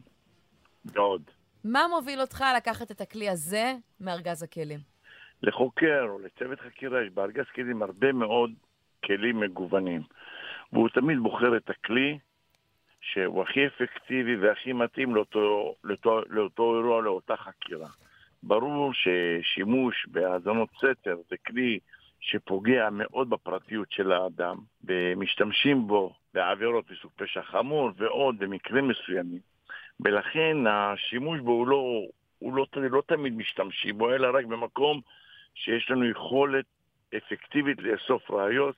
ועוד. 0.86 1.22
מה 1.64 1.88
מוביל 1.90 2.22
אותך 2.22 2.44
לקחת 2.58 2.92
את 2.92 3.02
הכלי 3.02 3.30
הזה 3.30 3.74
מארגז 4.00 4.44
הכלים? 4.44 4.80
לחוקר 5.44 6.06
או 6.10 6.20
לצוות 6.20 6.60
חקירה 6.60 7.02
יש 7.04 7.10
בארגז 7.14 7.46
כלים 7.56 7.84
הרבה 7.84 8.12
מאוד 8.12 8.52
כלים 9.06 9.40
מגוונים. 9.40 10.02
והוא 10.74 10.90
תמיד 10.90 11.20
בוחר 11.20 11.58
את 11.58 11.70
הכלי 11.70 12.18
שהוא 13.02 13.44
הכי 13.44 13.68
אפקטיבי 13.68 14.36
והכי 14.36 14.74
מתאים 14.74 15.16
לאותו, 15.16 15.76
לאותו, 15.84 16.22
לאותו 16.30 16.76
אירוע, 16.76 17.02
לאותה 17.02 17.36
חקירה. 17.36 17.88
ברור 18.44 18.92
ששימוש 18.94 20.06
בהאזנות 20.12 20.70
סתר 20.78 21.18
זה 21.30 21.36
כלי 21.48 21.80
שפוגע 22.20 22.90
מאוד 22.92 23.30
בפרטיות 23.30 23.92
של 23.92 24.12
האדם, 24.12 24.58
ומשתמשים 24.84 25.88
בו 25.88 26.14
בעבירות 26.34 26.92
מסוג 26.92 27.12
פשע 27.16 27.42
חמור 27.42 27.92
ועוד 27.98 28.40
במקרים 28.40 28.88
מסוימים. 28.88 29.40
ולכן 30.00 30.58
השימוש 30.68 31.40
בו 31.40 31.52
הוא 31.52 31.68
לא, 31.68 32.02
הוא 32.40 32.54
לא, 32.54 32.66
לא 32.76 33.02
תמיד 33.06 33.34
משתמשים 33.34 33.98
בו, 33.98 34.14
אלא 34.14 34.38
רק 34.38 34.46
במקום 34.46 35.02
שיש 35.54 35.92
לנו 35.92 36.10
יכולת 36.10 36.66
אפקטיבית 37.18 37.82
לאסוף 37.82 38.32
ראיות. 38.32 38.76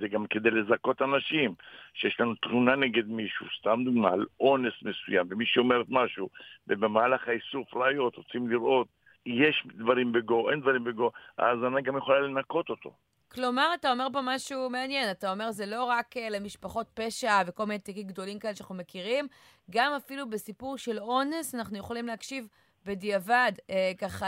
זה 0.00 0.08
גם 0.08 0.26
כדי 0.26 0.50
לזכות 0.50 1.02
אנשים, 1.02 1.54
שיש 1.94 2.20
לנו 2.20 2.34
תלונה 2.34 2.76
נגד 2.76 3.08
מישהו, 3.08 3.46
סתם 3.58 3.82
דוגמה, 3.84 4.10
על 4.10 4.26
אונס 4.40 4.74
מסוים, 4.82 5.26
ומישהו 5.30 5.62
אומרת 5.62 5.86
משהו, 5.88 6.28
ובמהלך 6.68 7.28
האיסוף 7.28 7.74
ראיות 7.74 8.16
רוצים 8.16 8.50
לראות 8.50 8.88
יש 9.26 9.66
דברים 9.74 10.12
בגו, 10.12 10.50
אין 10.50 10.60
דברים 10.60 10.84
בגו, 10.84 11.10
ההאזנה 11.38 11.80
גם 11.80 11.96
יכולה 11.96 12.20
לנקות 12.20 12.70
אותו. 12.70 12.90
כלומר, 13.34 13.70
אתה 13.74 13.92
אומר 13.92 14.06
פה 14.12 14.20
משהו 14.22 14.70
מעניין. 14.70 15.10
אתה 15.10 15.32
אומר, 15.32 15.50
זה 15.50 15.66
לא 15.66 15.84
רק 15.84 16.16
uh, 16.16 16.20
למשפחות 16.30 16.86
פשע 16.94 17.42
וכל 17.46 17.64
מיני 17.64 17.78
תיקים 17.78 18.06
גדולים 18.06 18.38
כאלה 18.38 18.54
שאנחנו 18.54 18.74
מכירים, 18.74 19.26
גם 19.70 19.92
אפילו 19.96 20.30
בסיפור 20.30 20.78
של 20.78 20.98
אונס 20.98 21.54
אנחנו 21.54 21.78
יכולים 21.78 22.06
להקשיב 22.06 22.48
בדיעבד, 22.86 23.52
uh, 23.58 23.72
ככה, 23.98 24.26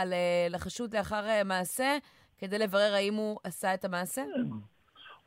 לחשוד 0.49 0.95
לאחר 0.95 1.25
uh, 1.25 1.43
מעשה, 1.43 1.97
כדי 2.37 2.57
לברר 2.59 2.93
האם 2.93 3.13
הוא 3.13 3.39
עשה 3.43 3.73
את 3.73 3.85
המעשה? 3.85 4.23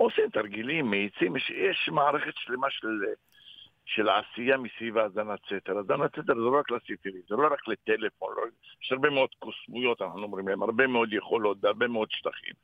עושים 0.03 0.31
תרגילים, 0.31 0.91
מאיצים, 0.91 1.37
יש, 1.37 1.51
יש 1.51 1.89
מערכת 1.93 2.33
שלמה 2.37 2.67
של... 2.71 2.89
של 3.85 4.09
עשייה 4.09 4.57
מסביב 4.57 4.99
האזנת 4.99 5.39
סתר. 5.47 5.77
האזנת 5.79 6.11
סתר 6.11 6.35
זה 6.35 6.35
לא 6.35 6.59
רק 6.59 6.71
לסיפורים, 6.71 7.23
זה 7.29 7.37
לא 7.37 7.49
רק 7.53 7.69
לטלפון, 7.69 8.35
לא... 8.37 8.43
יש 8.83 8.93
הרבה 8.93 9.11
מאוד 9.11 9.29
קוסמויות, 9.39 10.03
אנחנו 10.03 10.23
אומרים 10.23 10.49
להם, 10.49 10.63
הרבה 10.63 10.87
מאוד 10.87 11.13
יכולות 11.13 11.59
והרבה 11.63 11.89
מאוד 11.89 12.09
שטחים. 12.11 12.55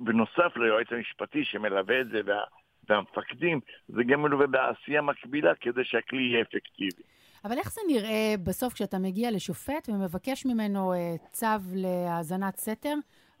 בנוסף 0.00 0.56
ליועץ 0.56 0.86
המשפטי 0.90 1.44
שמלווה 1.44 2.00
את 2.00 2.08
זה 2.08 2.20
וה... 2.26 2.40
והמפקדים, 2.88 3.60
זה 3.88 4.04
גם 4.04 4.22
מלווה 4.22 4.46
בעשייה 4.46 5.02
מקבילה 5.02 5.54
כדי 5.54 5.84
שהכלי 5.84 6.22
יהיה 6.22 6.42
אפקטיבי. 6.42 7.02
אבל 7.44 7.58
איך 7.58 7.72
זה 7.72 7.80
נראה 7.88 8.34
בסוף 8.44 8.74
כשאתה 8.74 8.98
מגיע 8.98 9.30
לשופט 9.30 9.88
ומבקש 9.88 10.46
ממנו 10.46 10.94
uh, 10.94 10.96
צו 11.32 11.46
להאזנת 11.74 12.56
סתר? 12.56 12.94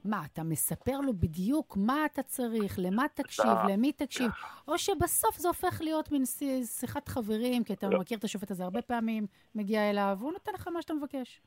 מה, 0.04 0.22
אתה 0.32 0.42
מספר 0.42 1.00
לו 1.00 1.12
בדיוק 1.12 1.76
מה 1.76 2.04
אתה 2.04 2.22
צריך, 2.22 2.78
למה 2.78 3.04
תקשיב, 3.14 3.56
למי 3.70 3.92
תקשיב, 3.92 4.30
או 4.68 4.78
שבסוף 4.78 5.36
זה 5.36 5.48
הופך 5.48 5.80
להיות 5.80 6.12
מין 6.12 6.22
שיחת 6.64 7.08
חברים, 7.08 7.64
כי 7.64 7.72
אתה 7.72 7.88
לא. 7.88 8.00
מכיר 8.00 8.18
את 8.18 8.24
השופט 8.24 8.50
הזה 8.50 8.64
הרבה 8.64 8.82
פעמים, 8.82 9.26
מגיע 9.54 9.90
אליו, 9.90 10.16
והוא 10.18 10.32
נותן 10.32 10.52
לך 10.54 10.68
מה 10.68 10.82
שאתה 10.82 10.94
מבקש. 10.94 11.40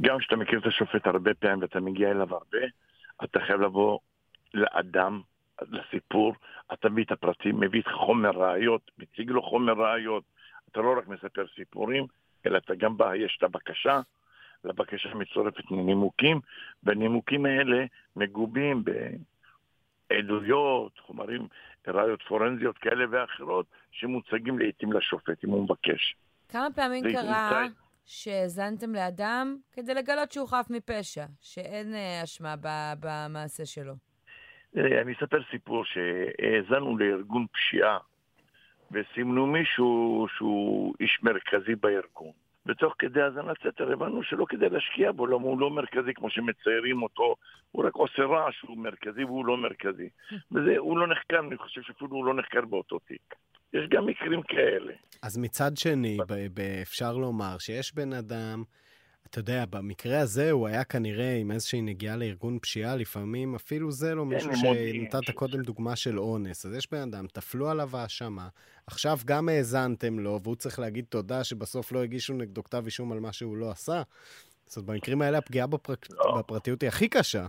גם 0.00 0.18
כשאתה 0.18 0.36
מכיר 0.36 0.58
את 0.58 0.66
השופט 0.66 1.06
הרבה 1.06 1.34
פעמים 1.34 1.62
ואתה 1.62 1.80
מגיע 1.80 2.10
אליו 2.10 2.34
הרבה, 2.34 2.66
אתה 3.24 3.40
חייב 3.46 3.60
לבוא 3.60 3.98
לאדם, 4.54 5.20
לסיפור, 5.62 6.34
אתה 6.72 6.88
מביא 6.88 7.04
את 7.04 7.12
הפרטים, 7.12 7.60
מביא 7.60 7.80
את 7.80 7.88
חומר 7.88 8.30
ראיות, 8.30 8.90
מציג 8.98 9.30
לו 9.30 9.42
חומר 9.42 9.72
ראיות. 9.72 10.24
אתה 10.72 10.80
לא 10.80 10.94
רק 10.98 11.08
מספר 11.08 11.44
סיפורים, 11.54 12.06
אלא 12.46 12.58
אתה 12.58 12.74
גם 12.74 12.96
בא, 12.96 13.14
יש 13.14 13.36
את 13.38 13.42
הבקשה, 13.42 14.00
לבקשה 14.64 15.14
מצורפת 15.14 15.70
נימוקים, 15.70 16.40
והנימוקים 16.82 17.46
האלה 17.46 17.84
מגובים 18.16 18.84
בעדויות, 20.10 20.98
חומרים, 20.98 21.46
ראיות 21.86 22.22
פורנזיות 22.28 22.78
כאלה 22.78 23.04
ואחרות, 23.10 23.66
שמוצגים 23.90 24.58
לעיתים 24.58 24.92
לשופט, 24.92 25.44
אם 25.44 25.50
הוא 25.50 25.64
מבקש. 25.64 26.16
כמה 26.48 26.66
פעמים 26.74 27.04
קרה 27.12 27.62
מוצג... 27.62 27.74
שהאזנתם 28.04 28.94
לאדם 28.94 29.56
כדי 29.72 29.94
לגלות 29.94 30.32
שהוא 30.32 30.48
חף 30.48 30.66
מפשע, 30.70 31.24
שאין 31.40 31.94
uh, 31.94 32.24
אשמה 32.24 32.54
במעשה 33.00 33.66
שלו? 33.66 33.94
אני 34.76 35.12
אספר 35.12 35.42
סיפור 35.50 35.84
שהאזנו 35.84 36.98
לארגון 36.98 37.46
פשיעה 37.52 37.98
וסימנו 38.90 39.46
מישהו 39.46 40.26
שהוא 40.36 40.94
איש 41.00 41.18
מרכזי 41.22 41.74
בארגון. 41.74 42.43
ותוך 42.66 42.94
כדי 42.98 43.22
האזנת 43.22 43.56
סתר 43.58 43.92
הבנו 43.92 44.22
שלא 44.22 44.44
כדאי 44.48 44.68
להשקיע 44.70 45.12
בו, 45.12 45.26
למה 45.26 45.44
הוא 45.44 45.60
לא 45.60 45.70
מרכזי 45.70 46.14
כמו 46.14 46.30
שמציירים 46.30 47.02
אותו, 47.02 47.36
הוא 47.72 47.84
רק 47.84 47.94
עושה 47.94 48.22
רעש, 48.22 48.60
הוא 48.60 48.78
מרכזי 48.78 49.24
והוא 49.24 49.46
לא 49.46 49.56
מרכזי. 49.56 50.08
וזה, 50.52 50.78
הוא 50.78 50.98
לא 50.98 51.06
נחקר, 51.06 51.38
אני 51.38 51.56
חושב 51.56 51.82
שאפילו 51.82 52.10
הוא 52.10 52.24
לא 52.24 52.34
נחקר 52.34 52.60
באותו 52.60 52.98
תיק. 52.98 53.34
יש 53.72 53.88
גם 53.88 54.06
מקרים 54.06 54.42
כאלה. 54.42 54.92
אז 55.22 55.38
מצד 55.38 55.70
שני, 55.76 56.18
אפשר 56.82 57.12
לומר 57.12 57.58
שיש 57.58 57.94
בן 57.94 58.12
אדם... 58.12 58.62
אתה 59.30 59.38
יודע, 59.38 59.64
במקרה 59.70 60.20
הזה 60.20 60.50
הוא 60.50 60.66
היה 60.68 60.84
כנראה 60.84 61.36
עם 61.40 61.50
איזושהי 61.50 61.82
נגיעה 61.82 62.16
לארגון 62.16 62.58
פשיעה, 62.58 62.96
לפעמים 62.96 63.54
אפילו 63.54 63.90
זה 63.90 64.14
לא 64.14 64.22
כן, 64.22 64.28
מישהו 64.28 64.52
שנתת 64.54 65.30
קודם 65.34 65.62
דוגמה 65.62 65.96
של 65.96 66.18
אונס. 66.18 66.66
אז 66.66 66.76
יש 66.76 66.90
בן 66.92 67.00
אדם, 67.00 67.26
תפלו 67.26 67.70
עליו 67.70 67.88
האשמה, 67.92 68.48
עכשיו 68.86 69.16
גם 69.24 69.48
האזנתם 69.48 70.18
לו, 70.18 70.40
והוא 70.42 70.56
צריך 70.56 70.78
להגיד 70.78 71.04
תודה 71.08 71.44
שבסוף 71.44 71.92
לא 71.92 72.02
הגישו 72.02 72.34
נגדו 72.34 72.64
כתב 72.64 72.82
אישום 72.84 73.12
על 73.12 73.20
מה 73.20 73.32
שהוא 73.32 73.56
לא 73.56 73.70
עשה. 73.70 74.02
זאת 74.66 74.76
אומרת, 74.76 74.90
במקרים 74.90 75.22
האלה 75.22 75.38
הפגיעה 75.38 75.66
בפרק... 75.66 76.06
לא. 76.10 76.38
בפרטיות 76.38 76.82
היא 76.82 76.88
הכי 76.88 77.08
קשה. 77.08 77.46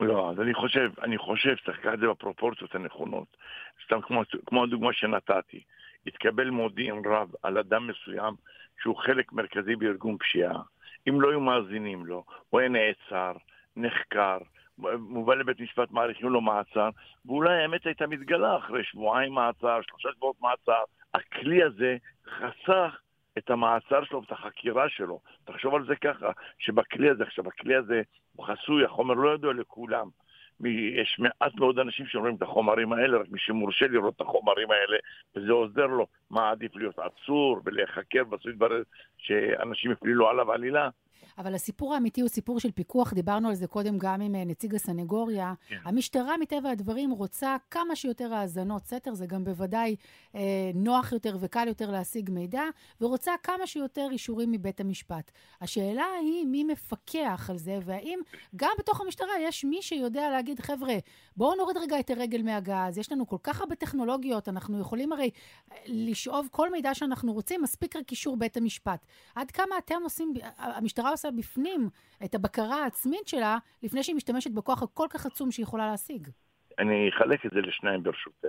לא, 0.00 0.30
אז 0.30 0.40
אני 0.40 0.54
חושב, 0.54 0.90
אני 1.02 1.18
חושב 1.18 1.56
שצריך 1.56 1.78
לקחת 1.78 1.94
את 1.94 1.98
זה 1.98 2.06
בפרופורציות 2.06 2.74
הנכונות. 2.74 3.36
סתם 3.84 4.00
כמו, 4.00 4.22
כמו 4.46 4.64
הדוגמה 4.64 4.92
שנתתי, 4.92 5.62
התקבל 6.06 6.50
מודיעין 6.50 7.02
רב 7.06 7.28
על 7.42 7.58
אדם 7.58 7.86
מסוים 7.86 8.34
שהוא 8.82 8.96
חלק 8.96 9.32
מרכזי 9.32 9.76
בארגון 9.76 10.16
פשיעה. 10.18 10.62
אם 11.08 11.20
לא 11.20 11.30
היו 11.30 11.40
מאזינים 11.40 12.06
לו, 12.06 12.24
הוא 12.50 12.60
היה 12.60 12.68
נעצר, 12.68 13.32
נחקר, 13.76 14.38
מובא 14.98 15.34
לבית 15.34 15.60
משפט, 15.60 15.90
מעריכים 15.90 16.28
לו 16.28 16.40
מעצר, 16.40 16.88
ואולי 17.26 17.62
האמת 17.62 17.86
הייתה 17.86 18.06
מתגלה 18.06 18.56
אחרי 18.56 18.84
שבועיים 18.84 19.32
מעצר, 19.32 19.80
שלושה 19.82 20.08
שבועות 20.16 20.36
מעצר. 20.40 20.82
הכלי 21.14 21.62
הזה 21.62 21.96
חסך 22.28 23.00
את 23.38 23.50
המעצר 23.50 24.04
שלו 24.04 24.20
ואת 24.20 24.32
החקירה 24.32 24.88
שלו. 24.88 25.20
תחשוב 25.44 25.74
על 25.74 25.86
זה 25.86 25.96
ככה, 25.96 26.30
שבכלי 26.58 27.10
הזה, 27.10 27.24
עכשיו 27.24 27.48
הכלי 27.48 27.74
הזה 27.74 28.02
הוא 28.36 28.46
חסוי, 28.46 28.84
החומר 28.84 29.14
לא 29.14 29.34
ידוע 29.34 29.52
לכולם. 29.52 30.08
יש 30.68 31.16
מעט 31.18 31.54
מאוד 31.54 31.78
אנשים 31.78 32.06
שאומרים 32.06 32.34
את 32.34 32.42
החומרים 32.42 32.92
האלה, 32.92 33.18
רק 33.18 33.26
מי 33.30 33.38
שמורשה 33.38 33.86
לראות 33.86 34.16
את 34.16 34.20
החומרים 34.20 34.70
האלה, 34.70 34.96
וזה 35.36 35.52
עוזר 35.52 35.86
לו 35.86 36.06
מה 36.30 36.50
עדיף 36.50 36.76
להיות 36.76 36.98
עצור 36.98 37.60
ולהיחקר, 37.64 38.24
בסוף 38.24 38.46
יתברר 38.46 38.82
שאנשים 39.18 39.90
הפלילו 39.90 40.28
עליו 40.28 40.52
עלילה. 40.52 40.88
אבל 41.38 41.54
הסיפור 41.54 41.94
האמיתי 41.94 42.20
הוא 42.20 42.28
סיפור 42.28 42.60
של 42.60 42.70
פיקוח, 42.70 43.12
דיברנו 43.12 43.48
על 43.48 43.54
זה 43.54 43.66
קודם 43.66 43.98
גם 43.98 44.20
עם 44.20 44.34
אה, 44.34 44.44
נציג 44.44 44.74
הסנגוריה. 44.74 45.54
כן. 45.68 45.76
המשטרה, 45.84 46.36
מטבע 46.36 46.70
הדברים, 46.70 47.10
רוצה 47.10 47.56
כמה 47.70 47.96
שיותר 47.96 48.34
האזנות 48.34 48.86
סתר, 48.86 49.14
זה 49.14 49.26
גם 49.26 49.44
בוודאי 49.44 49.96
אה, 50.34 50.40
נוח 50.74 51.12
יותר 51.12 51.36
וקל 51.40 51.68
יותר 51.68 51.90
להשיג 51.90 52.30
מידע, 52.30 52.62
ורוצה 53.00 53.32
כמה 53.42 53.66
שיותר 53.66 54.08
אישורים 54.10 54.52
מבית 54.52 54.80
המשפט. 54.80 55.30
השאלה 55.60 56.04
היא 56.20 56.46
מי 56.46 56.64
מפקח 56.64 57.46
על 57.50 57.58
זה, 57.58 57.78
והאם 57.84 58.18
גם 58.56 58.70
בתוך 58.78 59.00
המשטרה 59.00 59.32
יש 59.40 59.64
מי 59.64 59.82
שיודע 59.82 60.30
להגיד, 60.30 60.60
חבר'ה, 60.60 60.94
בואו 61.36 61.54
נוריד 61.54 61.76
רגע 61.76 62.00
את 62.00 62.10
הרגל 62.10 62.42
מהגז, 62.42 62.98
יש 62.98 63.12
לנו 63.12 63.26
כל 63.26 63.36
כך 63.42 63.60
הרבה 63.60 63.74
טכנולוגיות, 63.74 64.48
אנחנו 64.48 64.80
יכולים 64.80 65.12
הרי 65.12 65.30
אה, 65.72 65.76
לשאוב 65.86 66.48
כל 66.50 66.70
מידע 66.70 66.94
שאנחנו 66.94 67.32
רוצים, 67.32 67.62
מספיק 67.62 67.96
רק 67.96 68.10
אישור 68.10 68.36
בית 68.36 68.56
המשפט. 68.56 69.06
עד 69.34 69.50
כמה 69.50 69.78
אתם 69.78 70.02
עושים, 70.02 70.34
המשטרה 70.58 71.09
עושה 71.10 71.28
בפנים 71.30 71.88
את 72.24 72.34
הבקרה 72.34 72.82
העצמית 72.82 73.28
שלה, 73.28 73.58
לפני 73.82 74.02
שהיא 74.02 74.16
משתמשת 74.16 74.50
בכוח 74.50 74.82
הכל 74.82 75.06
כך 75.10 75.26
עצום 75.26 75.50
שהיא 75.50 75.64
יכולה 75.64 75.86
להשיג. 75.86 76.28
אני 76.78 77.08
אחלק 77.08 77.46
את 77.46 77.50
זה 77.50 77.60
לשניים 77.60 78.02
ברשותך. 78.02 78.48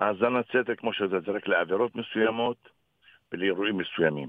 האזנת 0.00 0.46
סתר, 0.48 0.74
כמו 0.76 0.92
שזה, 0.92 1.20
זה 1.26 1.32
רק 1.32 1.48
לעבירות 1.48 1.96
מסוימות 1.96 2.68
ולאירועים 3.32 3.78
מסוימים. 3.78 4.28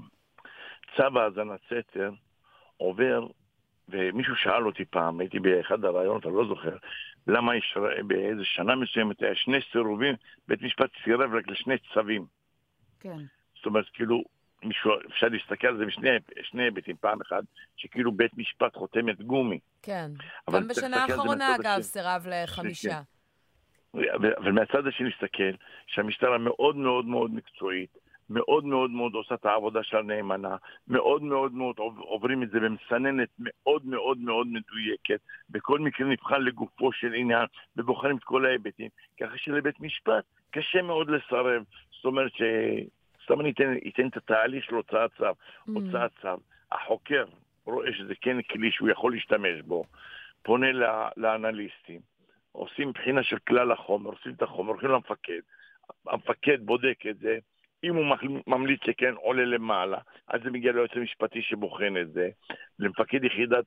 צו 0.96 1.18
האזנת 1.18 1.60
סתר 1.66 2.10
עובר, 2.76 3.26
ומישהו 3.88 4.36
שאל 4.36 4.66
אותי 4.66 4.84
פעם, 4.84 5.20
הייתי 5.20 5.38
באחד 5.38 5.84
הרעיונות, 5.84 6.26
אני 6.26 6.34
לא 6.34 6.46
זוכר, 6.48 6.76
למה 7.26 7.56
יש 7.56 7.76
באיזה 8.06 8.44
שנה 8.44 8.74
מסוימת 8.74 9.22
היה 9.22 9.34
שני 9.34 9.58
סירובים, 9.72 10.14
בית 10.48 10.62
משפט 10.62 10.90
סירב 11.04 11.34
רק 11.34 11.48
לשני 11.48 11.74
צווים. 11.94 12.26
כן. 13.00 13.18
זאת 13.56 13.66
אומרת, 13.66 13.84
כאילו, 13.92 14.24
מישהו, 14.64 14.90
אפשר 15.10 15.26
להסתכל 15.28 15.66
על 15.66 15.76
זה 15.76 15.84
בשני 15.86 16.62
היבטים. 16.62 16.96
פעם 16.96 17.20
אחת, 17.20 17.44
שכאילו 17.76 18.12
בית 18.12 18.32
משפט 18.36 18.76
חותמת 18.76 19.22
גומי. 19.22 19.58
כן. 19.82 20.10
גם 20.52 20.68
בשנה 20.68 20.96
האחרונה, 20.96 21.56
אגב, 21.56 21.80
סירב 21.80 22.26
לחמישה. 22.30 23.00
אבל 24.14 24.52
מהצד 24.52 24.86
השני 24.86 25.08
להסתכל 25.08 25.52
שהמשטרה 25.86 26.38
מאוד 26.38 26.76
מאוד 26.76 27.04
מאוד 27.04 27.34
מקצועית, 27.34 27.96
מאוד 28.30 28.64
מאוד 28.64 28.90
מאוד 28.90 29.14
עושה 29.14 29.34
את 29.34 29.46
העבודה 29.46 29.82
שלה 29.82 30.02
נאמנה, 30.02 30.56
מאוד 30.88 31.22
מאוד 31.22 31.52
מאוד 31.52 31.76
עוברים 31.98 32.42
את 32.42 32.50
זה 32.50 32.60
במסננת 32.60 33.28
מאוד 33.38 33.86
מאוד 33.86 34.18
מאוד 34.18 34.46
מדויקת, 34.46 35.20
בכל 35.50 35.78
מקרה 35.78 36.06
נבחן 36.06 36.42
לגופו 36.42 36.92
של 36.92 37.14
עניין 37.14 37.46
ובוחרים 37.76 38.16
את 38.16 38.24
כל 38.24 38.46
ההיבטים, 38.46 38.88
ככה 39.20 39.32
שלבית 39.36 39.80
משפט 39.80 40.24
קשה 40.50 40.82
מאוד 40.82 41.10
לסרב. 41.10 41.62
זאת 41.90 42.04
אומרת 42.04 42.32
ש... 42.34 42.42
סתם 43.24 43.40
אני 43.40 43.50
אתן, 43.50 43.74
אתן 43.88 44.08
את 44.08 44.16
התהליך 44.16 44.64
של 44.64 44.74
הוצאת 44.74 45.10
צו. 45.18 45.24
Mm. 45.24 45.72
הוצאת 45.74 46.10
צו, 46.22 46.36
החוקר 46.72 47.24
רואה 47.64 47.92
שזה 47.92 48.14
כן 48.20 48.42
כלי 48.42 48.72
שהוא 48.72 48.88
יכול 48.88 49.12
להשתמש 49.12 49.60
בו, 49.64 49.84
פונה 50.42 50.66
לאנליסטים, 51.16 52.00
עושים 52.52 52.92
בחינה 52.92 53.22
של 53.22 53.38
כלל 53.38 53.72
החומר, 53.72 54.10
עושים 54.10 54.32
את 54.32 54.42
החומר, 54.42 54.70
הולכים 54.70 54.90
למפקד, 54.90 55.40
המפקד 56.06 56.66
בודק 56.66 57.06
את 57.10 57.18
זה, 57.18 57.38
אם 57.84 57.94
הוא 57.94 58.16
ממליץ 58.46 58.80
שכן, 58.86 59.14
עולה 59.14 59.44
למעלה, 59.44 59.98
אז 60.28 60.40
זה 60.44 60.50
מגיע 60.50 60.72
ליועץ 60.72 60.90
המשפטי 60.94 61.42
שבוחן 61.42 61.96
את 61.96 62.12
זה, 62.12 62.28
למפקד 62.78 63.24
יחידת 63.24 63.64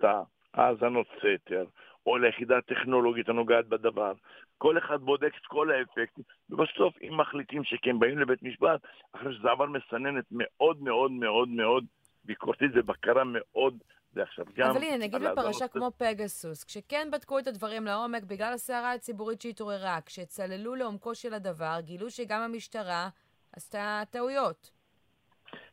האזנות 0.54 1.08
סתר, 1.18 1.66
או 2.06 2.18
ליחידה 2.18 2.58
הטכנולוגית 2.58 3.30
הנוגעת 3.30 3.68
בדבר. 3.68 4.14
כל 4.58 4.78
אחד 4.78 5.02
בודק 5.02 5.32
את 5.42 5.46
כל 5.46 5.72
האפקטים, 5.72 6.24
ובסוף, 6.50 6.96
אם 7.02 7.18
מחליטים 7.18 7.64
שכן 7.64 8.00
באים 8.00 8.20
לבית 8.20 8.44
משפט, 8.44 8.82
אחרי 9.16 9.34
שזה 9.34 9.52
עבר 9.52 9.66
מסננת 9.66 10.26
מאוד 10.32 10.82
מאוד 10.82 11.12
מאוד 11.12 11.50
מאוד 11.50 11.86
ביקורתית 12.26 12.72
ובקרה 12.74 13.24
מאוד 13.26 13.78
ועכשיו 14.14 14.46
גם... 14.56 14.70
אבל 14.70 14.84
הנה, 14.84 14.98
נגיד 14.98 15.22
בפרשה 15.22 15.68
כמו 15.68 15.92
פגסוס, 15.98 16.64
כשכן 16.64 17.08
בדקו 17.12 17.40
את 17.40 17.48
הדברים 17.48 17.86
לעומק 17.86 18.24
בגלל 18.24 18.54
הסערה 18.54 18.94
הציבורית 18.94 19.42
שהתעוררה, 19.42 20.00
כשצללו 20.06 20.76
לעומקו 20.76 21.16
של 21.16 21.34
הדבר, 21.34 21.78
גילו 21.82 22.10
שגם 22.10 22.42
המשטרה 22.42 23.10
עשתה 23.56 24.02
טעויות. 24.10 24.72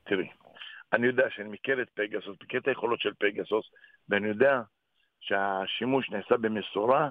תראי, 0.05 0.29
אני 0.93 1.07
יודע 1.07 1.25
שאני 1.31 1.49
מכיר 1.49 1.83
את 1.83 1.91
פגסוס, 1.95 2.37
מכיר 2.43 2.61
את 2.61 2.69
היכולות 2.69 3.01
של 3.01 3.13
פגסוס, 3.19 3.71
ואני 4.09 4.29
יודע 4.29 4.61
שהשימוש 5.21 6.11
נעשה 6.11 6.37
במשורה 6.37 7.11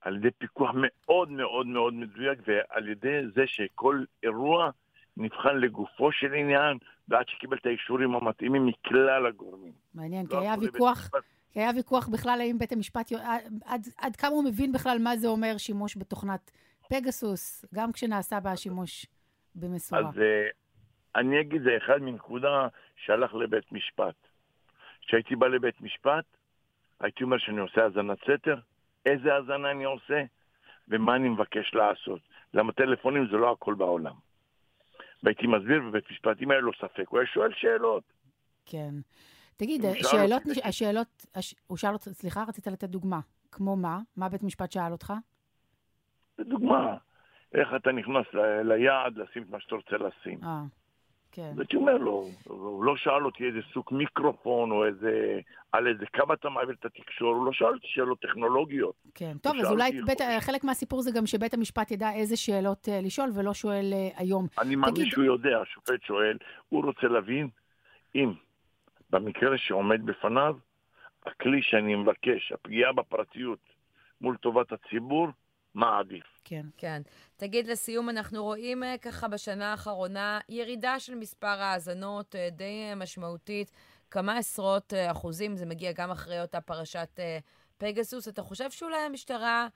על 0.00 0.16
ידי 0.16 0.30
פיקוח 0.30 0.70
מאוד 0.74 1.30
מאוד 1.30 1.66
מאוד 1.66 1.94
מדויק 1.94 2.38
ועל 2.46 2.88
ידי 2.88 3.20
זה 3.34 3.42
שכל 3.46 4.04
אירוע 4.22 4.70
נבחן 5.16 5.56
לגופו 5.56 6.12
של 6.12 6.34
עניין 6.34 6.78
ועד 7.08 7.28
שקיבל 7.28 7.56
את 7.56 7.66
האישורים 7.66 8.14
המתאימים 8.14 8.66
מכלל 8.66 9.26
הגורמים. 9.26 9.72
מעניין, 9.94 10.26
כי 10.26 10.36
היה 10.36 10.54
ויכוח, 10.60 11.10
כי 11.52 11.60
היה 11.60 11.70
ויכוח 11.76 12.08
בכלל 12.08 12.40
האם 12.40 12.58
בית 12.58 12.72
המשפט, 12.72 13.12
עד, 13.64 13.86
עד 13.98 14.16
כמה 14.16 14.30
הוא 14.30 14.44
מבין 14.44 14.72
בכלל 14.72 14.98
מה 15.00 15.16
זה 15.16 15.28
אומר 15.28 15.58
שימוש 15.58 15.96
בתוכנת 15.96 16.50
פגסוס, 16.90 17.64
גם 17.74 17.92
כשנעשה 17.92 18.40
בה 18.40 18.56
שימוש 18.56 19.06
במשורה. 19.54 20.00
אז 20.00 20.14
uh, 20.14 20.20
אני 21.16 21.40
אגיד, 21.40 21.62
זה 21.62 21.76
אחד 21.76 22.02
מנקודה 22.02 22.68
שהלך 22.96 23.34
לבית 23.34 23.72
משפט. 23.72 24.14
כשהייתי 25.00 25.36
בא 25.36 25.46
לבית 25.46 25.80
משפט, 25.80 26.24
הייתי 27.04 27.24
אומר 27.24 27.38
שאני 27.38 27.60
עושה 27.60 27.82
האזנת 27.84 28.18
סתר, 28.22 28.56
איזה 29.06 29.34
האזנה 29.34 29.70
אני 29.70 29.84
עושה 29.84 30.22
ומה 30.88 31.16
אני 31.16 31.28
מבקש 31.28 31.74
לעשות. 31.74 32.20
למה 32.54 32.72
טלפונים 32.72 33.26
זה 33.30 33.36
לא 33.36 33.52
הכל 33.52 33.74
בעולם. 33.74 34.14
והייתי 35.22 35.46
מסביר 35.46 35.82
בבית 35.88 36.10
משפט, 36.10 36.36
אם 36.42 36.50
היה 36.50 36.60
לו 36.60 36.72
ספק, 36.72 37.08
הוא 37.08 37.18
היה 37.18 37.26
שואל 37.26 37.52
שאלות. 37.52 38.04
כן. 38.66 38.94
תגיד, 39.56 39.80
שאלות, 40.02 40.42
השאלות, 40.64 41.26
הוא 41.66 41.76
שאל 41.76 41.92
אותך, 41.92 42.04
סליחה, 42.04 42.44
רצית 42.48 42.66
לתת 42.66 42.88
דוגמה. 42.88 43.20
כמו 43.52 43.76
מה? 43.76 43.98
מה 44.16 44.28
בית 44.28 44.42
משפט 44.42 44.72
שאל 44.72 44.92
אותך? 44.92 45.12
דוגמה, 46.40 46.96
איך 47.54 47.68
אתה 47.76 47.92
נכנס 47.92 48.26
ליעד 48.64 49.16
לשים 49.16 49.42
את 49.42 49.50
מה 49.50 49.60
שאתה 49.60 49.74
רוצה 49.74 49.96
לשים. 49.96 50.38
אה. 50.44 50.62
כן. 51.34 51.52
הייתי 51.58 51.76
אומר 51.76 51.96
לו, 51.96 52.28
הוא 52.44 52.84
לא 52.84 52.96
שאל 52.96 53.24
אותי 53.24 53.44
איזה 53.44 53.58
סוג 53.72 53.84
מיקרופון 53.90 54.70
או 54.70 54.84
איזה, 54.84 55.40
על 55.72 55.86
איזה 55.86 56.06
כמה 56.12 56.34
אתה 56.34 56.48
מעביר 56.48 56.74
את 56.80 56.84
התקשור, 56.84 57.34
הוא 57.34 57.46
לא 57.46 57.52
שאל 57.52 57.66
אותי 57.66 57.86
שאלות 57.86 58.20
טכנולוגיות. 58.20 58.94
כן, 59.14 59.36
טוב, 59.42 59.56
אז 59.60 59.70
אולי 59.70 60.02
בית, 60.06 60.20
חלק 60.40 60.64
מהסיפור 60.64 61.02
זה 61.02 61.10
גם 61.16 61.26
שבית 61.26 61.54
המשפט 61.54 61.90
ידע 61.90 62.12
איזה 62.12 62.36
שאלות 62.36 62.88
uh, 62.88 63.06
לשאול 63.06 63.30
ולא 63.34 63.54
שואל 63.54 63.92
uh, 63.92 64.20
היום. 64.20 64.46
אני 64.58 64.76
מאמין 64.76 64.94
תגיד... 64.94 65.12
שהוא 65.12 65.24
יודע, 65.24 65.60
השופט 65.60 66.02
שואל, 66.02 66.38
הוא 66.68 66.84
רוצה 66.84 67.06
להבין 67.06 67.48
אם 68.14 68.32
במקרה 69.10 69.58
שעומד 69.58 70.06
בפניו, 70.06 70.56
הכלי 71.26 71.62
שאני 71.62 71.94
מבקש, 71.94 72.52
הפגיעה 72.52 72.92
בפרטיות 72.92 73.58
מול 74.20 74.36
טובת 74.36 74.72
הציבור, 74.72 75.28
מה 75.74 75.98
עדיף. 75.98 76.40
כן. 76.44 76.66
כן. 76.76 77.02
תגיד, 77.36 77.66
לסיום, 77.66 78.10
אנחנו 78.10 78.44
רואים 78.44 78.84
אה, 78.84 78.98
ככה 78.98 79.28
בשנה 79.28 79.70
האחרונה 79.70 80.40
ירידה 80.48 81.00
של 81.00 81.14
מספר 81.14 81.46
האזנות 81.46 82.36
אה, 82.36 82.48
די 82.50 82.86
אה, 82.90 82.94
משמעותית, 82.94 83.70
כמה 84.10 84.36
עשרות 84.36 84.92
אחוזים, 85.10 85.56
זה 85.56 85.66
מגיע 85.66 85.92
גם 85.92 86.10
אחרי 86.10 86.40
אותה 86.40 86.60
פרשת 86.60 87.20
פגסוס. 87.78 88.28
אתה 88.28 88.42
חושב 88.42 88.70
שאולי 88.70 88.96
המשטרה 88.96 89.68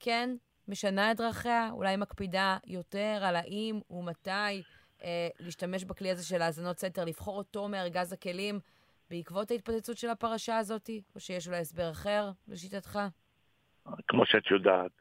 כן 0.00 0.30
משנה 0.68 1.10
את 1.10 1.16
דרכיה, 1.16 1.68
אולי 1.72 1.96
מקפידה 1.96 2.58
יותר 2.66 3.22
על 3.22 3.36
האם 3.36 3.80
ומתי 3.90 4.62
אה, 5.04 5.28
להשתמש 5.40 5.84
בכלי 5.84 6.10
הזה 6.10 6.26
של 6.26 6.42
האזנות 6.42 6.78
סתר, 6.78 7.04
לבחור 7.04 7.38
אותו 7.38 7.68
מארגז 7.68 8.12
הכלים 8.12 8.60
בעקבות 9.10 9.50
ההתפוצצות 9.50 9.98
של 9.98 10.08
הפרשה 10.08 10.58
הזאת, 10.58 10.90
או 11.14 11.20
שיש 11.20 11.46
אולי 11.46 11.58
הסבר 11.58 11.90
אחר 11.90 12.30
לשיטתך? 12.48 12.98
כמו 14.08 14.26
שאת 14.26 14.50
יודעת, 14.50 14.92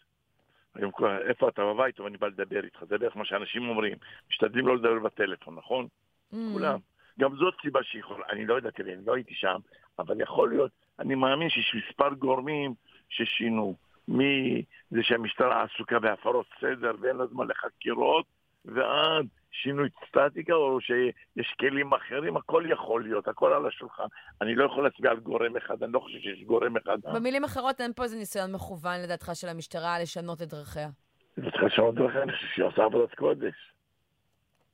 היום 0.75 0.91
איפה 1.27 1.49
אתה 1.49 1.65
בבית, 1.65 1.99
ואני 1.99 2.17
בא 2.17 2.27
לדבר 2.27 2.63
איתך, 2.63 2.83
זה 2.89 2.97
בערך 2.97 3.17
מה 3.17 3.25
שאנשים 3.25 3.69
אומרים, 3.69 3.97
משתדלים 4.29 4.67
לא 4.67 4.75
לדבר 4.75 4.99
בטלפון, 4.99 5.55
נכון? 5.55 5.87
Mm. 6.33 6.35
כולם. 6.53 6.79
גם 7.19 7.35
זאת 7.35 7.53
סיבה 7.61 7.83
שיכול, 7.83 8.23
אני 8.31 8.45
לא 8.45 8.53
יודע, 8.53 8.71
תראי, 8.71 8.93
אני 8.93 9.05
לא 9.05 9.15
הייתי 9.15 9.33
שם, 9.33 9.59
אבל 9.99 10.21
יכול 10.21 10.49
להיות, 10.49 10.71
אני 10.99 11.15
מאמין 11.15 11.49
שיש 11.49 11.75
מספר 11.75 12.13
גורמים 12.13 12.73
ששינו, 13.09 13.75
מזה 14.07 15.01
שהמשטרה 15.01 15.63
עסוקה 15.63 15.99
בהפרות 15.99 16.45
סדר 16.61 16.91
ואין 17.01 17.15
לה 17.15 17.25
זמן 17.25 17.47
לחקירות, 17.47 18.25
ועד 18.65 19.27
שינוי 19.53 19.89
סטטיקה, 20.07 20.53
או 20.53 20.81
שיש 20.81 21.55
כלים 21.59 21.93
אחרים, 21.93 22.37
הכל 22.37 22.63
יכול 22.69 23.03
להיות, 23.03 23.27
הכל 23.27 23.53
על 23.53 23.67
השולחן. 23.67 24.03
אני 24.41 24.55
לא 24.55 24.65
יכול 24.65 24.83
להצביע 24.83 25.11
על 25.11 25.19
גורם 25.19 25.57
אחד, 25.57 25.83
אני 25.83 25.91
לא 25.93 25.99
חושב 25.99 26.19
שיש 26.19 26.43
גורם 26.43 26.77
אחד. 26.77 26.97
במילים 27.13 27.43
אחרות, 27.43 27.81
אין 27.81 27.93
פה 27.93 28.03
איזה 28.03 28.17
ניסיון 28.17 28.51
מכוון, 28.51 29.01
לדעתך, 29.03 29.31
של 29.33 29.47
המשטרה 29.47 29.99
לשנות 29.99 30.41
את 30.41 30.47
דרכיה. 30.47 30.89
היא 31.37 31.51
צריכה 31.51 31.65
לשנות 31.65 31.93
את 31.93 31.99
דרכיה, 31.99 32.23
אני 32.23 32.31
חושב 32.31 32.47
שהיא 32.47 32.65
עושה 32.65 32.83
עבודת 32.83 33.15
קודש. 33.15 33.73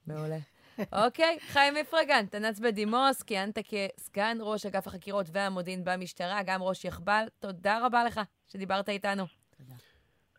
מעולה. 0.08 0.38
אוקיי, 1.06 1.38
חיים 1.40 1.74
מפרגן, 1.74 2.26
תנ"צ 2.26 2.60
בדימוס, 2.60 3.24
כיהנת 3.24 3.60
כסגן 3.60 4.38
ראש 4.42 4.66
אגף 4.66 4.88
החקירות 4.88 5.26
והמודיעין 5.32 5.84
במשטרה, 5.84 6.44
גם 6.46 6.64
ראש 6.64 6.86
יחב"ל. 6.86 7.24
תודה 7.40 7.86
רבה 7.86 8.04
לך 8.04 8.20
שדיברת 8.48 8.90
איתנו. 8.90 9.24
תודה. 9.58 9.74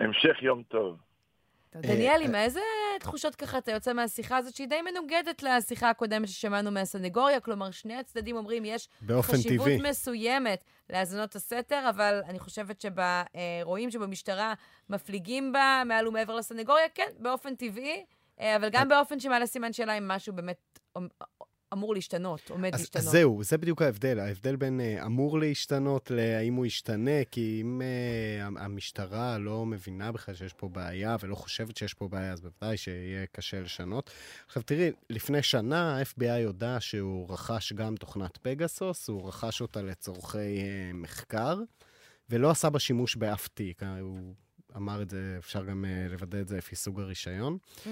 המשך 0.01 0.43
יום 0.43 0.63
טוב. 0.63 0.97
דניאל, 1.75 2.23
עם 2.25 2.35
איזה 2.35 2.61
תחושות 3.01 3.35
ככה 3.35 3.59
אתה 3.59 3.73
יוצא 3.73 3.93
מהשיחה 3.93 4.37
הזאת, 4.37 4.55
שהיא 4.55 4.69
די 4.69 4.83
מנוגדת 4.83 5.43
לשיחה 5.43 5.91
הקודמת 5.91 6.29
ששמענו 6.29 6.71
מהסנגוריה? 6.71 7.41
כלומר, 7.41 7.71
שני 7.71 7.97
הצדדים 7.97 8.37
אומרים, 8.37 8.65
יש 8.65 8.89
חשיבות 9.23 9.67
טבעי. 9.67 9.91
מסוימת 9.91 10.65
להאזנות 10.91 11.37
הסתר, 11.37 11.87
אבל 11.91 12.21
אני 12.25 12.39
חושבת 12.39 12.85
שרואים 12.85 13.91
שבמשטרה 13.91 14.55
מפליגים 14.89 15.53
בה 15.53 15.83
מעל 15.87 16.09
ומעבר 16.09 16.37
לסנגוריה, 16.37 16.89
כן, 16.95 17.11
באופן 17.19 17.55
טבעי, 17.55 18.05
אה, 18.41 18.57
אבל 18.57 18.69
גם 18.73 18.89
באופן 18.89 19.21
שמעלה 19.21 19.47
סימן 19.47 19.73
שאלה 19.73 19.99
אם 19.99 20.09
משהו 20.09 20.33
באמת 20.33 20.79
אמור 21.73 21.95
להשתנות, 21.95 22.51
עומד 22.51 22.75
אז, 22.75 22.81
להשתנות. 22.81 23.05
אז 23.05 23.11
זהו, 23.11 23.43
זה 23.45 23.59
בדיוק 23.59 23.83
ההבדל. 23.83 24.19
ההבדל 24.19 24.57
בין 24.57 24.81
uh, 24.81 25.07
אמור 25.07 25.39
להשתנות 25.39 26.11
להאם 26.11 26.55
הוא 26.55 26.67
ישתנה, 26.67 27.25
כי 27.31 27.59
אם 27.63 27.83
uh, 27.83 28.61
המשטרה 28.61 29.39
לא 29.39 29.67
מבינה 29.67 30.13
בכלל 30.13 30.35
שיש 30.35 30.53
פה 30.53 30.69
בעיה 30.69 31.17
ולא 31.21 31.35
חושבת 31.35 31.77
שיש 31.77 31.95
פה 31.95 32.09
בעיה, 32.09 32.33
אז 32.33 32.41
בוודאי 32.41 32.77
שיהיה 32.77 33.27
קשה 33.27 33.61
לשנות. 33.61 34.11
עכשיו 34.47 34.63
תראי, 34.63 34.93
לפני 35.11 35.43
שנה 35.43 35.99
ה-FBI 35.99 36.47
הודה 36.47 36.81
שהוא 36.81 37.33
רכש 37.33 37.73
גם 37.73 37.97
תוכנת 37.97 38.37
פגסוס, 38.37 39.09
הוא 39.09 39.29
רכש 39.29 39.61
אותה 39.61 39.83
לצורכי 39.83 40.39
uh, 40.39 40.95
מחקר, 40.95 41.59
ולא 42.31 42.51
עשה 42.51 42.71
בה 42.71 42.79
שימוש 42.79 43.17
באף 43.17 43.49
תיק. 43.49 43.83
הוא 44.01 44.35
אמר 44.77 45.03
את 45.03 45.11
זה, 45.11 45.37
אפשר 45.39 45.65
גם 45.65 45.85
uh, 45.85 46.13
לוודא 46.13 46.41
את 46.41 46.49
זה 46.49 46.57
לפי 46.57 46.77
סוג 46.77 47.01
הרישיון. 47.01 47.59
Mm-hmm. 47.63 47.87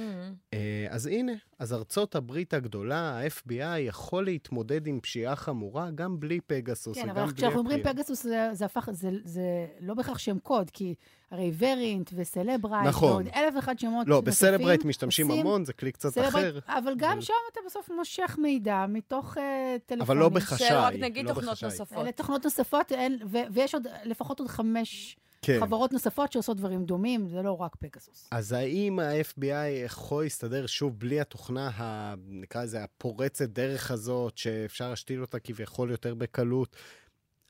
Uh, 0.54 0.56
אז 0.90 1.06
הנה, 1.06 1.32
אז 1.58 1.72
ארצות 1.72 2.14
הברית 2.14 2.54
הגדולה, 2.54 3.20
ה-FBI, 3.20 3.78
יכול 3.78 4.24
להתמודד 4.24 4.86
עם 4.86 5.00
פשיעה 5.00 5.36
חמורה 5.36 5.90
גם 5.94 6.20
בלי 6.20 6.40
פגסוס 6.46 6.98
כן, 6.98 7.08
אבל 7.10 7.32
כשאנחנו 7.32 7.58
אומרים 7.58 7.82
פגסוס, 7.82 8.22
זה, 8.22 8.48
זה 8.52 8.64
הפך, 8.64 8.88
זה, 8.92 9.10
זה 9.24 9.66
לא 9.80 9.94
בהכרח 9.94 10.18
שם 10.18 10.38
קוד, 10.38 10.70
כי 10.70 10.94
הרי 11.30 11.52
ורינט 11.58 12.10
וסלברייט, 12.14 12.88
נכון. 12.88 13.12
ועוד 13.12 13.28
אלף 13.34 13.54
ואחד 13.56 13.78
שמות 13.78 13.92
לא, 13.92 13.96
נוספים. 13.96 14.14
לא, 14.14 14.20
בסלברייט 14.20 14.84
משתמשים 14.84 15.28
עושים, 15.28 15.40
המון, 15.40 15.64
זה 15.64 15.72
כלי 15.72 15.92
קצת 15.92 16.08
סלברייט, 16.08 16.56
אחר. 16.58 16.78
אבל 16.78 16.94
גם 16.96 17.18
ו... 17.18 17.22
שם 17.22 17.32
אתה 17.52 17.60
בסוף 17.66 17.90
מושך 17.90 18.36
מידע 18.42 18.86
מתוך 18.88 19.36
uh, 19.36 19.40
טלפונים. 19.86 20.02
אבל 20.02 20.16
לא 20.16 20.28
בחשאי. 20.28 20.68
רק 20.70 20.94
נגיד 20.94 21.24
לא 21.24 21.34
תוכנות. 21.34 21.62
נוספות. 21.62 21.98
אלה 21.98 22.12
תוכנות 22.12 22.44
נוספות, 22.44 22.92
אין, 22.92 23.18
ו- 23.26 23.52
ויש 23.52 23.74
עוד, 23.74 23.86
לפחות 24.04 24.40
עוד 24.40 24.48
חמש... 24.48 25.16
כן. 25.42 25.60
חברות 25.60 25.92
נוספות 25.92 26.32
שעושות 26.32 26.56
דברים 26.56 26.84
דומים, 26.84 27.28
זה 27.28 27.42
לא 27.42 27.60
רק 27.60 27.76
פגסוס. 27.76 28.28
אז 28.32 28.52
האם 28.52 28.98
ה-FBI 28.98 29.84
יכול 29.84 30.22
להסתדר 30.22 30.66
שוב 30.66 30.98
בלי 30.98 31.20
התוכנה, 31.20 31.68
ה, 31.68 32.14
נקרא 32.28 32.62
לזה, 32.62 32.84
הפורצת 32.84 33.48
דרך 33.48 33.90
הזאת, 33.90 34.38
שאפשר 34.38 34.90
להשתיל 34.90 35.20
אותה 35.20 35.38
כביכול 35.38 35.90
יותר 35.90 36.14
בקלות? 36.14 36.76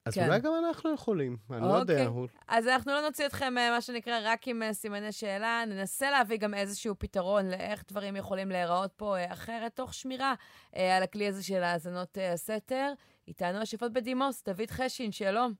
אז 0.08 0.14
כן. 0.14 0.26
אולי 0.26 0.40
גם 0.40 0.52
אנחנו 0.66 0.94
יכולים, 0.94 1.36
אני 1.50 1.56
אוקיי. 1.56 1.72
לא 1.72 1.74
יודע. 1.74 2.06
אוקיי. 2.06 2.38
אז 2.48 2.68
אנחנו 2.68 2.92
לא 2.92 3.00
נוציא 3.00 3.26
אתכם, 3.26 3.58
אה, 3.58 3.70
מה 3.70 3.80
שנקרא, 3.80 4.18
רק 4.24 4.48
עם 4.48 4.62
אה, 4.62 4.72
סימני 4.72 5.12
שאלה. 5.12 5.64
ננסה 5.66 6.10
להביא 6.10 6.36
גם 6.36 6.54
איזשהו 6.54 6.94
פתרון 6.98 7.50
לאיך 7.50 7.84
דברים 7.88 8.16
יכולים 8.16 8.48
להיראות 8.48 8.92
פה 8.96 9.16
אה, 9.16 9.32
אחרת, 9.32 9.76
תוך 9.76 9.94
שמירה 9.94 10.34
על 10.72 11.02
הכלי 11.02 11.26
הזה 11.26 11.44
של 11.44 11.62
האזנות 11.62 12.18
הסתר. 12.32 12.92
איתנו 13.28 13.58
השפוט 13.58 13.92
בדימוס, 13.92 14.44
דוד 14.44 14.70
חשין, 14.70 15.12
שלום. 15.12 15.52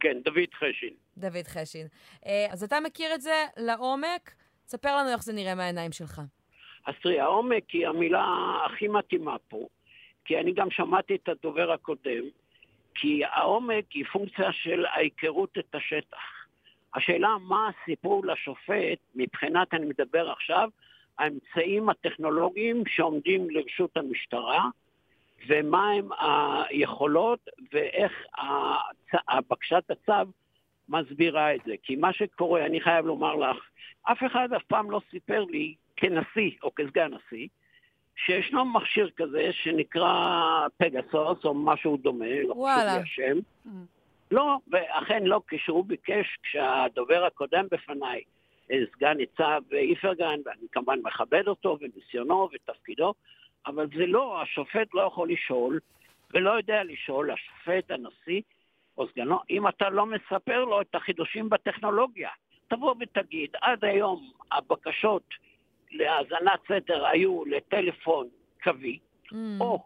כן, 0.00 0.20
דוד 0.24 0.54
חשין. 0.54 1.03
דוד 1.18 1.46
חשין. 1.46 1.86
אה, 2.26 2.46
אז 2.50 2.62
אתה 2.62 2.80
מכיר 2.80 3.14
את 3.14 3.20
זה 3.20 3.44
לעומק? 3.56 4.34
ספר 4.66 4.96
לנו 4.96 5.08
איך 5.12 5.22
זה 5.22 5.32
נראה 5.32 5.54
מהעיניים 5.54 5.92
שלך. 5.92 6.20
אז 6.86 6.94
תראי, 7.02 7.20
העומק 7.20 7.70
היא 7.70 7.88
המילה 7.88 8.24
הכי 8.66 8.88
מתאימה 8.88 9.36
פה, 9.48 9.66
כי 10.24 10.38
אני 10.38 10.52
גם 10.52 10.70
שמעתי 10.70 11.14
את 11.14 11.28
הדובר 11.28 11.72
הקודם, 11.72 12.24
כי 12.94 13.22
העומק 13.24 13.92
היא 13.92 14.04
פונקציה 14.12 14.52
של 14.52 14.86
ההיכרות 14.86 15.58
את 15.58 15.74
השטח. 15.74 16.18
השאלה 16.94 17.28
מה 17.40 17.68
הסיפור 17.68 18.26
לשופט, 18.26 18.98
מבחינת, 19.14 19.74
אני 19.74 19.86
מדבר 19.86 20.30
עכשיו, 20.30 20.68
האמצעים 21.18 21.88
הטכנולוגיים 21.88 22.82
שעומדים 22.86 23.50
לרשות 23.50 23.96
המשטרה, 23.96 24.68
ומהם 25.48 26.08
היכולות 26.18 27.48
ואיך 27.72 28.12
בקשת 29.50 29.90
הצו 29.90 30.30
מסבירה 30.88 31.54
את 31.54 31.60
זה. 31.66 31.74
כי 31.82 31.96
מה 31.96 32.12
שקורה, 32.12 32.66
אני 32.66 32.80
חייב 32.80 33.06
לומר 33.06 33.34
לך, 33.34 33.56
אף 34.02 34.18
אחד 34.26 34.52
אף 34.52 34.62
פעם 34.62 34.90
לא 34.90 35.00
סיפר 35.10 35.44
לי, 35.44 35.74
כנשיא 35.96 36.50
או 36.62 36.74
כסגן 36.74 37.10
נשיא, 37.14 37.48
שישנו 38.16 38.64
מכשיר 38.64 39.10
כזה 39.16 39.50
שנקרא 39.52 40.66
פגסוס 40.76 41.44
או 41.44 41.54
משהו 41.54 41.96
דומה, 41.96 42.42
לא 42.42 42.54
חשוב 42.54 42.66
לי 42.66 43.02
השם. 43.02 43.38
Mm. 43.66 43.70
לא, 44.30 44.58
ואכן 44.70 45.24
לא, 45.24 45.40
כשהוא 45.48 45.84
ביקש, 45.84 46.38
כשהדובר 46.42 47.24
הקודם 47.24 47.66
בפניי, 47.70 48.20
אה, 48.70 48.78
סגן 48.92 49.16
ניצב 49.16 49.62
איפרגן, 49.72 50.40
ואני 50.44 50.66
כמובן 50.72 50.98
מכבד 51.02 51.48
אותו 51.48 51.78
וניסיונו 51.80 52.48
ותפקידו, 52.52 53.14
אבל 53.66 53.86
זה 53.96 54.06
לא, 54.06 54.42
השופט 54.42 54.94
לא 54.94 55.02
יכול 55.02 55.30
לשאול, 55.30 55.80
ולא 56.34 56.50
יודע 56.50 56.84
לשאול, 56.84 57.30
השופט, 57.30 57.90
הנשיא 57.90 58.40
או 58.98 59.08
סגנו, 59.08 59.38
אם 59.50 59.68
אתה 59.68 59.90
לא 59.90 60.06
מספר 60.06 60.64
לו 60.64 60.80
את 60.80 60.94
החידושים 60.94 61.48
בטכנולוגיה. 61.50 62.30
תבוא 62.68 62.94
ותגיד, 63.00 63.50
עד 63.62 63.84
היום 63.84 64.30
הבקשות 64.52 65.22
להאזנת 65.90 66.60
סתר 66.64 67.06
היו 67.06 67.44
לטלפון 67.44 68.28
קווי, 68.62 68.98
mm. 69.26 69.34
או 69.60 69.82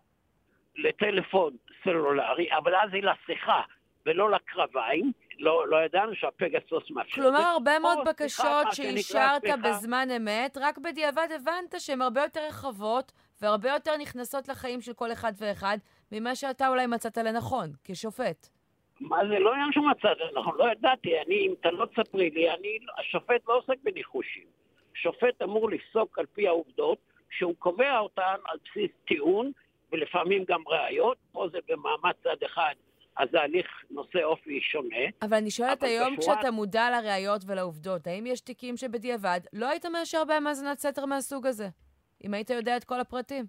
לטלפון 0.77 1.57
סלולרי, 1.85 2.49
אבל 2.57 2.75
אז 2.75 2.91
היא 2.93 3.03
לשיחה 3.03 3.63
ולא 4.07 4.31
לקרביים, 4.31 5.13
לא, 5.39 5.69
לא 5.69 5.85
ידענו 5.85 6.15
שהפגסוס 6.15 6.91
מאפשר. 6.91 7.23
כלומר, 7.23 7.39
הרבה 7.39 7.79
מאוד 7.79 7.99
בקשות 8.09 8.67
שאישרת 8.73 9.43
בזמן 9.65 10.09
אמת, 10.17 10.59
רק 10.61 10.79
בדיעבד 10.79 11.29
הבנת 11.35 11.75
שהן 11.79 12.03
הרבה 12.03 12.23
יותר 12.23 12.41
רחבות 12.49 13.13
והרבה 13.43 13.71
יותר 13.71 13.97
נכנסות 13.97 14.49
לחיים 14.49 14.81
של 14.81 14.93
כל 14.93 15.13
אחד 15.13 15.33
ואחד 15.39 15.79
ממה 16.13 16.35
שאתה 16.35 16.69
אולי 16.69 16.87
מצאת 16.87 17.19
לנכון, 17.19 17.71
כשופט. 17.85 18.58
מה 19.01 19.19
זה 19.29 19.39
לא 19.39 19.53
עניין 19.53 19.73
שמצאת 19.73 20.19
לנכון, 20.19 20.59
לא 20.59 20.73
ידעתי, 20.73 21.21
אני, 21.27 21.47
אם 21.47 21.55
אתה 21.61 21.71
לא 21.71 21.87
תספרי 21.87 22.31
לי, 22.31 22.51
אני, 22.51 22.79
השופט 22.99 23.49
לא 23.49 23.57
עוסק 23.57 23.77
בניחושים. 23.83 24.47
שופט 24.95 25.43
אמור 25.43 25.71
לפסוק 25.71 26.19
על 26.19 26.27
פי 26.27 26.47
העובדות, 26.49 26.99
שהוא 27.31 27.55
קובע 27.59 27.99
אותן 27.99 28.35
על 28.45 28.59
בסיס 28.65 28.91
טיעון, 29.07 29.53
ולפעמים 29.93 30.45
גם 30.49 30.61
ראיות, 30.67 31.17
פה 31.33 31.49
זה 31.53 31.59
במעמד 31.69 32.13
צד 32.23 32.43
אחד 32.47 32.75
אז 33.19 33.35
ההליך 33.35 33.67
נושא 33.91 34.23
אופי 34.25 34.61
שונה. 34.61 35.05
אבל 35.23 35.37
אני 35.37 35.51
שואלת 35.51 35.83
היום, 35.83 36.17
בשורה... 36.17 36.37
כשאתה 36.37 36.51
מודע 36.51 36.91
לראיות 36.91 37.43
ולעובדות, 37.47 38.07
האם 38.07 38.27
יש 38.27 38.41
תיקים 38.41 38.77
שבדיעבד 38.77 39.41
לא 39.53 39.69
היית 39.69 39.87
מאשר 39.87 40.25
בהם 40.25 40.47
האזנת 40.47 40.79
סתר 40.79 41.07
מהסוג 41.07 41.47
הזה? 41.47 41.69
אם 42.25 42.35
היית 42.35 42.51
יודע 42.51 42.77
את 42.77 42.85
כל 42.85 43.01
הפרטים. 43.01 43.45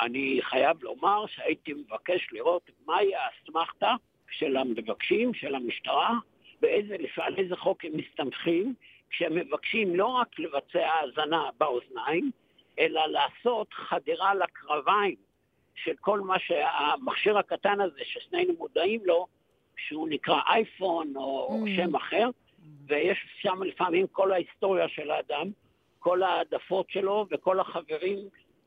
אני 0.00 0.38
חייב 0.42 0.82
לומר 0.82 1.26
שהייתי 1.26 1.72
מבקש 1.72 2.28
לראות 2.32 2.70
מהי 2.86 3.12
האסמכתה 3.14 3.94
של 4.38 4.56
המבקשים, 4.56 5.34
של 5.34 5.54
המשטרה, 5.54 6.18
באיזה, 6.60 6.96
על 7.16 7.36
איזה 7.36 7.56
חוק 7.56 7.84
הם 7.84 7.92
מסתמכים, 7.94 8.74
כשהם 9.10 9.34
מבקשים 9.34 9.96
לא 9.96 10.06
רק 10.06 10.38
לבצע 10.38 10.86
האזנה 10.86 11.48
באוזניים, 11.58 12.30
אלא 12.78 13.06
לעשות 13.06 13.74
חדירה 13.74 14.34
לקרביים 14.34 15.16
של 15.74 15.92
כל 16.00 16.20
מה 16.20 16.38
שהמכשיר 16.38 17.38
הקטן 17.38 17.80
הזה, 17.80 18.00
ששנינו 18.04 18.54
מודעים 18.58 19.00
לו, 19.04 19.26
שהוא 19.76 20.08
נקרא 20.08 20.40
אייפון 20.46 21.12
או 21.16 21.64
mm. 21.64 21.70
שם 21.76 21.96
אחר, 21.96 22.28
ויש 22.86 23.18
שם 23.40 23.62
לפעמים 23.62 24.06
כל 24.06 24.32
ההיסטוריה 24.32 24.88
של 24.88 25.10
האדם, 25.10 25.50
כל 25.98 26.22
העדפות 26.22 26.90
שלו 26.90 27.26
וכל 27.30 27.60
החברים 27.60 28.18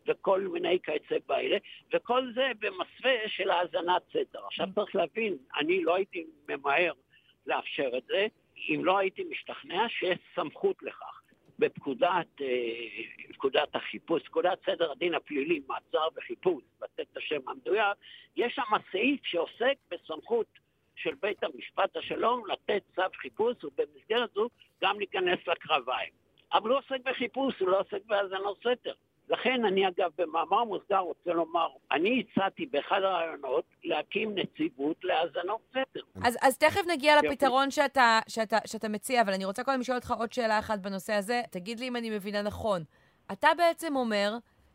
וכל 0.07 0.41
מיני 0.41 0.79
כיוצא 0.83 1.15
באלה, 1.27 1.57
וכל 1.93 2.31
זה 2.35 2.51
במסווה 2.59 3.11
של 3.27 3.49
האזנת 3.49 4.01
סתר. 4.09 4.45
עכשיו 4.45 4.67
צריך 4.75 4.95
להבין, 4.95 5.37
אני 5.59 5.83
לא 5.83 5.95
הייתי 5.95 6.25
ממהר 6.49 6.93
לאפשר 7.45 7.89
את 7.97 8.03
זה, 8.03 8.27
אם 8.69 8.81
לא 8.85 8.97
הייתי 8.97 9.23
משתכנע 9.23 9.89
שיש 9.89 10.19
סמכות 10.35 10.83
לכך. 10.83 11.21
בפקודת 11.59 12.41
אה, 12.41 12.47
פקודת 13.33 13.75
החיפוש, 13.75 14.23
פקודת 14.23 14.59
סדר 14.65 14.91
הדין 14.91 15.13
הפלילי, 15.13 15.61
מעצר 15.67 16.07
וחיפוש, 16.15 16.63
לתת 16.81 17.05
את 17.11 17.17
השם 17.17 17.49
המדויק, 17.49 17.97
יש 18.35 18.55
שם 18.55 18.61
סעיף 18.91 19.25
שעוסק 19.25 19.73
בסמכות 19.91 20.47
של 20.95 21.13
בית 21.21 21.43
המשפט 21.43 21.97
השלום 21.97 22.43
לתת 22.47 22.83
צו 22.95 23.01
חיפוש, 23.21 23.63
ובמסגרת 23.63 24.29
זו 24.33 24.49
גם 24.81 24.97
להיכנס 24.97 25.39
לקרביים. 25.47 26.11
אבל 26.53 26.69
הוא 26.69 26.77
עוסק 26.77 27.03
בחיפוש, 27.05 27.59
הוא 27.59 27.69
לא 27.69 27.79
עוסק 27.79 28.05
בהאזנות 28.05 28.57
סתר. 28.59 28.93
לכן 29.29 29.65
אני 29.65 29.87
אגב 29.87 30.11
במאמר 30.17 30.63
מוסגר 30.63 30.97
רוצה 30.97 31.33
לומר, 31.33 31.67
אני 31.91 32.23
הצעתי 32.23 32.65
באחד 32.65 33.01
הרעיונות 33.03 33.65
להקים 33.83 34.35
נציבות 34.35 34.97
להאזנות 35.03 35.61
סתר. 35.69 36.01
אז, 36.23 36.37
אז 36.41 36.57
תכף 36.57 36.81
נגיע 36.87 37.21
לפתרון 37.21 37.71
שאתה, 37.71 38.19
שאתה, 38.27 38.57
שאתה 38.65 38.89
מציע, 38.89 39.21
אבל 39.21 39.33
אני 39.33 39.45
רוצה 39.45 39.63
קודם 39.63 39.79
לשאול 39.79 39.97
אותך 39.97 40.13
עוד 40.19 40.33
שאלה 40.33 40.59
אחת 40.59 40.79
בנושא 40.79 41.13
הזה. 41.13 41.41
תגיד 41.51 41.79
לי 41.79 41.87
אם 41.87 41.95
אני 41.95 42.09
מבינה 42.09 42.41
נכון. 42.41 42.83
אתה 43.31 43.47
בעצם 43.57 43.95
אומר 43.95 44.33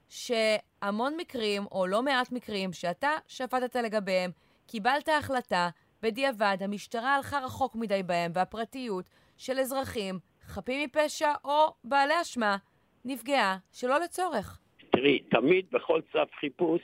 שהמון 0.09 1.17
מקרים, 1.17 1.63
או 1.73 1.87
לא 1.87 2.03
מעט 2.03 2.33
מקרים, 2.33 2.73
שאתה 2.73 3.11
שפטת 3.29 3.77
לגביהם, 3.77 4.31
קיבלת 4.67 5.09
החלטה, 5.09 5.69
בדיעבד 6.03 6.57
המשטרה 6.61 7.15
הלכה 7.15 7.39
רחוק 7.39 7.77
מדי 7.77 8.03
בהם, 8.03 8.33
והפרטיות 8.35 9.05
של 9.37 9.59
אזרחים 9.59 10.19
חפים 10.47 10.85
מפשע 10.85 11.33
או 11.45 11.75
בעלי 11.85 12.21
אשמה 12.21 12.57
נפגעה 13.05 13.57
שלא 13.73 14.01
לצורך. 14.01 14.59
תראי, 14.91 15.19
תמיד 15.19 15.67
בכל 15.71 16.01
צו 16.13 16.19
חיפוש 16.41 16.83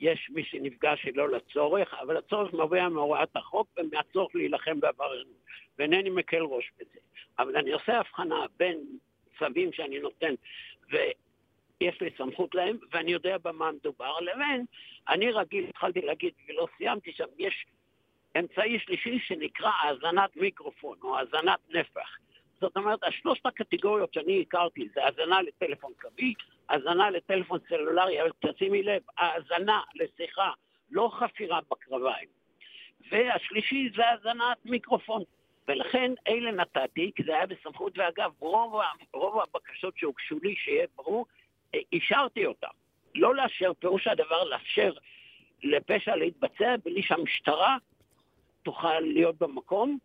יש 0.00 0.30
מי 0.30 0.44
שנפגע 0.44 0.92
שלא 0.96 1.28
לצורך, 1.28 1.94
אבל 1.94 2.16
הצורך 2.16 2.52
נובע 2.52 2.88
מהוראת 2.88 3.36
החוק 3.36 3.68
ומהצורך 3.76 4.34
להילחם 4.34 4.80
בעבריינות, 4.80 5.36
ואינני 5.78 6.10
מקל 6.10 6.42
ראש 6.42 6.70
בזה. 6.78 6.98
אבל 7.38 7.56
אני 7.56 7.72
עושה 7.72 7.98
הבחנה 7.98 8.46
בין 8.56 8.78
צווים 9.38 9.72
שאני 9.72 9.98
נותן 9.98 10.34
ויש 10.90 12.00
לי 12.00 12.10
סמכות 12.18 12.54
להם, 12.54 12.76
ואני 12.90 13.12
יודע 13.12 13.38
במה 13.38 13.72
מדובר, 13.72 14.20
לבין 14.20 14.64
אני 15.08 15.30
רגיל, 15.30 15.64
התחלתי 15.68 16.00
להגיד 16.00 16.32
ולא 16.48 16.66
סיימתי 16.76 17.12
שם, 17.12 17.28
יש 17.38 17.66
אמצעי 18.38 18.78
שלישי 18.78 19.18
שנקרא 19.18 19.70
האזנת 19.82 20.36
מיקרופון 20.36 20.98
או 21.02 21.18
האזנת 21.18 21.60
נפח. 21.70 22.18
זאת 22.62 22.76
אומרת, 22.76 22.98
השלושת 23.04 23.46
הקטגוריות 23.46 24.14
שאני 24.14 24.44
הכרתי 24.48 24.88
זה 24.94 25.04
האזנה 25.04 25.42
לטלפון 25.42 25.92
קווי, 26.00 26.34
האזנה 26.68 27.10
לטלפון 27.10 27.58
סלולרי, 27.68 28.22
אבל 28.22 28.30
תשימי 28.40 28.82
לב, 28.82 29.02
האזנה 29.18 29.80
לשיחה, 29.94 30.50
לא 30.90 31.10
חפירה 31.18 31.60
בקרביים. 31.70 32.28
והשלישי 33.10 33.88
זה 33.96 34.06
האזנת 34.06 34.58
מיקרופון. 34.64 35.22
ולכן 35.68 36.12
אלה 36.28 36.50
נתתי, 36.50 37.10
כי 37.14 37.22
זה 37.22 37.34
היה 37.34 37.46
בסמכות, 37.46 37.98
ואגב, 37.98 38.30
רוב, 38.38 38.80
רוב 39.12 39.40
הבקשות 39.40 39.94
שהוגשו 39.96 40.38
לי, 40.42 40.54
שיהיה 40.56 40.86
ברור, 40.96 41.26
אישרתי 41.92 42.46
אותן. 42.46 42.66
לא 43.14 43.34
לאשר, 43.34 43.72
פירוש 43.78 44.06
הדבר 44.06 44.44
לאפשר 44.44 44.92
לפשע 45.62 46.16
להתבצע 46.16 46.74
בלי 46.84 47.02
שהמשטרה 47.02 47.76
תוכל 48.62 49.00
להיות 49.00 49.38
במקום, 49.38 49.98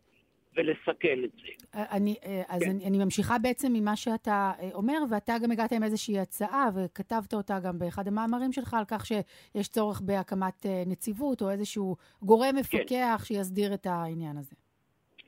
ולסכל 0.56 1.24
את 1.24 1.30
זה. 1.32 1.48
אה, 1.74 1.96
אני, 1.96 2.16
אה, 2.24 2.42
אז 2.48 2.62
כן. 2.62 2.70
אני, 2.70 2.86
אני 2.86 2.98
ממשיכה 2.98 3.38
בעצם 3.38 3.72
ממה 3.72 3.96
שאתה 3.96 4.52
אה, 4.60 4.68
אומר, 4.74 4.98
ואתה 5.10 5.32
גם 5.42 5.50
הגעת 5.50 5.72
עם 5.72 5.82
איזושהי 5.82 6.18
הצעה, 6.18 6.68
וכתבת 6.76 7.34
אותה 7.34 7.58
גם 7.64 7.78
באחד 7.78 8.08
המאמרים 8.08 8.52
שלך, 8.52 8.74
על 8.74 8.84
כך 8.88 9.06
שיש 9.06 9.68
צורך 9.68 10.00
בהקמת 10.00 10.66
נציבות, 10.86 11.42
או 11.42 11.50
איזשהו 11.50 11.96
גורם 12.22 12.50
כן. 12.52 12.56
מפקח 12.56 13.16
כן. 13.18 13.24
שיסדיר 13.24 13.74
את 13.74 13.86
העניין 13.86 14.36
הזה. 14.36 14.54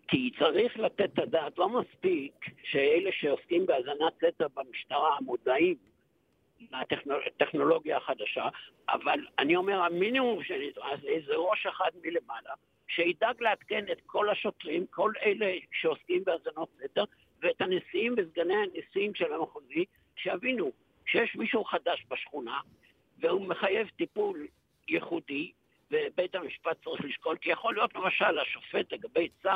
כי 0.09 0.31
צריך 0.39 0.79
לתת 0.79 1.11
את 1.15 1.19
הדעת, 1.19 1.59
לא 1.59 1.69
מספיק 1.69 2.33
שאלה 2.63 3.11
שעוסקים 3.13 3.67
בהאזנת 3.67 4.13
סתר 4.17 4.47
במשטרה 4.57 5.17
מודעים 5.21 5.77
לטכנולוגיה 7.27 7.97
החדשה, 7.97 8.49
אבל 8.89 9.27
אני 9.39 9.57
אומר, 9.57 9.81
המינימום 9.81 10.45
שנדרש 10.45 11.01
זה 11.03 11.09
איזה 11.09 11.33
ראש 11.37 11.67
אחד 11.67 11.91
מלמעלה, 12.05 12.51
שידאג 12.95 13.43
לעדכן 13.43 13.85
את 13.93 14.01
כל 14.07 14.31
השוטרים, 14.31 14.87
כל 14.91 15.13
אלה 15.23 15.53
שעוסקים 15.73 16.25
בהאזנות 16.25 16.69
סתר, 16.77 17.05
ואת 17.43 17.61
הנשיאים 17.61 18.15
וסגני 18.17 18.55
הנשיאים 18.55 19.15
של 19.15 19.33
המחוזי, 19.33 19.85
שיבינו 20.17 20.73
שיש 21.07 21.37
מישהו 21.37 21.65
חדש 21.65 22.07
בשכונה, 22.11 22.61
והוא 23.19 23.47
מחייב 23.47 23.89
טיפול 23.97 24.47
ייחודי, 24.89 25.53
ובית 25.91 26.35
המשפט 26.35 26.85
צריך 26.85 27.05
לשקול, 27.05 27.37
כי 27.37 27.51
יכול 27.51 27.75
להיות 27.75 27.95
למשל 27.95 28.39
השופט 28.39 28.93
לגבי 28.93 29.29
צו 29.43 29.49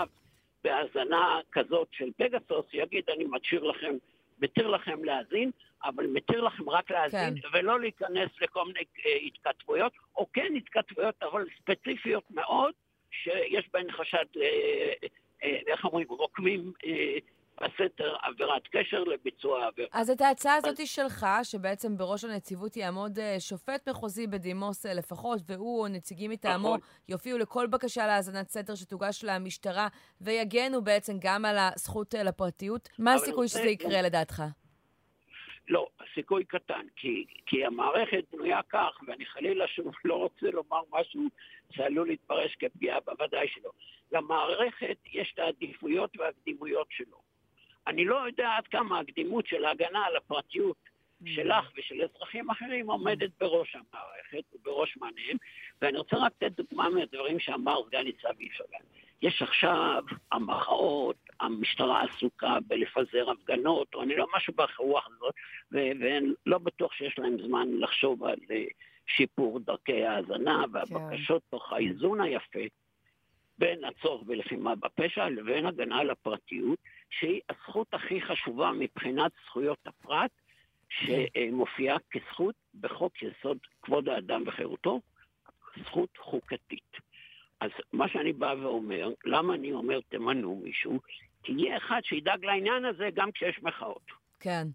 בהאזנה 0.65 1.41
כזאת 1.53 1.89
של 1.93 2.11
פגסוס 2.17 2.67
יגיד, 2.73 3.05
אני 3.11 3.25
משאיר 3.29 3.63
לכם, 3.65 3.95
מתיר 4.39 4.69
לכם 4.69 5.05
להאזין, 5.05 5.51
אבל 5.85 6.07
מתיר 6.07 6.41
לכם 6.41 6.71
רק 6.71 6.91
להאזין, 6.91 7.41
כן. 7.41 7.49
ולא 7.53 7.81
להיכנס 7.81 8.31
לכל 8.41 8.65
מיני 8.67 8.81
uh, 8.81 9.09
התכתבויות, 9.27 9.93
או 10.17 10.27
כן 10.33 10.53
התכתבויות, 10.57 11.23
אבל 11.23 11.47
ספציפיות 11.59 12.25
מאוד, 12.31 12.73
שיש 13.23 13.69
בהן 13.73 13.93
חשד, 13.93 14.25
uh, 14.37 14.41
uh, 14.41 15.47
איך 15.67 15.85
אומרים, 15.85 16.07
רוקמים 16.09 16.73
בסתר 17.61 18.15
עבירת 18.23 18.63
קשר 18.73 19.05
לביצוע 19.05 19.67
עבירה. 19.67 19.89
אז 19.93 20.11
את 20.11 20.21
ההצעה 20.21 20.55
הזאת 20.55 20.81
אז... 20.81 20.89
שלך, 20.89 21.27
שבעצם 21.43 21.97
בראש 21.97 22.25
הנציבות 22.25 22.77
יעמוד 22.77 23.19
שופט 23.39 23.89
מחוזי 23.89 24.27
בדימוס 24.27 24.87
לפחות, 24.87 25.41
והוא 25.47 25.81
או 25.83 25.89
נציגים 25.89 26.31
מטעמו 26.31 26.69
נכון. 26.69 26.81
יופיעו 27.09 27.39
לכל 27.39 27.67
בקשה 27.67 28.07
להאזנת 28.07 28.49
סתר 28.49 28.75
שתוגש 28.75 29.25
למשטרה, 29.25 29.89
ויגנו 30.21 30.85
בעצם 30.85 31.17
גם 31.21 31.45
על 31.45 31.57
הזכות 31.59 32.15
לפרטיות. 32.15 32.89
מה 32.99 33.15
הסיכוי 33.15 33.49
שזה 33.49 33.69
יקרה 33.71 34.03
לדעתך? 34.03 34.43
לא, 35.69 35.89
הסיכוי 36.01 36.45
קטן, 36.45 36.87
כי, 36.97 37.27
כי 37.47 37.65
המערכת 37.65 38.25
בנויה 38.33 38.61
כך, 38.69 39.01
ואני 39.07 39.27
חלילה 39.27 39.67
שוב 39.69 39.95
לא 40.05 40.15
רוצה 40.15 40.51
לומר 40.51 40.83
משהו 40.91 41.23
שעלול 41.71 42.09
להתפרש 42.09 42.57
כפגיעה, 42.59 43.01
בוודאי 43.01 43.49
שלא. 43.49 43.71
למערכת 44.13 44.97
יש 45.13 45.33
את 45.35 45.39
העדיפויות 45.39 46.11
והקדימויות 46.19 46.87
שלו. 46.91 47.21
אני 47.87 48.05
לא 48.05 48.27
יודע 48.27 48.51
עד 48.57 48.67
כמה 48.67 49.01
הקדימות 49.01 49.47
של 49.47 49.65
ההגנה 49.65 50.05
על 50.07 50.17
הפרטיות 50.17 50.77
שלך 51.27 51.71
ושל 51.77 52.03
אזרחים 52.03 52.51
אחרים 52.51 52.91
עומדת 52.91 53.31
בראש 53.41 53.77
המערכת 53.77 54.45
ובראש 54.55 54.97
מעניהם, 54.97 55.37
ואני 55.83 55.99
רוצה 55.99 56.17
רק 56.17 56.33
לתת 56.43 56.57
דוגמה 56.57 56.89
מהדברים 56.89 57.41
שאמר 57.41 57.87
סגן 57.87 58.03
ניצב 58.05 58.41
איפרגן. 58.41 58.85
יש 59.25 59.43
עכשיו 59.43 60.03
המחאות, 60.33 61.17
המשטרה 61.41 62.03
עסוקה 62.03 62.57
בלפזר 62.67 63.31
הפגנות, 63.31 63.95
או 63.95 64.03
אני 64.03 64.17
לא 64.17 64.27
משהו 64.37 64.55
ברוח 64.55 65.09
הזאת, 65.17 65.35
ולא 65.73 66.59
בטוח 66.59 66.93
שיש 66.93 67.19
להם 67.19 67.37
זמן 67.47 67.69
לחשוב 67.79 68.25
על 68.25 68.39
אה, 68.51 68.65
שיפור 69.07 69.61
דרכי 69.61 70.05
ההאזנה 70.05 70.65
והבקשות 70.73 71.43
כן. 71.43 71.49
תוך 71.51 71.73
האיזון 71.73 72.21
היפה 72.21 72.61
בין 73.59 73.85
הצורך 73.85 74.23
בלחימה 74.23 74.75
בפשע 74.75 75.29
לבין 75.29 75.67
הגנה 75.67 75.99
על 75.99 76.11
הפרטיות, 76.11 76.79
שהיא 77.11 77.41
הזכות 77.51 77.95
הכי 77.95 78.21
חשובה 78.21 78.73
מבחינת 78.73 79.33
זכויות 79.47 79.79
הפרט, 79.87 80.31
שמופיעה 80.89 81.97
כזכות 82.11 82.55
בחוק 82.81 83.13
יסוד 83.23 83.59
כבוד 83.83 84.09
האדם 84.09 84.43
וחירותו, 84.47 85.01
זכות 85.85 86.19
חוקתית. 86.19 87.14
אז 87.61 87.71
מה 87.93 88.09
שאני 88.09 88.33
בא 88.33 88.55
ואומר, 88.63 89.09
למה 89.25 89.55
אני 89.55 89.73
אומר 89.73 90.01
תמנו 90.09 90.61
מישהו? 90.65 90.99
תהיה 91.45 91.77
אחד 91.77 92.01
שידאג 92.05 92.45
לעניין 92.45 92.85
הזה 92.85 93.09
גם 93.15 93.33
כשיש 93.33 93.63
מחאות. 93.63 94.07
כן. 94.41 94.67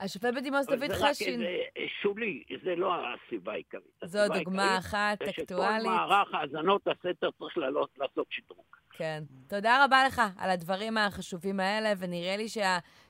השופט 0.00 0.34
בדימוס 0.34 0.66
דוד 0.66 0.92
חשין... 0.92 1.40
זה 1.40 1.44
רק 1.44 1.88
שולי, 2.02 2.42
זה 2.64 2.76
לא 2.76 2.94
הסיבה 2.94 3.52
העיקרית. 3.52 3.84
זו 4.04 4.18
דוגמה 4.34 4.78
אחת 4.78 5.22
אקטואלית. 5.22 5.82
שכל 5.82 5.90
מערך 5.90 6.34
האזנות 6.34 6.88
הסתר 6.88 7.30
צריך 7.38 7.58
לעשות 7.98 8.26
שדרוג. 8.30 8.64
כן. 8.90 9.22
תודה 9.48 9.84
רבה 9.84 10.04
לך 10.06 10.22
על 10.38 10.50
הדברים 10.50 10.98
החשובים 10.98 11.60
האלה, 11.60 11.92
ונראה 11.98 12.36
לי 12.36 12.48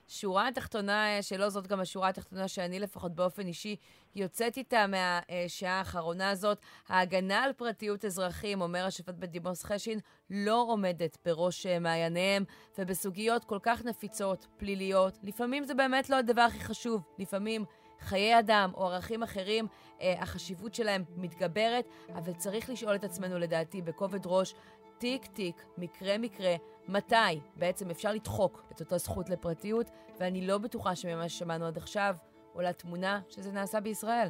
שהשורה 0.07 0.47
התחתונה 0.47 1.21
שלו, 1.21 1.49
זאת 1.49 1.67
גם 1.67 1.79
השורה 1.79 2.09
התחתונה 2.09 2.47
שאני 2.47 2.79
לפחות 2.79 3.15
באופן 3.15 3.47
אישי 3.47 3.75
יוצאת 4.15 4.57
איתה 4.57 4.85
מהשעה 4.87 5.77
האחרונה 5.77 6.29
הזאת. 6.29 6.57
ההגנה 6.89 7.43
על 7.43 7.53
פרטיות 7.53 8.05
אזרחים, 8.05 8.61
אומר 8.61 8.85
השופט 8.85 9.15
בדימוס 9.15 9.63
חשין, 9.63 9.99
לא 10.29 10.65
עומדת 10.67 11.17
בראש 11.25 11.65
מעייניהם, 11.65 12.43
ובסוגיות 12.77 13.43
כל 13.43 13.59
כך 13.61 13.85
נפיצות, 13.85 14.47
פליליות, 14.57 15.17
לפעמים 15.23 15.63
זה 15.63 15.73
באמת 15.73 16.09
לא 16.09 16.15
הדבר 16.15 16.41
הכי 16.41 16.59
חשוב. 16.59 17.01
לפעמים... 17.19 17.65
חיי 17.99 18.39
אדם 18.39 18.71
או 18.73 18.85
ערכים 18.85 19.23
אחרים, 19.23 19.67
אה, 20.01 20.21
החשיבות 20.21 20.75
שלהם 20.75 21.03
מתגברת, 21.15 21.85
אבל 22.15 22.33
צריך 22.33 22.69
לשאול 22.69 22.95
את 22.95 23.03
עצמנו, 23.03 23.39
לדעתי, 23.39 23.81
בכובד 23.81 24.25
ראש, 24.25 24.55
תיק-תיק, 24.97 25.65
מקרה-מקרה, 25.77 26.55
מתי 26.87 27.39
בעצם 27.55 27.89
אפשר 27.89 28.13
לדחוק 28.13 28.63
את 28.71 28.79
אותה 28.79 28.97
זכות 28.97 29.29
לפרטיות, 29.29 29.89
ואני 30.19 30.47
לא 30.47 30.57
בטוחה 30.57 30.95
שממה 30.95 31.29
ששמענו 31.29 31.65
עד 31.65 31.77
עכשיו 31.77 32.15
עולה 32.53 32.73
תמונה 32.73 33.21
שזה 33.29 33.51
נעשה 33.51 33.79
בישראל. 33.79 34.29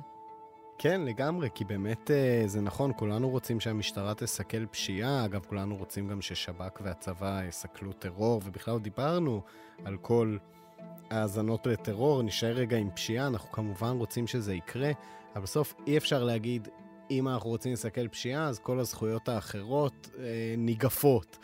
כן, 0.78 1.02
לגמרי, 1.02 1.50
כי 1.56 1.66
באמת 1.66 2.12
אה, 2.12 2.44
זה 2.46 2.62
נכון, 2.62 2.92
כולנו 2.98 3.30
רוצים 3.30 3.60
שהמשטרה 3.60 4.14
תסכל 4.14 4.66
פשיעה, 4.66 5.26
אגב, 5.26 5.46
כולנו 5.46 5.76
רוצים 5.76 6.08
גם 6.08 6.22
ששב"כ 6.22 6.82
והצבא 6.82 7.42
יסכלו 7.48 7.94
טרור, 7.94 8.42
ובכלל 8.46 8.80
דיברנו 8.80 9.42
על 9.86 9.98
כל 9.98 10.38
האזנות 11.10 11.68
לטרור, 11.68 12.24
נשאר 12.24 12.52
רגע 12.52 12.78
עם 12.78 12.92
פשיעה, 12.92 13.28
אנחנו 13.28 13.52
כמובן 13.52 13.98
רוצים 13.98 14.28
שזה 14.28 14.54
יקרה, 14.54 14.92
אבל 15.36 15.44
בסוף 15.44 15.74
אי 15.88 15.98
אפשר 15.98 16.24
להגיד, 16.24 16.68
אם 17.12 17.28
אנחנו 17.28 17.50
רוצים 17.50 17.74
לסכל 17.74 18.08
פשיעה, 18.08 18.48
אז 18.48 18.60
כל 18.60 18.80
הזכויות 18.80 19.30
האחרות 19.30 20.10
אה, 20.20 20.56
ניגפות. 20.58 21.38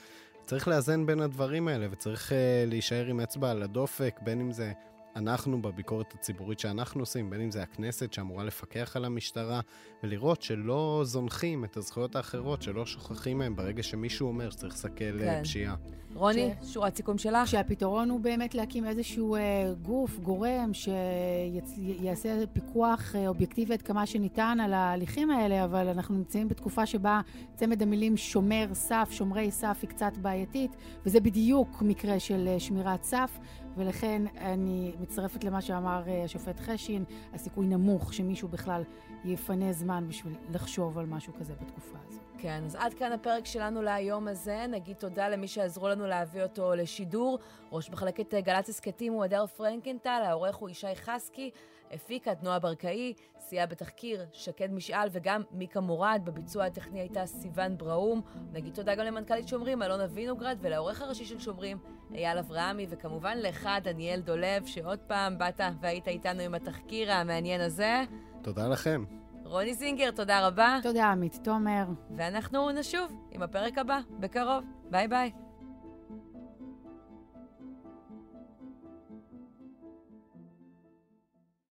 צריך 0.52 0.68
לאזן 0.68 1.06
בין 1.06 1.22
הדברים 1.22 1.68
האלה, 1.68 1.88
וצריך 1.92 2.32
אה, 2.32 2.64
להישאר 2.68 3.06
עם 3.06 3.20
אצבע 3.20 3.52
על 3.52 3.64
הדופק, 3.64 4.20
בין 4.24 4.42
אם 4.42 4.52
זה 4.52 4.72
אנחנו 5.16 5.62
בביקורת 5.62 6.14
הציבורית 6.14 6.60
שאנחנו 6.60 7.00
עושים, 7.02 7.30
בין 7.30 7.42
אם 7.42 7.52
זה 7.52 7.64
הכנסת 7.64 8.14
שאמורה 8.14 8.44
לפקח 8.44 8.96
על 8.96 9.06
המשטרה, 9.06 9.62
ולראות 10.04 10.42
שלא 10.42 11.02
זונחים 11.06 11.66
את 11.66 11.78
הזכויות 11.78 12.16
האחרות, 12.16 12.62
שלא 12.62 12.86
שוכחים 12.86 13.38
מהם 13.38 13.56
ברגע 13.56 13.84
שמישהו 13.84 14.28
אומר 14.28 14.50
שצריך 14.50 14.74
לסכל 14.74 15.04
אה, 15.04 15.20
כן. 15.20 15.44
פשיעה. 15.44 15.76
רוני, 16.14 16.50
ש... 16.64 16.74
שורת 16.74 16.96
סיכום 16.96 17.18
שלך. 17.18 17.48
שהפתרון 17.48 18.10
הוא 18.10 18.20
באמת 18.20 18.56
להקים 18.56 18.86
איזשהו 18.86 19.36
אה, 19.36 19.74
גוף, 19.82 20.20
גורם, 20.20 20.72
שיעשה 20.74 22.48
פיקוח 22.54 23.16
אה, 23.16 23.28
אובייקטיבי 23.28 23.74
עד 23.74 23.82
כמה 23.82 24.06
שניתן 24.06 24.58
על 24.64 24.74
ההליכים 24.74 25.32
האלה, 25.32 25.64
אבל 25.66 25.88
אנחנו 25.88 26.16
נמצאים 26.16 26.48
בתקופה 26.48 26.86
שבה 26.86 27.22
צמד 27.56 27.82
המילים 27.82 28.18
שומר 28.18 28.68
סף, 28.74 29.10
שומרי 29.12 29.52
סף 29.52 29.78
היא 29.82 29.90
קצת 29.90 30.18
בעייתית, 30.18 30.72
וזה 31.06 31.20
בדיוק 31.20 31.82
מקרה 31.82 32.20
של 32.20 32.48
אה, 32.48 32.60
שמירת 32.60 33.04
סף. 33.04 33.38
ולכן 33.76 34.22
אני 34.38 34.92
מצטרפת 35.00 35.44
למה 35.44 35.62
שאמר 35.62 36.04
אה, 36.08 36.24
השופט 36.24 36.60
חשין, 36.60 37.04
הסיכוי 37.34 37.68
נמוך 37.68 38.14
שמישהו 38.14 38.48
בכלל 38.48 38.84
יפנה 39.26 39.74
זמן 39.74 40.06
בשביל 40.08 40.34
לחשוב 40.52 40.98
על 40.98 41.06
משהו 41.06 41.34
כזה 41.34 41.54
בתקופה 41.54 41.98
הזו. 42.08 42.20
כן, 42.38 42.64
אז 42.66 42.76
עד 42.76 42.94
כאן 42.94 43.12
הפרק 43.12 43.46
שלנו 43.46 43.82
להיום 43.82 44.28
הזה. 44.28 44.66
נגיד 44.70 44.96
תודה 44.96 45.30
למי 45.30 45.48
שעזרו 45.48 45.88
לנו 45.88 46.08
להביא 46.08 46.44
אותו 46.44 46.76
לשידור. 46.76 47.40
ראש 47.72 47.90
מחלקת 47.90 48.34
אה, 48.34 48.42
גל"צ 48.42 48.70
הסכתים 48.70 49.14
הוא 49.14 49.26
אדר 49.26 49.46
פרנקנטל, 49.46 50.22
העורך 50.26 50.56
הוא 50.56 50.70
ישי 50.70 50.96
חסקי. 50.96 51.52
הפיקה 51.94 52.32
נועה 52.42 52.60
ברקאי, 52.60 53.14
סייעה 53.52 53.66
בתחקיר 53.66 54.26
שקד 54.34 54.72
משאל 54.72 55.08
וגם 55.12 55.42
מיקה 55.52 55.80
מורד, 55.80 56.22
בביצוע 56.24 56.66
הטכני 56.66 57.00
הייתה 57.00 57.26
סיון 57.26 57.78
בראום. 57.78 58.22
נגיד 58.54 58.74
תודה 58.74 58.96
גם 58.96 59.06
למנכ"לית 59.06 59.48
שומרים, 59.48 59.84
אלונה 59.84 60.06
וינוגרד, 60.10 60.58
ולעורך 60.62 61.02
הראשי 61.02 61.26
של 61.26 61.40
שומרים, 61.40 61.78
אייל 62.14 62.38
אברהמי, 62.38 62.88
וכמובן 62.90 63.38
לך, 63.38 63.70
דניאל 63.84 64.20
דולב, 64.20 64.66
שעוד 64.66 65.00
פעם 65.00 65.38
באת 65.38 65.62
והיית 65.82 66.08
איתנו 66.08 66.42
עם 66.42 66.56
התחקיר 66.56 67.12
המעניין 67.12 67.62
הזה. 67.62 68.04
תודה 68.42 68.68
לכם. 68.68 69.04
רוני 69.44 69.74
זינגר, 69.74 70.12
תודה 70.12 70.48
רבה. 70.48 70.80
תודה, 70.84 71.06
עמית 71.06 71.40
תומר. 71.44 71.86
ואנחנו 72.18 72.72
נשוב 72.72 73.12
עם 73.32 73.42
הפרק 73.42 73.78
הבא, 73.78 74.00
בקרוב. 74.20 74.64
ביי 74.90 75.08
ביי. 75.08 75.32